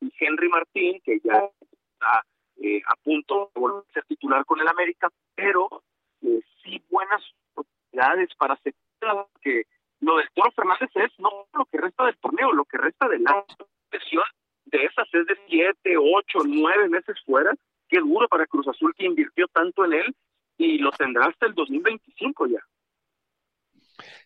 y 0.00 0.12
Henry 0.20 0.48
Martín, 0.48 1.00
que 1.04 1.18
ya 1.24 1.50
está 1.92 2.24
eh, 2.62 2.80
a 2.86 2.96
punto 2.96 3.50
de 3.54 3.60
volver 3.60 3.84
a 3.88 3.92
ser 3.92 4.04
titular 4.04 4.44
con 4.44 4.60
el 4.60 4.68
América, 4.68 5.08
pero 5.34 5.82
eh, 6.22 6.40
sí 6.62 6.82
buenas 6.88 7.22
oportunidades 7.52 8.30
para 8.38 8.54
aceptar 8.54 9.26
que 9.42 9.64
lo 10.00 10.16
del 10.18 10.28
Toro 10.34 10.50
Fernández 10.52 10.90
es 10.94 11.10
no 11.18 11.46
lo 11.52 11.64
que 11.66 11.78
resta 11.78 12.04
del 12.04 12.16
torneo, 12.18 12.52
lo 12.52 12.64
que 12.64 12.78
resta 12.78 13.08
de 13.08 13.18
la 13.18 13.44
sesión 13.90 14.24
de 14.66 14.84
esas 14.84 15.08
es 15.12 15.26
de 15.26 15.36
siete, 15.48 15.96
ocho, 15.96 16.38
nueve 16.46 16.88
meses 16.88 17.16
fuera, 17.24 17.52
qué 17.88 17.98
duro 18.00 18.28
para 18.28 18.46
Cruz 18.46 18.68
Azul 18.68 18.94
que 18.96 19.06
invirtió 19.06 19.46
tanto 19.48 19.84
en 19.84 19.94
él 19.94 20.16
y 20.58 20.78
lo 20.78 20.90
tendrá 20.92 21.26
hasta 21.26 21.46
el 21.46 21.54
2025 21.54 22.46
ya. 22.46 22.60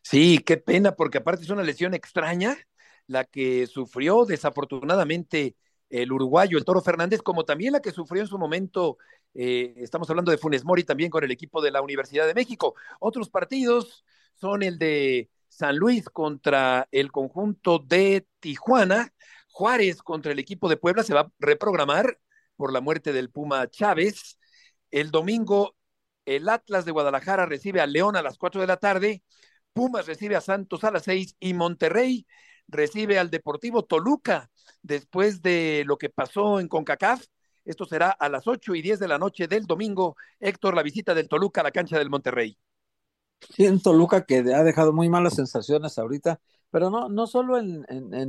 Sí, 0.03 0.39
qué 0.45 0.57
pena, 0.57 0.93
porque 0.93 1.19
aparte 1.19 1.43
es 1.43 1.51
una 1.51 1.63
lesión 1.63 1.95
extraña 1.95 2.57
la 3.11 3.25
que 3.25 3.67
sufrió 3.67 4.25
desafortunadamente 4.25 5.57
el 5.89 6.13
uruguayo, 6.13 6.57
el 6.57 6.65
Toro 6.65 6.81
Fernández, 6.81 7.23
como 7.23 7.45
también 7.45 7.73
la 7.73 7.81
que 7.81 7.91
sufrió 7.91 8.23
en 8.23 8.29
su 8.29 8.39
momento, 8.39 8.99
eh, 9.35 9.75
estamos 9.79 10.09
hablando 10.09 10.31
de 10.31 10.39
Funes 10.39 10.65
Mori 10.65 10.85
también 10.85 11.11
con 11.11 11.25
el 11.25 11.33
equipo 11.33 11.61
de 11.61 11.73
la 11.73 11.83
Universidad 11.83 12.29
de 12.29 12.35
México. 12.35 12.77
Otros 13.01 13.29
partidos 13.29 14.05
son 14.35 14.63
el 14.63 14.79
de 14.79 15.29
San 15.49 15.77
Luis 15.77 16.05
contra 16.09 16.87
el 16.93 17.11
conjunto 17.11 17.81
de 17.81 18.29
Tijuana, 18.39 19.13
Juárez 19.49 20.03
contra 20.03 20.31
el 20.31 20.39
equipo 20.39 20.69
de 20.69 20.77
Puebla 20.77 21.03
se 21.03 21.13
va 21.13 21.23
a 21.23 21.33
reprogramar 21.41 22.21
por 22.55 22.73
la 22.73 22.81
muerte 22.81 23.13
del 23.13 23.31
Puma 23.31 23.69
Chávez. 23.69 24.39
El 24.93 25.11
domingo, 25.11 25.77
el 26.27 26.49
Atlas 26.49 26.85
de 26.85 26.93
Guadalajara 26.93 27.45
recibe 27.45 27.81
a 27.81 27.89
León 27.89 28.15
a 28.15 28.23
las 28.23 28.39
4 28.39 28.61
de 28.61 28.69
la 28.69 28.77
tarde, 28.77 29.25
Pumas 29.73 30.07
recibe 30.07 30.37
a 30.37 30.41
Santos 30.41 30.85
a 30.85 30.93
las 30.93 31.03
6 31.03 31.35
y 31.41 31.55
Monterrey 31.55 32.25
recibe 32.71 33.19
al 33.19 33.31
Deportivo 33.31 33.85
Toluca 33.85 34.51
después 34.83 35.43
de 35.43 35.85
lo 35.87 35.99
que 35.99 36.11
pasó 36.11 36.61
en 36.61 36.69
CONCACAF. 36.69 37.25
Esto 37.65 37.85
será 37.85 38.11
a 38.11 38.29
las 38.29 38.47
8 38.47 38.75
y 38.75 38.83
10 38.83 38.99
de 38.99 39.09
la 39.09 39.19
noche 39.19 39.47
del 39.47 39.67
domingo. 39.67 40.17
Héctor, 40.39 40.75
la 40.75 40.83
visita 40.83 41.15
del 41.15 41.29
Toluca 41.29 41.61
a 41.61 41.65
la 41.65 41.71
cancha 41.71 41.99
del 41.99 42.11
Monterrey. 42.11 42.57
Sí, 43.41 43.67
en 43.67 43.81
Toluca 43.81 44.25
que 44.25 44.39
ha 44.39 44.63
dejado 44.63 44.93
muy 44.93 45.09
malas 45.09 45.35
sensaciones 45.35 45.99
ahorita, 45.99 46.41
pero 46.71 46.91
no, 46.91 47.09
no 47.09 47.27
solo 47.27 47.59
en, 47.59 47.85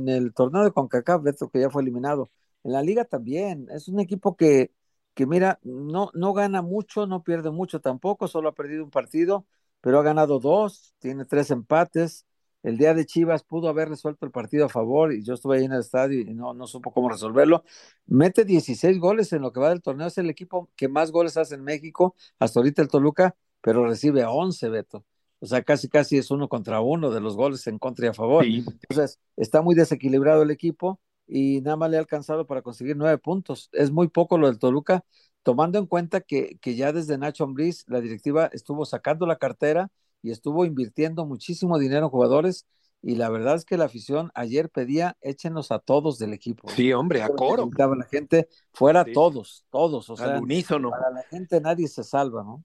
el 0.08 0.32
torneo 0.34 0.64
de 0.64 0.72
CONCACAF, 0.72 1.22
Beto, 1.22 1.50
que 1.50 1.60
ya 1.60 1.70
fue 1.70 1.82
eliminado, 1.82 2.30
en 2.64 2.72
la 2.72 2.82
liga 2.82 3.04
también. 3.04 3.68
Es 3.70 3.88
un 3.88 4.00
equipo 4.00 4.36
que, 4.36 4.72
que 5.14 5.26
mira, 5.26 5.58
no, 5.62 6.10
no 6.14 6.32
gana 6.32 6.62
mucho, 6.62 7.06
no 7.06 7.22
pierde 7.22 7.50
mucho 7.50 7.80
tampoco, 7.80 8.28
solo 8.28 8.48
ha 8.48 8.54
perdido 8.54 8.84
un 8.84 8.90
partido, 8.90 9.46
pero 9.80 9.98
ha 9.98 10.02
ganado 10.02 10.38
dos, 10.38 10.94
tiene 10.98 11.24
tres 11.24 11.50
empates, 11.50 12.26
el 12.62 12.78
día 12.78 12.94
de 12.94 13.06
Chivas 13.06 13.42
pudo 13.44 13.68
haber 13.68 13.88
resuelto 13.88 14.24
el 14.26 14.32
partido 14.32 14.66
a 14.66 14.68
favor 14.68 15.12
y 15.12 15.22
yo 15.22 15.34
estuve 15.34 15.58
ahí 15.58 15.64
en 15.64 15.72
el 15.72 15.80
estadio 15.80 16.20
y 16.20 16.34
no, 16.34 16.54
no 16.54 16.66
supo 16.66 16.92
cómo 16.92 17.08
resolverlo. 17.08 17.64
Mete 18.06 18.44
16 18.44 18.98
goles 18.98 19.32
en 19.32 19.42
lo 19.42 19.52
que 19.52 19.60
va 19.60 19.70
del 19.70 19.82
torneo, 19.82 20.06
es 20.06 20.18
el 20.18 20.30
equipo 20.30 20.70
que 20.76 20.88
más 20.88 21.10
goles 21.10 21.36
hace 21.36 21.56
en 21.56 21.64
México, 21.64 22.14
hasta 22.38 22.60
ahorita 22.60 22.82
el 22.82 22.88
Toluca, 22.88 23.34
pero 23.60 23.86
recibe 23.86 24.24
11, 24.24 24.68
Beto. 24.68 25.04
O 25.40 25.46
sea, 25.46 25.62
casi 25.62 25.88
casi 25.88 26.18
es 26.18 26.30
uno 26.30 26.48
contra 26.48 26.80
uno 26.80 27.10
de 27.10 27.20
los 27.20 27.36
goles 27.36 27.66
en 27.66 27.78
contra 27.78 28.06
y 28.06 28.08
a 28.10 28.14
favor. 28.14 28.44
Entonces, 28.44 29.18
está 29.36 29.60
muy 29.60 29.74
desequilibrado 29.74 30.42
el 30.42 30.52
equipo 30.52 31.00
y 31.26 31.60
nada 31.62 31.76
más 31.76 31.90
le 31.90 31.96
ha 31.96 32.00
alcanzado 32.00 32.46
para 32.46 32.62
conseguir 32.62 32.96
nueve 32.96 33.18
puntos. 33.18 33.68
Es 33.72 33.90
muy 33.90 34.06
poco 34.08 34.38
lo 34.38 34.46
del 34.46 34.60
Toluca, 34.60 35.04
tomando 35.42 35.78
en 35.80 35.86
cuenta 35.86 36.20
que, 36.20 36.58
que 36.60 36.76
ya 36.76 36.92
desde 36.92 37.18
Nacho 37.18 37.42
Ambriz 37.42 37.84
la 37.88 38.00
directiva 38.00 38.50
estuvo 38.52 38.84
sacando 38.84 39.26
la 39.26 39.36
cartera 39.36 39.90
y 40.22 40.30
estuvo 40.30 40.64
invirtiendo 40.64 41.26
muchísimo 41.26 41.78
dinero 41.78 42.06
en 42.06 42.10
jugadores 42.10 42.66
y 43.02 43.16
la 43.16 43.28
verdad 43.28 43.56
es 43.56 43.64
que 43.64 43.76
la 43.76 43.86
afición 43.86 44.30
ayer 44.34 44.70
pedía 44.70 45.16
échenos 45.20 45.72
a 45.72 45.80
todos 45.80 46.18
del 46.18 46.32
equipo. 46.32 46.70
Sí, 46.70 46.92
hombre, 46.92 47.22
a 47.22 47.28
coro. 47.28 47.68
la 47.76 48.04
gente 48.04 48.48
fuera 48.72 49.04
todos, 49.04 49.66
todos, 49.70 50.08
o 50.08 50.16
sea, 50.16 50.36
al 50.36 50.42
unísono. 50.42 50.90
Para 50.90 51.10
la 51.10 51.22
gente 51.24 51.60
nadie 51.60 51.88
se 51.88 52.04
salva, 52.04 52.44
¿no? 52.44 52.64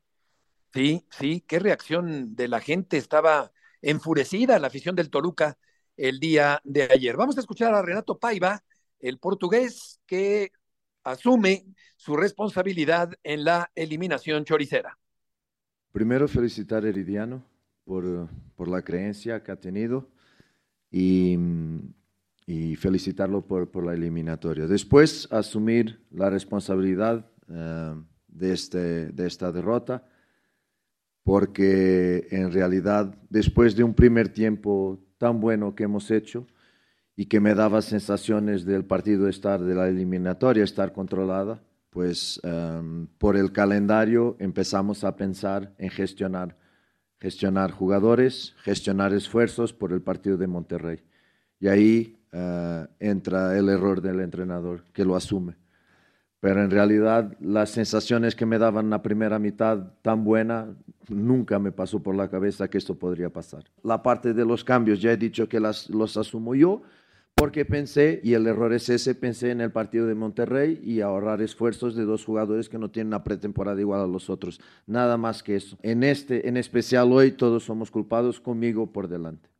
Sí, 0.73 1.07
sí, 1.09 1.43
qué 1.47 1.57
reacción 1.57 2.35
de 2.35 2.47
la 2.47 2.59
gente, 2.59 2.97
estaba 2.97 3.51
enfurecida 3.81 4.59
la 4.59 4.67
afición 4.67 4.95
del 4.95 5.09
Toluca 5.09 5.57
el 5.95 6.19
día 6.19 6.61
de 6.63 6.83
ayer. 6.83 7.17
Vamos 7.17 7.37
a 7.37 7.39
escuchar 7.39 7.73
a 7.73 7.81
Renato 7.81 8.19
Paiva, 8.19 8.63
el 8.99 9.17
portugués 9.17 9.99
que 10.05 10.51
asume 11.03 11.65
su 11.95 12.15
responsabilidad 12.15 13.11
en 13.23 13.43
la 13.43 13.71
eliminación 13.73 14.45
choricera. 14.45 14.99
Primero 15.91 16.27
felicitar 16.27 16.85
a 16.85 16.89
Heridiano 16.89 17.43
por, 17.83 18.29
por 18.55 18.67
la 18.67 18.81
creencia 18.81 19.43
que 19.43 19.51
ha 19.51 19.59
tenido 19.59 20.09
y, 20.91 21.37
felicitarlo 22.77 23.45
por, 23.45 23.69
por, 23.71 23.85
la 23.85 23.93
eliminatoria. 23.93 24.67
Después 24.67 25.27
asumir 25.31 26.05
la 26.11 26.29
responsabilidad 26.29 27.29
uh, 27.49 28.01
de, 28.27 28.53
este, 28.53 29.07
de 29.07 29.27
esta 29.27 29.51
derrota 29.51 30.05
porque 31.27 32.25
en 32.31 32.53
realidad 32.53 33.13
después 33.29 33.75
de 33.75 33.83
un 33.83 33.93
primer 33.93 34.29
tiempo 34.29 34.97
tan 35.17 35.41
bueno 35.41 35.75
que 35.75 35.83
hemos 35.83 36.09
hecho 36.09 36.47
y 37.17 37.25
que 37.25 37.41
me 37.41 37.53
daba 37.53 37.81
sensaciones 37.81 38.63
del 38.63 38.85
partido 38.85 39.27
estar 39.27 39.61
de 39.61 39.75
la 39.75 39.89
eliminatoria 39.89 40.63
estar 40.63 40.93
controlada, 40.93 41.61
pues 41.97 42.39
um, 42.43 43.07
por 43.17 43.35
el 43.35 43.51
calendario 43.51 44.35
empezamos 44.37 45.03
a 45.03 45.15
pensar 45.15 45.73
en 45.79 45.89
gestionar, 45.89 46.55
gestionar 47.19 47.71
jugadores, 47.71 48.53
gestionar 48.61 49.13
esfuerzos 49.13 49.73
por 49.73 49.91
el 49.91 50.03
partido 50.03 50.37
de 50.37 50.45
Monterrey. 50.45 50.99
Y 51.59 51.67
ahí 51.67 52.19
uh, 52.33 52.85
entra 52.99 53.57
el 53.57 53.69
error 53.69 53.99
del 53.99 54.19
entrenador, 54.19 54.83
que 54.93 55.03
lo 55.03 55.15
asume. 55.15 55.55
Pero 56.39 56.63
en 56.63 56.69
realidad 56.69 57.35
las 57.39 57.71
sensaciones 57.71 58.35
que 58.35 58.45
me 58.45 58.59
daban 58.59 58.91
la 58.91 59.01
primera 59.01 59.39
mitad 59.39 59.93
tan 60.03 60.23
buena, 60.23 60.67
nunca 61.09 61.57
me 61.57 61.71
pasó 61.71 62.03
por 62.03 62.13
la 62.13 62.29
cabeza 62.29 62.67
que 62.67 62.77
esto 62.77 62.93
podría 62.93 63.31
pasar. 63.31 63.63
La 63.81 64.03
parte 64.03 64.35
de 64.35 64.45
los 64.45 64.63
cambios, 64.63 65.01
ya 65.01 65.13
he 65.13 65.17
dicho 65.17 65.49
que 65.49 65.59
los 65.59 66.15
asumo 66.15 66.53
yo, 66.53 66.83
porque 67.37 67.65
pensé, 67.65 68.19
y 68.23 68.33
el 68.33 68.47
error 68.47 68.73
es 68.73 68.89
ese, 68.89 69.13
pensé 69.13 69.51
en 69.51 69.61
el 69.61 69.71
partido 69.71 70.07
de 70.07 70.15
Monterrey 70.15 70.81
y 70.83 71.01
ahorrar 71.01 71.39
esfuerzos 71.43 71.95
de 71.95 72.03
dos 72.03 72.25
jugadores 72.25 72.67
que 72.67 72.79
no 72.79 72.89
tienen 72.89 73.09
una 73.09 73.23
pretemporada 73.23 73.79
igual 73.79 74.01
a 74.01 74.07
los 74.07 74.31
otros. 74.31 74.59
Nada 74.87 75.17
más 75.17 75.43
que 75.43 75.55
eso. 75.55 75.77
En 75.83 76.03
este, 76.03 76.49
en 76.49 76.57
especial 76.57 77.13
hoy, 77.13 77.31
todos 77.31 77.63
somos 77.63 77.91
culpados 77.91 78.39
conmigo 78.39 78.91
por 78.91 79.07
delante. 79.07 79.51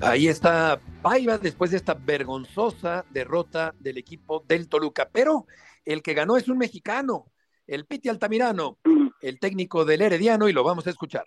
Ahí 0.00 0.26
está 0.26 0.80
Paiva 1.02 1.38
después 1.38 1.70
de 1.70 1.76
esta 1.76 1.94
vergonzosa 1.94 3.04
derrota 3.10 3.76
del 3.78 3.96
equipo 3.96 4.44
del 4.48 4.68
Toluca. 4.68 5.08
Pero 5.12 5.46
el 5.84 6.02
que 6.02 6.14
ganó 6.14 6.36
es 6.36 6.48
un 6.48 6.58
mexicano, 6.58 7.26
el 7.64 7.86
Piti 7.86 8.08
Altamirano, 8.08 8.76
el 9.20 9.38
técnico 9.38 9.84
del 9.84 10.02
Herediano, 10.02 10.48
y 10.48 10.52
lo 10.52 10.64
vamos 10.64 10.88
a 10.88 10.90
escuchar. 10.90 11.26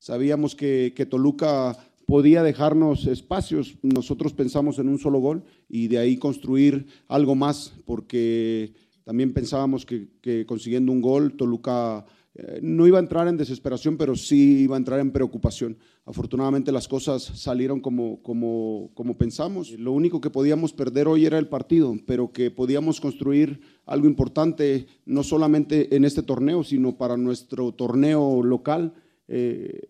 Sabíamos 0.00 0.54
que, 0.54 1.06
Toluca 1.10 1.76
podía 2.06 2.42
dejarnos 2.42 3.06
espacios. 3.06 3.76
Nosotros 3.82 4.32
pensamos 4.32 4.78
en 4.78 4.88
un 4.88 4.98
solo 4.98 5.18
gol 5.18 5.44
y 5.68 5.88
de 5.88 5.98
ahí 5.98 6.16
construir 6.16 6.86
algo 7.06 7.34
más, 7.34 7.74
porque 7.84 8.72
también 9.04 9.34
pensábamos 9.34 9.84
que, 9.84 10.46
consiguiendo 10.46 10.90
un 10.90 11.02
gol, 11.02 11.36
Toluca 11.36 12.06
eh, 12.34 12.60
no 12.62 12.86
iba 12.86 12.96
a 12.96 13.02
entrar 13.02 13.28
en 13.28 13.36
desesperación, 13.36 13.98
pero 13.98 14.16
sí 14.16 14.62
iba 14.62 14.74
a 14.74 14.78
entrar 14.78 15.00
en 15.00 15.12
preocupación. 15.12 15.76
Afortunadamente 16.06 16.72
las 16.72 16.88
cosas 16.88 17.22
salieron 17.22 17.80
como, 17.80 18.22
como, 18.22 18.92
como 18.94 19.18
pensamos. 19.18 19.72
Lo 19.72 19.92
único 19.92 20.22
que 20.22 20.30
podíamos 20.30 20.72
perder 20.72 21.08
hoy 21.08 21.26
era 21.26 21.36
el 21.36 21.48
partido, 21.48 21.94
pero 22.06 22.32
que 22.32 22.50
podíamos 22.50 23.02
construir 23.02 23.60
algo 23.84 24.06
importante, 24.06 24.86
no 25.04 25.22
solamente 25.22 25.94
en 25.94 26.06
este 26.06 26.22
torneo, 26.22 26.64
sino 26.64 26.96
para 26.96 27.18
nuestro 27.18 27.72
torneo 27.72 28.42
local 28.42 28.94
eh, 29.30 29.88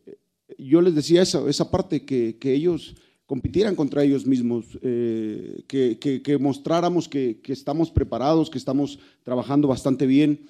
yo 0.59 0.81
les 0.83 0.95
decía 0.95 1.23
esa, 1.23 1.49
esa 1.49 1.71
parte, 1.71 2.05
que, 2.05 2.39
que 2.39 2.53
ellos 2.53 2.95
compitieran 3.27 3.75
contra 3.75 4.03
ellos 4.03 4.27
mismos, 4.27 4.79
eh, 4.83 5.63
que, 5.67 5.99
que, 5.99 6.23
que, 6.23 6.39
mostráramos 6.39 7.09
que, 7.09 7.41
que 7.41 7.53
estamos 7.53 7.91
preparados, 7.91 8.51
que 8.51 8.59
estamos 8.59 8.99
trabajando 9.23 9.69
bastante 9.69 10.07
bien. 10.07 10.47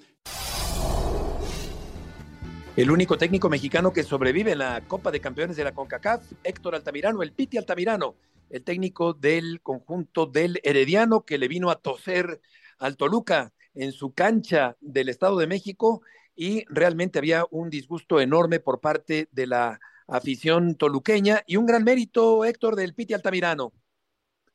El 2.77 2.91
único 2.91 3.19
técnico 3.19 3.49
mexicano 3.51 3.93
que 3.93 4.03
sobrevive 4.03 4.53
en 4.53 4.59
la 4.59 4.81
Copa 4.89 5.11
de 5.11 5.21
Campeones 5.21 5.57
de 5.57 5.65
la 5.65 5.75
CONCACAF, 5.75 6.33
Héctor 6.43 6.75
Altamirano, 6.75 7.23
el 7.23 7.33
Piti 7.33 7.59
Altamirano, 7.59 8.17
el 8.49 8.63
técnico 8.63 9.13
del 9.13 9.61
conjunto 9.61 10.27
del 10.27 10.61
Herediano 10.63 11.25
que 11.25 11.39
le 11.39 11.49
vino 11.49 11.71
a 11.71 11.77
toser 11.77 12.41
al 12.79 12.97
Toluca 12.97 13.53
en 13.75 13.93
su 13.93 14.13
cancha 14.13 14.77
del 14.81 15.09
Estado 15.09 15.39
de 15.39 15.47
México 15.47 16.03
y 16.41 16.65
realmente 16.71 17.19
había 17.19 17.45
un 17.51 17.69
disgusto 17.69 18.19
enorme 18.19 18.61
por 18.61 18.81
parte 18.81 19.29
de 19.31 19.47
la 19.47 19.79
afición 20.07 20.75
toluqueña 20.75 21.43
y 21.47 21.57
un 21.57 21.67
gran 21.67 21.85
mérito, 21.85 22.47
Héctor, 22.47 22.77
del 22.77 22.95
Piti 22.95 23.13
Altamirano. 23.13 23.75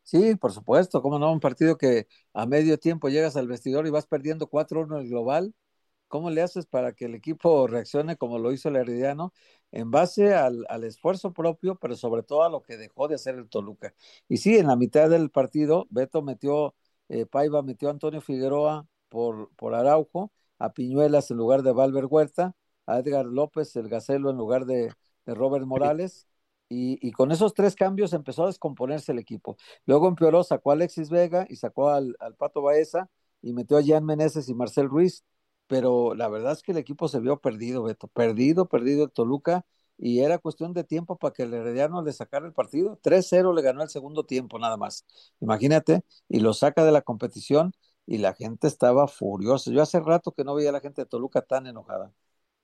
Sí, 0.01 0.35
por 0.35 0.51
supuesto, 0.51 1.03
cómo 1.03 1.19
no, 1.19 1.31
un 1.31 1.39
partido 1.39 1.77
que 1.77 2.07
a 2.33 2.47
medio 2.47 2.79
tiempo 2.79 3.07
llegas 3.09 3.35
al 3.35 3.47
vestidor 3.47 3.85
y 3.85 3.91
vas 3.91 4.07
perdiendo 4.07 4.47
4-1 4.47 4.97
el 4.97 5.09
global. 5.09 5.53
¿Cómo 6.07 6.31
le 6.31 6.41
haces 6.41 6.65
para 6.65 6.93
que 6.93 7.05
el 7.05 7.13
equipo 7.13 7.67
reaccione 7.67 8.17
como 8.17 8.39
lo 8.39 8.51
hizo 8.51 8.69
el 8.69 8.77
Herediano? 8.77 9.31
En 9.71 9.91
base 9.91 10.33
al, 10.33 10.65
esfuerzo 10.85 11.33
propio, 11.33 11.75
pero 11.75 11.95
sobre 11.95 12.23
todo 12.23 12.41
a 12.43 12.49
lo 12.49 12.63
que 12.63 12.77
dejó 12.77 13.07
de 13.07 13.15
hacer 13.15 13.35
el 13.35 13.47
Toluca. 13.47 13.93
Y 14.27 14.37
sí, 14.37 14.57
en 14.57 14.67
la 14.67 14.75
mitad 14.75 15.07
del 15.07 15.29
partido, 15.29 15.85
Beto 15.91 16.23
metió, 16.23 16.73
eh, 17.09 17.27
Paiva 17.27 17.61
metió 17.61 17.89
a 17.89 17.91
Antonio 17.91 18.21
Figueroa 18.21 18.87
por, 19.09 19.51
por 19.55 19.75
Araujo, 19.75 20.31
a 20.59 20.73
Piñuelas 20.73 21.31
en 21.31 21.37
lugar 21.37 21.63
de 21.63 21.73
Valver 21.73 22.05
Huerta, 22.05 22.55
a 22.85 22.99
Edgar 22.99 23.25
López, 23.25 23.75
el 23.75 23.89
Gacelo 23.89 24.29
en 24.29 24.37
lugar 24.37 24.65
de, 24.65 24.93
Robert 25.25 25.65
Morales. 25.65 26.27
Y, 26.67 27.11
con 27.11 27.31
esos 27.31 27.53
tres 27.53 27.75
cambios 27.75 28.13
empezó 28.13 28.43
a 28.43 28.47
descomponerse 28.47 29.11
el 29.11 29.19
equipo. 29.19 29.55
Luego 29.85 30.07
empeoró, 30.07 30.43
sacó 30.43 30.71
a 30.71 30.73
Alexis 30.73 31.09
Vega 31.09 31.45
y 31.49 31.55
sacó 31.57 31.89
al, 31.89 32.15
Pato 32.37 32.61
Baeza 32.61 33.09
y 33.41 33.53
metió 33.53 33.77
a 33.77 33.83
Jan 33.83 34.03
Meneses 34.05 34.49
y 34.49 34.55
Marcel 34.55 34.89
Ruiz, 34.89 35.23
pero 35.67 36.15
la 36.15 36.27
verdad 36.27 36.53
es 36.53 36.63
que 36.63 36.71
el 36.71 36.77
equipo 36.77 37.07
se 37.07 37.19
vio 37.19 37.39
perdido, 37.39 37.83
Beto, 37.83 38.07
perdido, 38.07 38.67
perdido 38.67 39.05
el 39.05 39.11
Toluca, 39.11 39.65
y 39.97 40.19
era 40.19 40.39
cuestión 40.39 40.73
de 40.73 40.83
tiempo 40.83 41.17
para 41.17 41.33
que 41.33 41.43
el 41.43 41.53
Herediano 41.53 42.01
le 42.01 42.11
sacara 42.11 42.45
el 42.45 42.53
partido. 42.53 42.99
3-0 43.01 43.53
le 43.53 43.61
ganó 43.61 43.81
el 43.83 43.89
segundo 43.89 44.25
tiempo 44.25 44.59
nada 44.59 44.77
más. 44.77 45.05
Imagínate, 45.39 46.03
y 46.27 46.39
lo 46.39 46.53
saca 46.53 46.83
de 46.83 46.91
la 46.91 47.01
competición 47.01 47.73
y 48.05 48.17
la 48.19 48.33
gente 48.33 48.67
estaba 48.67 49.07
furiosa. 49.07 49.71
Yo 49.71 49.81
hace 49.81 49.99
rato 49.99 50.31
que 50.33 50.43
no 50.43 50.55
veía 50.55 50.69
a 50.69 50.73
la 50.73 50.81
gente 50.81 51.01
de 51.01 51.07
Toluca 51.07 51.41
tan 51.41 51.67
enojada. 51.67 52.11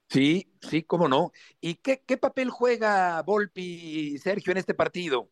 Sí, 0.08 0.52
sí, 0.60 0.82
cómo 0.82 1.08
no. 1.08 1.32
¿Y 1.60 1.76
qué, 1.76 2.02
qué 2.06 2.16
papel 2.18 2.50
juega 2.50 3.22
Volpi, 3.22 4.18
Sergio, 4.18 4.52
en 4.52 4.58
este 4.58 4.74
partido? 4.74 5.30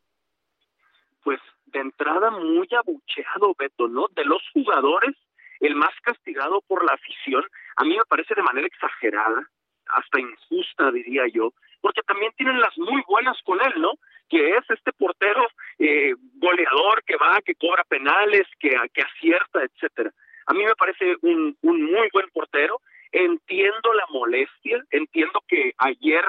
Pues 1.22 1.38
de 1.66 1.80
entrada 1.80 2.30
muy 2.30 2.68
abucheado, 2.76 3.54
Beto, 3.58 3.88
¿no? 3.88 4.06
De 4.14 4.24
los 4.24 4.42
jugadores, 4.52 5.16
el 5.60 5.74
más 5.76 5.92
castigado 6.02 6.62
por 6.62 6.84
la 6.84 6.94
afición, 6.94 7.44
a 7.76 7.84
mí 7.84 7.96
me 7.96 8.04
parece 8.08 8.34
de 8.34 8.42
manera 8.42 8.66
exagerada, 8.66 9.48
hasta 9.86 10.20
injusta, 10.20 10.90
diría 10.92 11.24
yo, 11.32 11.52
porque 11.80 12.02
también 12.02 12.32
tienen 12.36 12.60
las 12.60 12.76
muy 12.78 13.02
buenas 13.06 13.36
con 13.44 13.60
él, 13.60 13.80
¿no? 13.80 13.92
Que 14.30 14.56
es 14.56 14.64
este 14.70 14.92
portero 14.92 15.46
eh, 15.78 16.14
goleador 16.36 17.02
que 17.04 17.16
va, 17.16 17.40
que 17.44 17.56
cobra 17.56 17.84
penales, 17.84 18.46
que, 18.58 18.70
que 18.94 19.02
acierta, 19.02 19.62
etcétera. 19.64 20.12
A 20.46 20.54
mí 20.54 20.64
me 20.64 20.74
parece 20.76 21.16
un, 21.22 21.56
un 21.62 21.82
muy 21.82 22.08
buen 22.12 22.30
portero. 22.30 22.80
Entiendo 23.12 23.92
la 23.92 24.06
molestia, 24.10 24.82
entiendo 24.90 25.42
que 25.48 25.72
ayer 25.78 26.24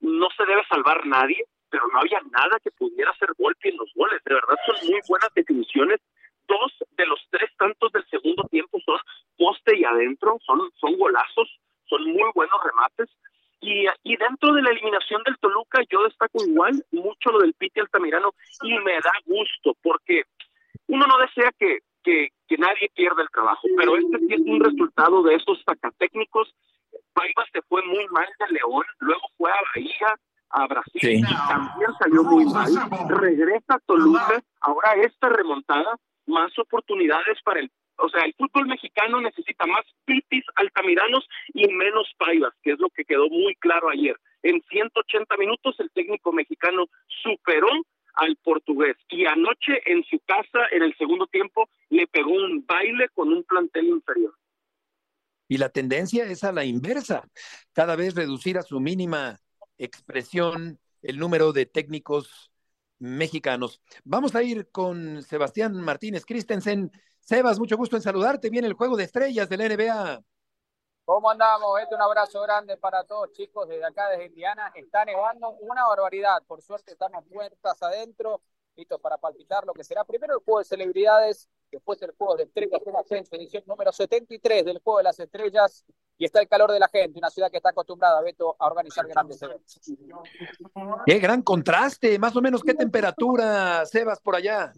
no 0.00 0.28
se 0.36 0.46
debe 0.46 0.62
salvar 0.68 1.04
nadie, 1.04 1.44
pero 1.68 1.88
no 1.92 1.98
había 1.98 2.20
nada 2.30 2.60
que 2.62 2.70
pudiera 2.70 3.10
hacer 3.10 3.30
golpe 3.36 3.70
en 3.70 3.76
los 3.76 3.92
goles. 3.94 4.22
De 4.24 4.34
verdad 4.34 4.56
son 4.64 4.88
muy 4.88 5.00
buenas 5.08 5.30
definiciones. 5.34 6.00
Dos 6.46 6.72
de 6.92 7.06
los 7.06 7.20
tres 7.30 7.50
tantos 7.58 7.90
del 7.90 8.06
segundo 8.06 8.44
tiempo 8.44 8.78
son 8.84 9.00
poste 9.36 9.76
y 9.76 9.84
adentro, 9.84 10.38
son, 10.46 10.70
son 10.78 10.96
golazos, 10.96 11.58
son 11.86 12.04
muy 12.04 12.30
buenos 12.34 12.60
remates. 12.64 13.10
Y, 13.60 13.86
y 14.04 14.16
dentro 14.16 14.52
de 14.52 14.62
la 14.62 14.70
eliminación 14.70 15.22
del 15.24 15.38
Toluca, 15.38 15.80
yo 15.90 16.02
igual 16.44 16.84
mucho 16.90 17.30
lo 17.30 17.40
del 17.40 17.54
Piti 17.54 17.80
Altamirano 17.80 18.32
y 18.62 18.78
me 18.80 18.94
da 18.94 19.12
gusto 19.24 19.76
porque 19.82 20.24
uno 20.88 21.06
no 21.06 21.18
desea 21.18 21.50
que, 21.58 21.78
que, 22.02 22.28
que 22.48 22.58
nadie 22.58 22.90
pierda 22.94 23.22
el 23.22 23.30
trabajo, 23.30 23.66
pero 23.76 23.96
este 23.96 24.18
sí 24.18 24.34
es 24.34 24.40
un 24.40 24.60
resultado 24.60 25.22
de 25.22 25.34
esos 25.34 25.62
sacatécnicos. 25.64 26.54
Paivas 27.12 27.48
se 27.52 27.62
fue 27.62 27.82
muy 27.84 28.06
mal 28.08 28.28
de 28.38 28.54
León, 28.54 28.84
luego 29.00 29.22
fue 29.36 29.50
a 29.50 29.56
Bahía, 29.74 30.14
a 30.50 30.66
Brasil, 30.66 31.00
Sí. 31.00 31.22
también 31.48 31.90
salió 31.98 32.22
muy 32.22 32.44
mal. 32.46 32.70
Regresa 33.08 33.74
a 33.74 33.78
Toluca, 33.80 34.42
ahora 34.60 34.94
esta 35.02 35.28
remontada, 35.28 35.96
más 36.26 36.56
oportunidades 36.58 37.38
para 37.42 37.60
el 37.60 37.70
o 37.98 38.08
sea, 38.10 38.22
el 38.24 38.34
fútbol 38.34 38.66
mexicano 38.66 39.20
necesita 39.20 39.64
más 39.66 39.84
pitis 40.04 40.44
altamiranos 40.56 41.26
y 41.54 41.66
menos 41.68 42.12
paivas, 42.18 42.52
que 42.62 42.72
es 42.72 42.78
lo 42.78 42.90
que 42.90 43.04
quedó 43.04 43.28
muy 43.30 43.54
claro 43.56 43.88
ayer. 43.88 44.16
En 44.46 44.62
180 44.70 45.36
minutos 45.38 45.74
el 45.80 45.90
técnico 45.90 46.32
mexicano 46.32 46.86
superó 47.20 47.66
al 48.14 48.36
portugués 48.36 48.96
y 49.08 49.26
anoche 49.26 49.82
en 49.86 50.04
su 50.04 50.20
casa, 50.20 50.68
en 50.70 50.84
el 50.84 50.96
segundo 50.96 51.26
tiempo, 51.26 51.68
le 51.90 52.06
pegó 52.06 52.30
un 52.30 52.64
baile 52.64 53.08
con 53.08 53.32
un 53.32 53.42
plantel 53.42 53.88
inferior. 53.88 54.32
Y 55.48 55.58
la 55.58 55.68
tendencia 55.70 56.26
es 56.26 56.44
a 56.44 56.52
la 56.52 56.64
inversa, 56.64 57.28
cada 57.72 57.96
vez 57.96 58.14
reducir 58.14 58.56
a 58.56 58.62
su 58.62 58.78
mínima 58.78 59.40
expresión 59.78 60.78
el 61.02 61.18
número 61.18 61.52
de 61.52 61.66
técnicos 61.66 62.52
mexicanos. 63.00 63.82
Vamos 64.04 64.36
a 64.36 64.44
ir 64.44 64.68
con 64.70 65.24
Sebastián 65.24 65.74
Martínez 65.74 66.24
Christensen. 66.24 66.92
Sebas, 67.18 67.58
mucho 67.58 67.76
gusto 67.76 67.96
en 67.96 68.02
saludarte. 68.02 68.48
Viene 68.48 68.68
el 68.68 68.74
juego 68.74 68.96
de 68.96 69.02
estrellas 69.02 69.48
del 69.48 69.76
NBA. 69.76 70.22
¿Cómo 71.06 71.30
andamos? 71.30 71.80
Este 71.80 71.94
un 71.94 72.02
abrazo 72.02 72.42
grande 72.42 72.76
para 72.76 73.04
todos 73.04 73.30
chicos 73.30 73.68
desde 73.68 73.84
acá, 73.84 74.08
desde 74.08 74.26
Indiana. 74.26 74.72
Está 74.74 75.04
nevando 75.04 75.50
una 75.60 75.86
barbaridad. 75.86 76.42
Por 76.48 76.60
suerte 76.60 76.90
estamos 76.90 77.24
puertas 77.32 77.80
adentro, 77.80 78.40
listos 78.74 79.00
para 79.00 79.16
palpitar 79.16 79.64
lo 79.64 79.72
que 79.72 79.84
será 79.84 80.02
primero 80.02 80.34
el 80.34 80.40
juego 80.40 80.58
de 80.58 80.64
celebridades, 80.64 81.48
después 81.70 82.02
el 82.02 82.10
juego 82.10 82.34
de 82.34 82.42
estrellas 82.42 82.80
ascenso, 82.98 83.36
edición 83.36 83.62
número 83.66 83.92
73 83.92 84.64
del 84.64 84.80
juego 84.80 84.98
de 84.98 85.04
las 85.04 85.20
estrellas. 85.20 85.84
Y 86.18 86.24
está 86.24 86.40
el 86.40 86.48
calor 86.48 86.72
de 86.72 86.80
la 86.80 86.88
gente, 86.88 87.20
una 87.20 87.30
ciudad 87.30 87.52
que 87.52 87.58
está 87.58 87.68
acostumbrada, 87.68 88.20
Beto, 88.20 88.56
a 88.58 88.66
organizar 88.66 89.06
grandes 89.06 89.40
eventos. 89.40 89.80
Qué 91.06 91.18
gran 91.20 91.40
contraste. 91.42 92.18
Más 92.18 92.34
o 92.34 92.42
menos, 92.42 92.64
¿qué 92.64 92.74
temperatura, 92.74 93.86
Sebas, 93.86 94.18
por 94.18 94.34
allá? 94.34 94.72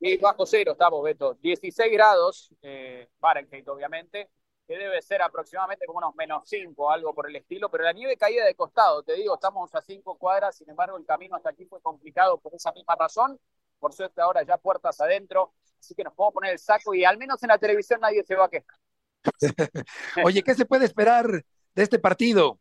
Y 0.00 0.16
bajo 0.16 0.46
cero 0.46 0.72
estamos, 0.72 1.02
Beto. 1.02 1.34
16 1.34 1.92
grados, 1.92 2.54
eh, 2.62 3.10
Fahrenheit, 3.18 3.68
obviamente, 3.68 4.30
que 4.68 4.76
debe 4.76 5.00
ser 5.00 5.22
aproximadamente 5.22 5.86
como 5.86 5.96
unos 5.96 6.14
menos 6.14 6.42
5, 6.44 6.90
algo 6.90 7.14
por 7.14 7.26
el 7.26 7.34
estilo, 7.36 7.70
pero 7.70 7.84
la 7.84 7.94
nieve 7.94 8.18
caía 8.18 8.44
de 8.44 8.54
costado, 8.54 9.02
te 9.02 9.14
digo, 9.14 9.34
estamos 9.34 9.74
a 9.74 9.80
5 9.80 10.18
cuadras, 10.18 10.58
sin 10.58 10.68
embargo, 10.68 10.98
el 10.98 11.06
camino 11.06 11.36
hasta 11.36 11.48
aquí 11.48 11.64
fue 11.64 11.80
complicado 11.80 12.36
por 12.38 12.54
esa 12.54 12.70
misma 12.72 12.94
razón. 12.94 13.40
Por 13.78 13.94
suerte, 13.94 14.20
ahora 14.20 14.42
ya 14.42 14.58
puertas 14.58 15.00
adentro, 15.00 15.54
así 15.80 15.94
que 15.94 16.04
nos 16.04 16.12
podemos 16.12 16.34
poner 16.34 16.52
el 16.52 16.58
saco 16.58 16.92
y 16.92 17.02
al 17.02 17.16
menos 17.16 17.42
en 17.42 17.48
la 17.48 17.56
televisión 17.56 18.00
nadie 18.00 18.22
se 18.24 18.34
va 18.34 18.44
a 18.44 18.50
quejar. 18.50 18.76
Oye, 20.24 20.42
¿qué 20.42 20.54
se 20.54 20.66
puede 20.66 20.84
esperar 20.84 21.26
de 21.26 21.82
este 21.82 21.98
partido? 21.98 22.58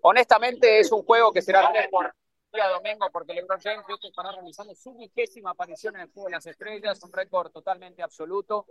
Honestamente, 0.00 0.80
es 0.80 0.90
un 0.92 1.02
juego 1.02 1.30
que 1.30 1.42
será 1.42 1.70
por 1.90 2.14
día 2.52 2.68
domingo 2.68 3.08
porque 3.10 3.32
LeBron 3.32 3.60
James 3.60 3.84
estará 4.02 4.30
realizando 4.32 4.74
su 4.74 4.94
vigésima 4.94 5.50
aparición 5.50 5.94
en 5.96 6.02
el 6.02 6.10
Juego 6.12 6.28
de 6.28 6.32
las 6.32 6.46
Estrellas, 6.46 7.02
un 7.02 7.12
récord 7.12 7.50
totalmente 7.50 8.02
absoluto. 8.02 8.66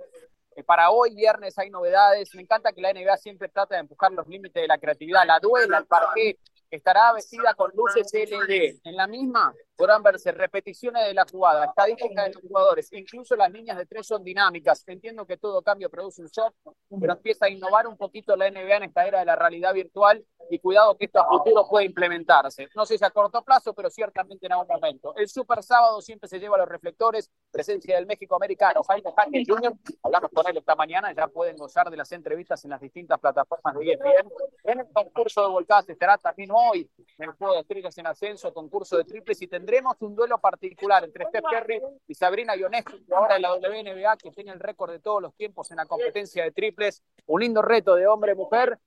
Eh, 0.55 0.63
para 0.63 0.91
hoy, 0.91 1.15
viernes, 1.15 1.57
hay 1.57 1.69
novedades. 1.69 2.33
Me 2.35 2.43
encanta 2.43 2.73
que 2.73 2.81
la 2.81 2.93
NBA 2.93 3.17
siempre 3.17 3.49
trata 3.49 3.75
de 3.75 3.81
empujar 3.81 4.11
los 4.11 4.27
límites 4.27 4.61
de 4.61 4.67
la 4.67 4.77
creatividad. 4.77 5.25
La 5.25 5.39
duela, 5.39 5.79
el 5.79 5.85
parqué, 5.85 6.37
estará 6.69 7.11
vestida 7.13 7.53
con 7.55 7.71
luces 7.73 8.11
LED. 8.13 8.79
En 8.83 8.95
la 8.95 9.07
misma 9.07 9.53
podrán 9.81 10.03
verse 10.03 10.31
repeticiones 10.31 11.07
de 11.07 11.15
la 11.15 11.25
jugada, 11.25 11.65
estadísticas 11.65 12.25
de 12.25 12.33
los 12.33 12.43
jugadores, 12.43 12.93
incluso 12.93 13.35
las 13.35 13.51
líneas 13.51 13.75
de 13.79 13.87
tres 13.87 14.05
son 14.05 14.23
dinámicas. 14.23 14.83
Entiendo 14.85 15.25
que 15.25 15.37
todo 15.37 15.63
cambio 15.63 15.89
produce 15.89 16.21
un 16.21 16.27
shock, 16.27 16.53
pero 16.99 17.13
empieza 17.13 17.47
a 17.47 17.49
innovar 17.49 17.87
un 17.87 17.97
poquito 17.97 18.35
la 18.35 18.51
NBA 18.51 18.75
en 18.75 18.83
esta 18.83 19.07
era 19.07 19.21
de 19.21 19.25
la 19.25 19.35
realidad 19.35 19.73
virtual 19.73 20.23
y 20.51 20.59
cuidado 20.59 20.95
que 20.97 21.05
esto 21.05 21.19
a 21.19 21.27
futuro 21.27 21.65
puede 21.67 21.85
implementarse. 21.85 22.67
No 22.75 22.85
sé 22.85 22.97
si 22.97 23.05
a 23.05 23.09
corto 23.09 23.41
plazo, 23.43 23.73
pero 23.73 23.89
ciertamente 23.89 24.45
en 24.45 24.51
algún 24.51 24.67
momento. 24.67 25.15
El 25.15 25.27
Super 25.27 25.63
Sábado 25.63 25.99
siempre 26.01 26.29
se 26.29 26.39
lleva 26.39 26.57
a 26.57 26.59
los 26.59 26.69
reflectores, 26.69 27.31
presencia 27.49 27.95
del 27.95 28.05
México 28.05 28.35
americano, 28.35 28.83
Jaime 28.83 29.11
Jaque 29.15 29.43
Jr., 29.47 29.73
hablamos 30.03 30.29
con 30.31 30.47
él 30.47 30.57
esta 30.57 30.75
mañana, 30.75 31.11
ya 31.13 31.27
pueden 31.27 31.55
gozar 31.55 31.89
de 31.89 31.97
las 31.97 32.11
entrevistas 32.11 32.63
en 32.65 32.71
las 32.71 32.81
distintas 32.81 33.19
plataformas 33.19 33.75
de 33.79 33.93
ESPN. 33.93 34.29
En 34.65 34.79
el 34.81 34.87
concurso 34.93 35.41
de 35.41 35.49
volcadas 35.49 35.89
estará 35.89 36.17
también 36.17 36.51
hoy 36.51 36.87
en 37.17 37.29
el 37.29 37.35
juego 37.35 37.55
de 37.55 37.61
estrellas 37.61 37.97
en 37.97 38.07
ascenso, 38.07 38.53
concurso 38.53 38.97
de 38.97 39.05
triples 39.05 39.41
y 39.41 39.47
tendremos 39.71 39.95
un 40.01 40.13
duelo 40.13 40.37
particular 40.37 41.01
entre 41.05 41.25
Steph 41.27 41.45
Curry 41.49 41.81
y 42.05 42.13
Sabrina 42.13 42.57
Ionescu, 42.57 42.91
ahora 43.15 43.37
en 43.37 43.41
la 43.41 43.53
WNBA, 43.53 44.17
que 44.17 44.29
tiene 44.31 44.51
el 44.51 44.59
récord 44.59 44.91
de 44.91 44.99
todos 44.99 45.21
los 45.21 45.33
tiempos 45.33 45.71
en 45.71 45.77
la 45.77 45.85
competencia 45.85 46.43
de 46.43 46.51
triples. 46.51 47.01
Un 47.27 47.39
lindo 47.39 47.61
reto 47.61 47.95
de 47.95 48.05
hombre-mujer, 48.05 48.77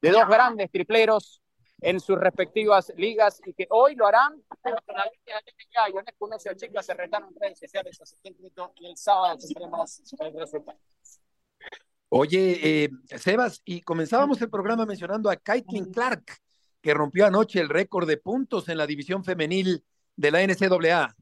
de 0.00 0.10
dos 0.10 0.28
grandes 0.28 0.70
tripleros 0.70 1.42
en 1.80 1.98
sus 1.98 2.16
respectivas 2.16 2.92
ligas 2.96 3.42
y 3.44 3.54
que 3.54 3.66
hoy 3.70 3.96
lo 3.96 4.06
harán 4.06 4.40
con 4.62 4.72
la 4.94 5.04
línea 5.06 5.40
de 5.44 5.52
NBA. 5.52 5.90
Ionescu 5.96 6.28
no 6.28 6.38
se 6.38 6.50
achica, 6.50 6.80
se 6.80 6.94
retaron 6.94 7.34
redes 7.34 7.58
sociales 7.58 8.00
y 8.76 8.86
el 8.86 8.96
sábado 8.96 9.36
tendremos 9.36 10.00
el 10.16 10.32
resultado. 10.32 10.78
Oye, 12.08 12.84
eh, 12.84 12.90
Sebas, 13.18 13.62
y 13.64 13.80
comenzábamos 13.80 14.40
el 14.40 14.50
programa 14.50 14.86
mencionando 14.86 15.28
a 15.28 15.34
Caitlin 15.34 15.92
Clark, 15.92 16.24
que 16.80 16.94
rompió 16.94 17.26
anoche 17.26 17.58
el 17.58 17.68
récord 17.68 18.06
de 18.06 18.16
puntos 18.16 18.68
en 18.68 18.78
la 18.78 18.86
división 18.86 19.24
femenil 19.24 19.84
de 20.20 20.30
la 20.30 20.42
NCAA. 20.42 21.16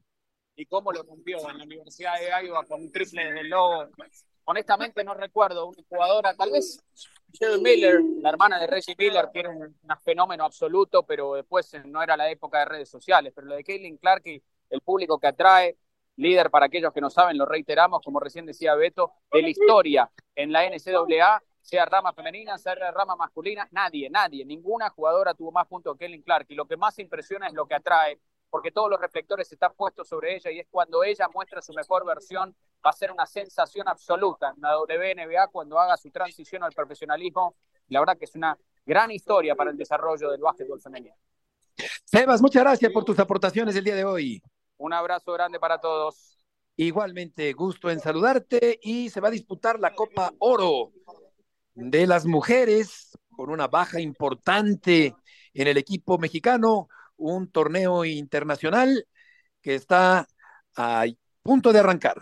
y 0.57 0.65
cómo 0.65 0.91
lo 0.91 1.05
cumplió 1.05 1.37
en 1.49 1.57
la 1.57 1.63
Universidad 1.63 2.19
de 2.19 2.45
Iowa 2.45 2.65
con 2.65 2.81
un 2.81 2.91
triple 2.91 3.23
desde 3.23 3.39
el. 3.41 3.53
Honestamente 4.43 5.03
no 5.05 5.13
recuerdo 5.13 5.67
una 5.67 5.81
jugadora, 5.87 6.35
tal 6.35 6.51
vez 6.51 6.83
Miller, 7.61 8.01
la 8.21 8.29
hermana 8.29 8.59
de 8.59 8.67
Reggie 8.67 8.95
Miller, 8.97 9.29
que 9.31 9.39
era 9.39 9.49
un, 9.51 9.77
fenómeno 10.03 10.43
absoluto, 10.43 11.03
pero 11.03 11.35
después 11.35 11.71
no 11.85 12.03
era 12.03 12.17
la 12.17 12.29
época 12.29 12.59
de 12.59 12.65
redes 12.65 12.89
sociales. 12.89 13.31
Pero 13.33 13.47
lo 13.47 13.55
de 13.55 13.63
Caitlin 13.63 13.97
Clark 13.97 14.23
y 14.25 14.43
el 14.69 14.81
público 14.81 15.17
que 15.17 15.27
atrae, 15.27 15.77
líder 16.17 16.49
para 16.49 16.65
aquellos 16.65 16.91
que 16.91 16.99
no 16.99 17.09
saben, 17.09 17.37
lo 17.37 17.45
reiteramos, 17.45 18.01
como 18.03 18.19
recién 18.19 18.45
decía 18.45 18.75
Beto, 18.75 19.13
de 19.31 19.41
la 19.41 19.49
historia 19.49 20.11
en 20.35 20.51
la 20.51 20.65
NCAA, 20.65 21.41
sea 21.61 21.85
rama 21.85 22.11
femenina, 22.11 22.57
sea 22.57 22.75
rama 22.91 23.15
masculina, 23.15 23.67
nadie, 23.71 24.09
nadie, 24.09 24.43
ninguna 24.43 24.89
jugadora 24.89 25.33
tuvo 25.33 25.51
más 25.51 25.67
puntos 25.67 25.95
que 25.95 26.05
Caitlin 26.05 26.23
Clark. 26.23 26.47
Y 26.49 26.55
lo 26.55 26.65
que 26.65 26.75
más 26.75 26.99
impresiona 26.99 27.47
es 27.47 27.53
lo 27.53 27.65
que 27.65 27.75
atrae, 27.75 28.19
porque 28.49 28.71
todos 28.71 28.89
los 28.89 28.99
reflectores 28.99 29.51
están 29.51 29.73
puestos 29.75 30.07
sobre 30.07 30.35
ella 30.35 30.51
y 30.51 30.59
es 30.59 30.67
cuando 30.69 31.03
ella 31.03 31.27
muestra 31.33 31.61
su 31.61 31.73
mejor 31.73 32.05
versión, 32.05 32.55
va 32.85 32.89
a 32.89 32.93
ser 32.93 33.11
una 33.11 33.25
sensación 33.25 33.87
absoluta 33.87 34.53
en 34.55 34.61
la 34.61 34.79
WNBA 34.79 35.47
cuando 35.51 35.79
haga 35.79 35.97
su 35.97 36.09
transición 36.09 36.63
al 36.63 36.71
profesionalismo. 36.71 37.55
La 37.89 37.99
verdad 37.99 38.17
que 38.17 38.25
es 38.25 38.35
una 38.35 38.57
gran 38.85 39.11
historia 39.11 39.55
para 39.55 39.71
el 39.71 39.77
desarrollo 39.77 40.31
del 40.31 40.41
básquetbol 40.41 40.81
femenino. 40.81 41.15
Sebas, 42.05 42.41
muchas 42.41 42.63
gracias 42.63 42.91
por 42.91 43.05
tus 43.05 43.19
aportaciones 43.19 43.75
el 43.75 43.83
día 43.83 43.95
de 43.95 44.03
hoy. 44.03 44.41
Un 44.77 44.93
abrazo 44.93 45.33
grande 45.33 45.59
para 45.59 45.79
todos. 45.79 46.37
Igualmente, 46.75 47.51
gusto 47.53 47.89
en 47.89 47.99
saludarte 47.99 48.79
y 48.81 49.09
se 49.09 49.19
va 49.19 49.27
a 49.27 49.31
disputar 49.31 49.79
la 49.79 49.93
Copa 49.93 50.31
Oro 50.39 50.91
de 51.75 52.07
las 52.07 52.25
mujeres 52.25 53.17
con 53.35 53.49
una 53.49 53.67
baja 53.67 53.99
importante 53.99 55.13
en 55.53 55.67
el 55.67 55.77
equipo 55.77 56.17
mexicano, 56.17 56.87
un 57.19 57.51
torneo 57.51 58.05
internacional 58.05 59.05
que 59.61 59.75
está 59.75 60.27
a 60.75 61.05
punto 61.43 61.71
de 61.71 61.79
arrancar. 61.79 62.17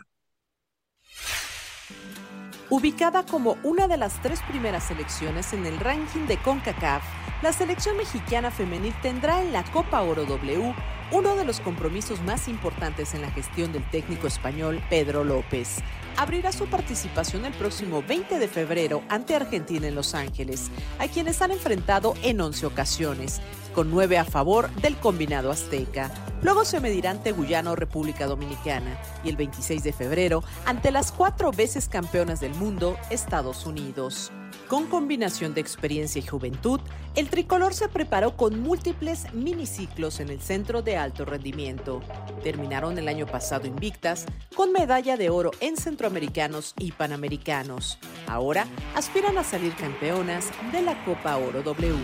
Ubicada 2.70 3.26
como 3.26 3.58
una 3.64 3.88
de 3.88 3.96
las 3.96 4.22
tres 4.22 4.42
primeras 4.50 4.88
selecciones 4.88 5.54
en 5.54 5.66
el 5.66 5.80
ranking 5.80 6.28
de 6.28 6.38
CONCACAF, 6.42 7.02
la 7.42 7.54
selección 7.54 7.96
mexicana 7.96 8.52
femenil 8.52 8.94
tendrá 9.02 9.42
en 9.42 9.54
la 9.54 9.64
Copa 9.72 10.02
Oro 10.02 10.26
W 10.26 10.76
uno 11.12 11.36
de 11.36 11.46
los 11.46 11.60
compromisos 11.62 12.22
más 12.22 12.48
importantes 12.48 13.14
en 13.14 13.22
la 13.22 13.32
gestión 13.32 13.72
del 13.72 13.90
técnico 13.90 14.28
español 14.28 14.82
Pedro 14.90 15.24
López. 15.24 15.78
Abrirá 16.18 16.52
su 16.52 16.66
participación 16.68 17.46
el 17.46 17.54
próximo 17.54 18.04
20 18.04 18.40
de 18.40 18.48
febrero 18.48 19.04
ante 19.08 19.36
Argentina 19.36 19.88
en 19.88 19.96
Los 19.96 20.16
Ángeles, 20.16 20.70
a 21.00 21.08
quienes 21.08 21.42
han 21.42 21.52
enfrentado 21.52 22.16
en 22.24 22.42
11 22.42 22.66
ocasiones, 22.66 23.40
con 23.74 23.92
9 23.92 24.18
a 24.18 24.26
favor 24.26 24.70
del 24.82 24.98
combinado 24.98 25.52
azteca. 25.52 26.12
Luego 26.42 26.66
se 26.66 26.80
medirá 26.80 27.12
ante 27.12 27.32
Guyana 27.32 27.72
o 27.72 27.76
República 27.76 28.26
Dominicana 28.26 29.00
y 29.24 29.30
el 29.30 29.38
26 29.38 29.84
de 29.84 29.94
febrero 29.94 30.44
ante 30.66 30.92
las 30.92 31.12
cuatro 31.12 31.52
veces 31.52 31.88
campeonas 31.88 32.40
del 32.40 32.54
mundo, 32.56 32.98
Estados 33.10 33.66
Unidos. 33.66 34.32
Con 34.68 34.88
combinación 34.88 35.54
de 35.54 35.62
experiencia 35.62 36.20
y 36.20 36.28
juventud, 36.28 36.82
el 37.16 37.30
tricolor 37.30 37.74
se 37.74 37.88
preparó 37.88 38.36
con 38.36 38.60
múltiples 38.60 39.34
miniciclos 39.34 40.20
en 40.20 40.30
el 40.30 40.42
centro 40.42 40.82
de 40.82 40.98
alto 40.98 41.24
rendimiento. 41.24 42.02
Terminaron 42.44 42.98
el 42.98 43.08
año 43.08 43.26
pasado 43.26 43.66
invictas 43.66 44.26
con 44.58 44.74
medalla 44.74 45.16
de 45.16 45.30
oro 45.30 45.52
en 45.62 45.78
centroamericanos 45.78 46.74
y 46.78 46.92
panamericanos. 46.92 47.98
Ahora 48.28 48.68
aspiran 48.94 49.38
a 49.38 49.46
salir 49.46 49.74
campeonas 49.74 50.52
de 50.74 50.82
la 50.82 51.02
Copa 51.06 51.38
Oro 51.38 51.64
W. 51.64 51.96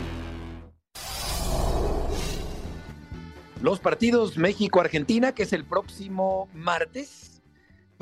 Los 3.61 3.81
partidos 3.81 4.37
México-Argentina, 4.37 5.33
que 5.33 5.43
es 5.43 5.51
el 5.51 5.65
próximo 5.65 6.47
martes, 6.53 7.32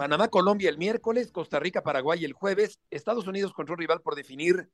Panamá, 0.02 0.30
Colombia 0.30 0.68
el 0.68 0.80
miércoles, 0.80 1.32
Costa 1.32 1.60
Rica, 1.60 1.84
Paraguay 1.84 2.26
el 2.26 2.34
jueves, 2.34 2.80
Estados 2.90 3.28
Unidos 3.28 3.54
contra 3.54 3.74
un 3.74 3.80
rival 3.80 4.02
por 4.02 4.16
definir. 4.16 4.68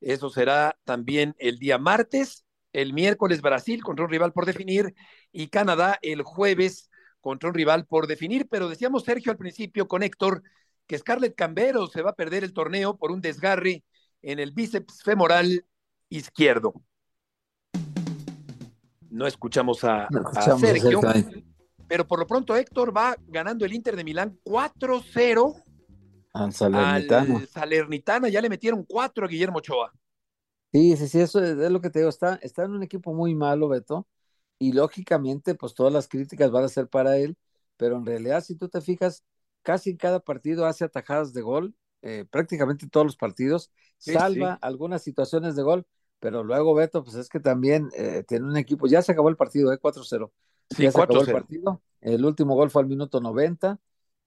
Eso 0.00 0.30
será 0.30 0.78
también 0.84 1.34
el 1.40 1.58
día 1.58 1.78
martes, 1.78 2.44
el 2.72 2.92
miércoles 2.92 3.42
Brasil 3.42 3.82
contra 3.82 4.04
un 4.04 4.10
rival 4.12 4.32
por 4.32 4.46
definir 4.46 4.94
y 5.32 5.48
Canadá 5.48 5.98
el 6.00 6.22
jueves 6.22 6.90
contra 7.20 7.48
un 7.48 7.56
rival 7.56 7.86
por 7.86 8.06
definir. 8.06 8.46
Pero 8.48 8.68
decíamos 8.68 9.02
Sergio 9.02 9.32
al 9.32 9.36
principio 9.36 9.88
con 9.88 10.04
Héctor 10.04 10.44
que 10.86 10.96
Scarlett 10.96 11.34
Cambero 11.34 11.88
se 11.88 12.02
va 12.02 12.10
a 12.10 12.14
perder 12.14 12.44
el 12.44 12.52
torneo 12.52 12.96
por 12.96 13.10
un 13.10 13.20
desgarre 13.20 13.82
en 14.22 14.38
el 14.38 14.52
bíceps 14.52 15.02
femoral 15.02 15.66
izquierdo. 16.08 16.72
No 19.10 19.26
escuchamos 19.26 19.82
a, 19.82 20.06
a 20.06 20.56
Sergio. 20.56 21.00
Pero 21.92 22.06
por 22.06 22.18
lo 22.18 22.26
pronto 22.26 22.56
Héctor 22.56 22.96
va 22.96 23.14
ganando 23.28 23.66
el 23.66 23.74
Inter 23.74 23.96
de 23.96 24.02
Milán 24.02 24.38
4-0 24.44 25.62
al 26.32 26.50
Salernitana. 26.54 27.36
Al 27.36 27.46
Salernitana 27.46 28.30
ya 28.30 28.40
le 28.40 28.48
metieron 28.48 28.82
4 28.82 29.26
a 29.26 29.28
Guillermo 29.28 29.58
Ochoa. 29.58 29.92
Sí, 30.72 30.96
sí, 30.96 31.06
sí, 31.06 31.20
eso 31.20 31.44
es, 31.44 31.70
lo 31.70 31.82
que 31.82 31.90
te 31.90 31.98
digo. 31.98 32.08
Está, 32.08 32.36
está 32.36 32.64
en 32.64 32.70
un 32.70 32.82
equipo 32.82 33.12
muy 33.12 33.34
malo, 33.34 33.68
Beto, 33.68 34.08
y 34.58 34.72
lógicamente, 34.72 35.54
pues 35.54 35.74
todas 35.74 35.92
las 35.92 36.08
críticas 36.08 36.50
van 36.50 36.64
a 36.64 36.68
ser 36.70 36.88
para 36.88 37.18
él, 37.18 37.36
pero 37.76 37.98
en 37.98 38.06
realidad, 38.06 38.42
si 38.42 38.56
tú 38.56 38.70
te 38.70 38.80
fijas, 38.80 39.22
casi 39.60 39.90
en 39.90 39.98
cada 39.98 40.20
partido 40.20 40.64
hace 40.64 40.86
atajadas 40.86 41.34
de 41.34 41.42
gol, 41.42 41.74
eh, 42.00 42.24
prácticamente 42.30 42.88
todos 42.88 43.04
los 43.04 43.16
partidos, 43.18 43.70
salva 43.98 44.54
algunas 44.62 45.02
situaciones 45.02 45.56
de 45.56 45.62
gol, 45.62 45.86
pero 46.20 46.42
luego, 46.42 46.74
Beto, 46.74 47.04
pues 47.04 47.16
es 47.16 47.28
que 47.28 47.38
también 47.38 47.90
eh, 47.94 48.24
tiene 48.26 48.46
un 48.46 48.56
equipo, 48.56 48.86
ya 48.86 49.02
se 49.02 49.12
acabó 49.12 49.28
el 49.28 49.36
partido, 49.36 49.74
eh, 49.74 49.78
4-0. 49.78 50.32
Sí, 50.74 50.82
ya 50.84 50.92
se 50.92 51.00
acabó 51.00 51.22
el 51.22 51.32
partido. 51.32 51.82
El 52.00 52.24
último 52.24 52.54
gol 52.54 52.70
fue 52.70 52.82
al 52.82 52.88
minuto 52.88 53.20
90. 53.20 53.78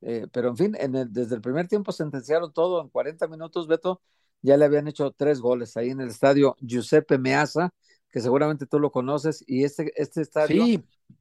Eh, 0.02 0.28
pero 0.32 0.50
en 0.50 0.58
fin, 0.58 0.76
en 0.80 0.96
el, 0.96 1.12
desde 1.12 1.36
el 1.36 1.42
primer 1.42 1.68
tiempo 1.68 1.92
sentenciaron 1.92 2.54
todo. 2.54 2.82
En 2.82 2.90
40 2.90 3.28
minutos, 3.28 3.68
Beto, 3.68 4.02
ya 4.42 4.58
le 4.58 4.66
habían 4.66 4.88
hecho 4.88 5.12
tres 5.12 5.40
goles 5.40 5.76
ahí 5.78 5.90
en 5.90 6.02
el 6.02 6.10
estadio 6.10 6.56
Giuseppe 6.60 7.18
Meazza, 7.18 7.74
que 8.10 8.22
seguramente 8.22 8.66
tú 8.66 8.80
lo 8.80 8.92
conoces. 8.92 9.44
Y 9.48 9.64
este, 9.64 9.92
este 9.96 10.22
estadio 10.22 10.64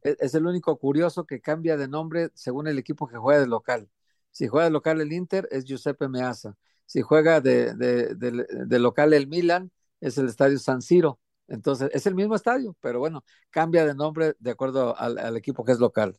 es, 0.02 0.16
es, 0.20 0.34
el 0.34 0.46
único 0.46 0.76
curioso 0.78 1.26
que 1.26 1.40
cambia 1.40 1.76
de 1.76 1.88
nombre 1.88 2.30
según 2.34 2.68
el 2.68 2.78
equipo 2.78 3.06
que 3.06 3.16
juega 3.16 3.40
de 3.40 3.46
local. 3.46 3.88
Si 4.30 4.48
juega 4.48 4.66
de 4.66 4.72
local 4.72 5.00
el 5.00 5.12
Inter, 5.12 5.48
es 5.50 5.64
Giuseppe 5.64 6.08
Meazza. 6.08 6.56
Si 6.86 7.00
juega 7.00 7.40
de, 7.40 7.74
de, 7.74 8.14
de, 8.14 8.46
de 8.66 8.78
local 8.78 9.14
el 9.14 9.26
Milan, 9.26 9.70
es 10.00 10.18
el 10.18 10.26
estadio 10.26 10.58
San 10.58 10.82
Siro. 10.82 11.18
Entonces, 11.48 11.90
es 11.92 12.06
el 12.06 12.14
mismo 12.14 12.34
estadio, 12.34 12.76
pero 12.80 12.98
bueno, 12.98 13.24
cambia 13.50 13.84
de 13.86 13.94
nombre 13.94 14.34
de 14.38 14.50
acuerdo 14.50 14.96
al, 14.98 15.18
al 15.18 15.36
equipo 15.36 15.64
que 15.64 15.72
es 15.72 15.78
local. 15.78 16.18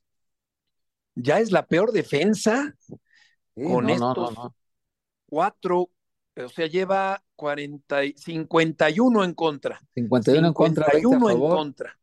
Ya 1.15 1.39
es 1.39 1.51
la 1.51 1.65
peor 1.65 1.91
defensa 1.91 2.75
Sí, 3.55 3.63
con 3.63 3.85
no, 3.85 3.89
estos 3.89 4.15
no, 4.15 4.31
no. 4.31 4.55
cuatro, 5.27 5.89
o 6.35 6.49
sea, 6.49 6.67
lleva 6.67 7.23
40, 7.35 8.05
y- 8.05 8.13
51 8.17 9.23
en 9.23 9.33
contra. 9.33 9.81
51 9.93 10.47
en 10.47 10.53
contra, 10.53 10.85
20 10.91 11.15
a 11.15 11.19
51 11.19 11.29
en 11.29 11.39
contra. 11.47 11.99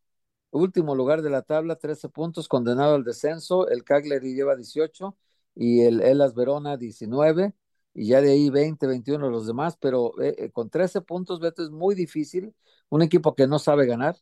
Último 0.50 0.94
lugar 0.94 1.22
de 1.22 1.30
la 1.30 1.42
tabla, 1.42 1.76
13 1.76 2.08
puntos, 2.08 2.48
condenado 2.48 2.94
al 2.94 3.04
descenso. 3.04 3.68
El 3.68 3.84
Cagliari 3.84 4.34
lleva 4.34 4.56
18 4.56 5.16
y 5.54 5.82
el 5.82 6.00
Elas 6.02 6.34
Verona 6.34 6.76
19. 6.76 7.54
Y 7.94 8.06
ya 8.06 8.20
de 8.20 8.32
ahí 8.32 8.50
20, 8.50 8.86
21 8.86 9.30
los 9.30 9.46
demás. 9.46 9.76
Pero 9.80 10.12
eh, 10.20 10.34
eh, 10.38 10.50
con 10.50 10.70
13 10.70 11.00
puntos, 11.02 11.40
Beto, 11.40 11.62
es 11.62 11.70
muy 11.70 11.94
difícil. 11.94 12.54
Un 12.88 13.02
equipo 13.02 13.34
que 13.34 13.46
no 13.46 13.58
sabe 13.58 13.86
ganar 13.86 14.16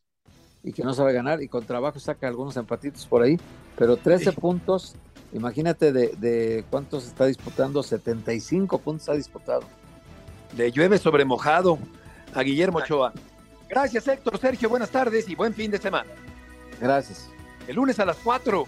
y 0.63 0.73
que 0.73 0.83
no 0.83 0.93
sabe 0.93 1.13
ganar 1.13 1.41
y 1.41 1.47
con 1.47 1.65
trabajo 1.65 1.99
saca 1.99 2.27
algunos 2.27 2.57
empatitos 2.57 3.05
por 3.05 3.21
ahí. 3.21 3.39
Pero 3.77 3.97
13 3.97 4.33
puntos, 4.33 4.95
imagínate 5.33 5.91
de, 5.91 6.09
de 6.17 6.65
cuántos 6.69 7.07
está 7.07 7.25
disputando. 7.25 7.83
75 7.83 8.79
puntos 8.79 9.09
ha 9.09 9.13
disputado. 9.13 9.63
Le 10.57 10.71
llueve 10.71 10.97
sobre 10.97 11.25
mojado 11.25 11.77
a 12.33 12.41
Guillermo 12.43 12.79
Ochoa. 12.79 13.13
Gracias, 13.69 14.05
Héctor, 14.07 14.37
Sergio, 14.37 14.69
buenas 14.69 14.89
tardes 14.89 15.29
y 15.29 15.35
buen 15.35 15.53
fin 15.53 15.71
de 15.71 15.77
semana. 15.77 16.11
Gracias. 16.81 17.29
El 17.67 17.77
lunes 17.77 17.99
a 17.99 18.05
las 18.05 18.17
4 18.17 18.65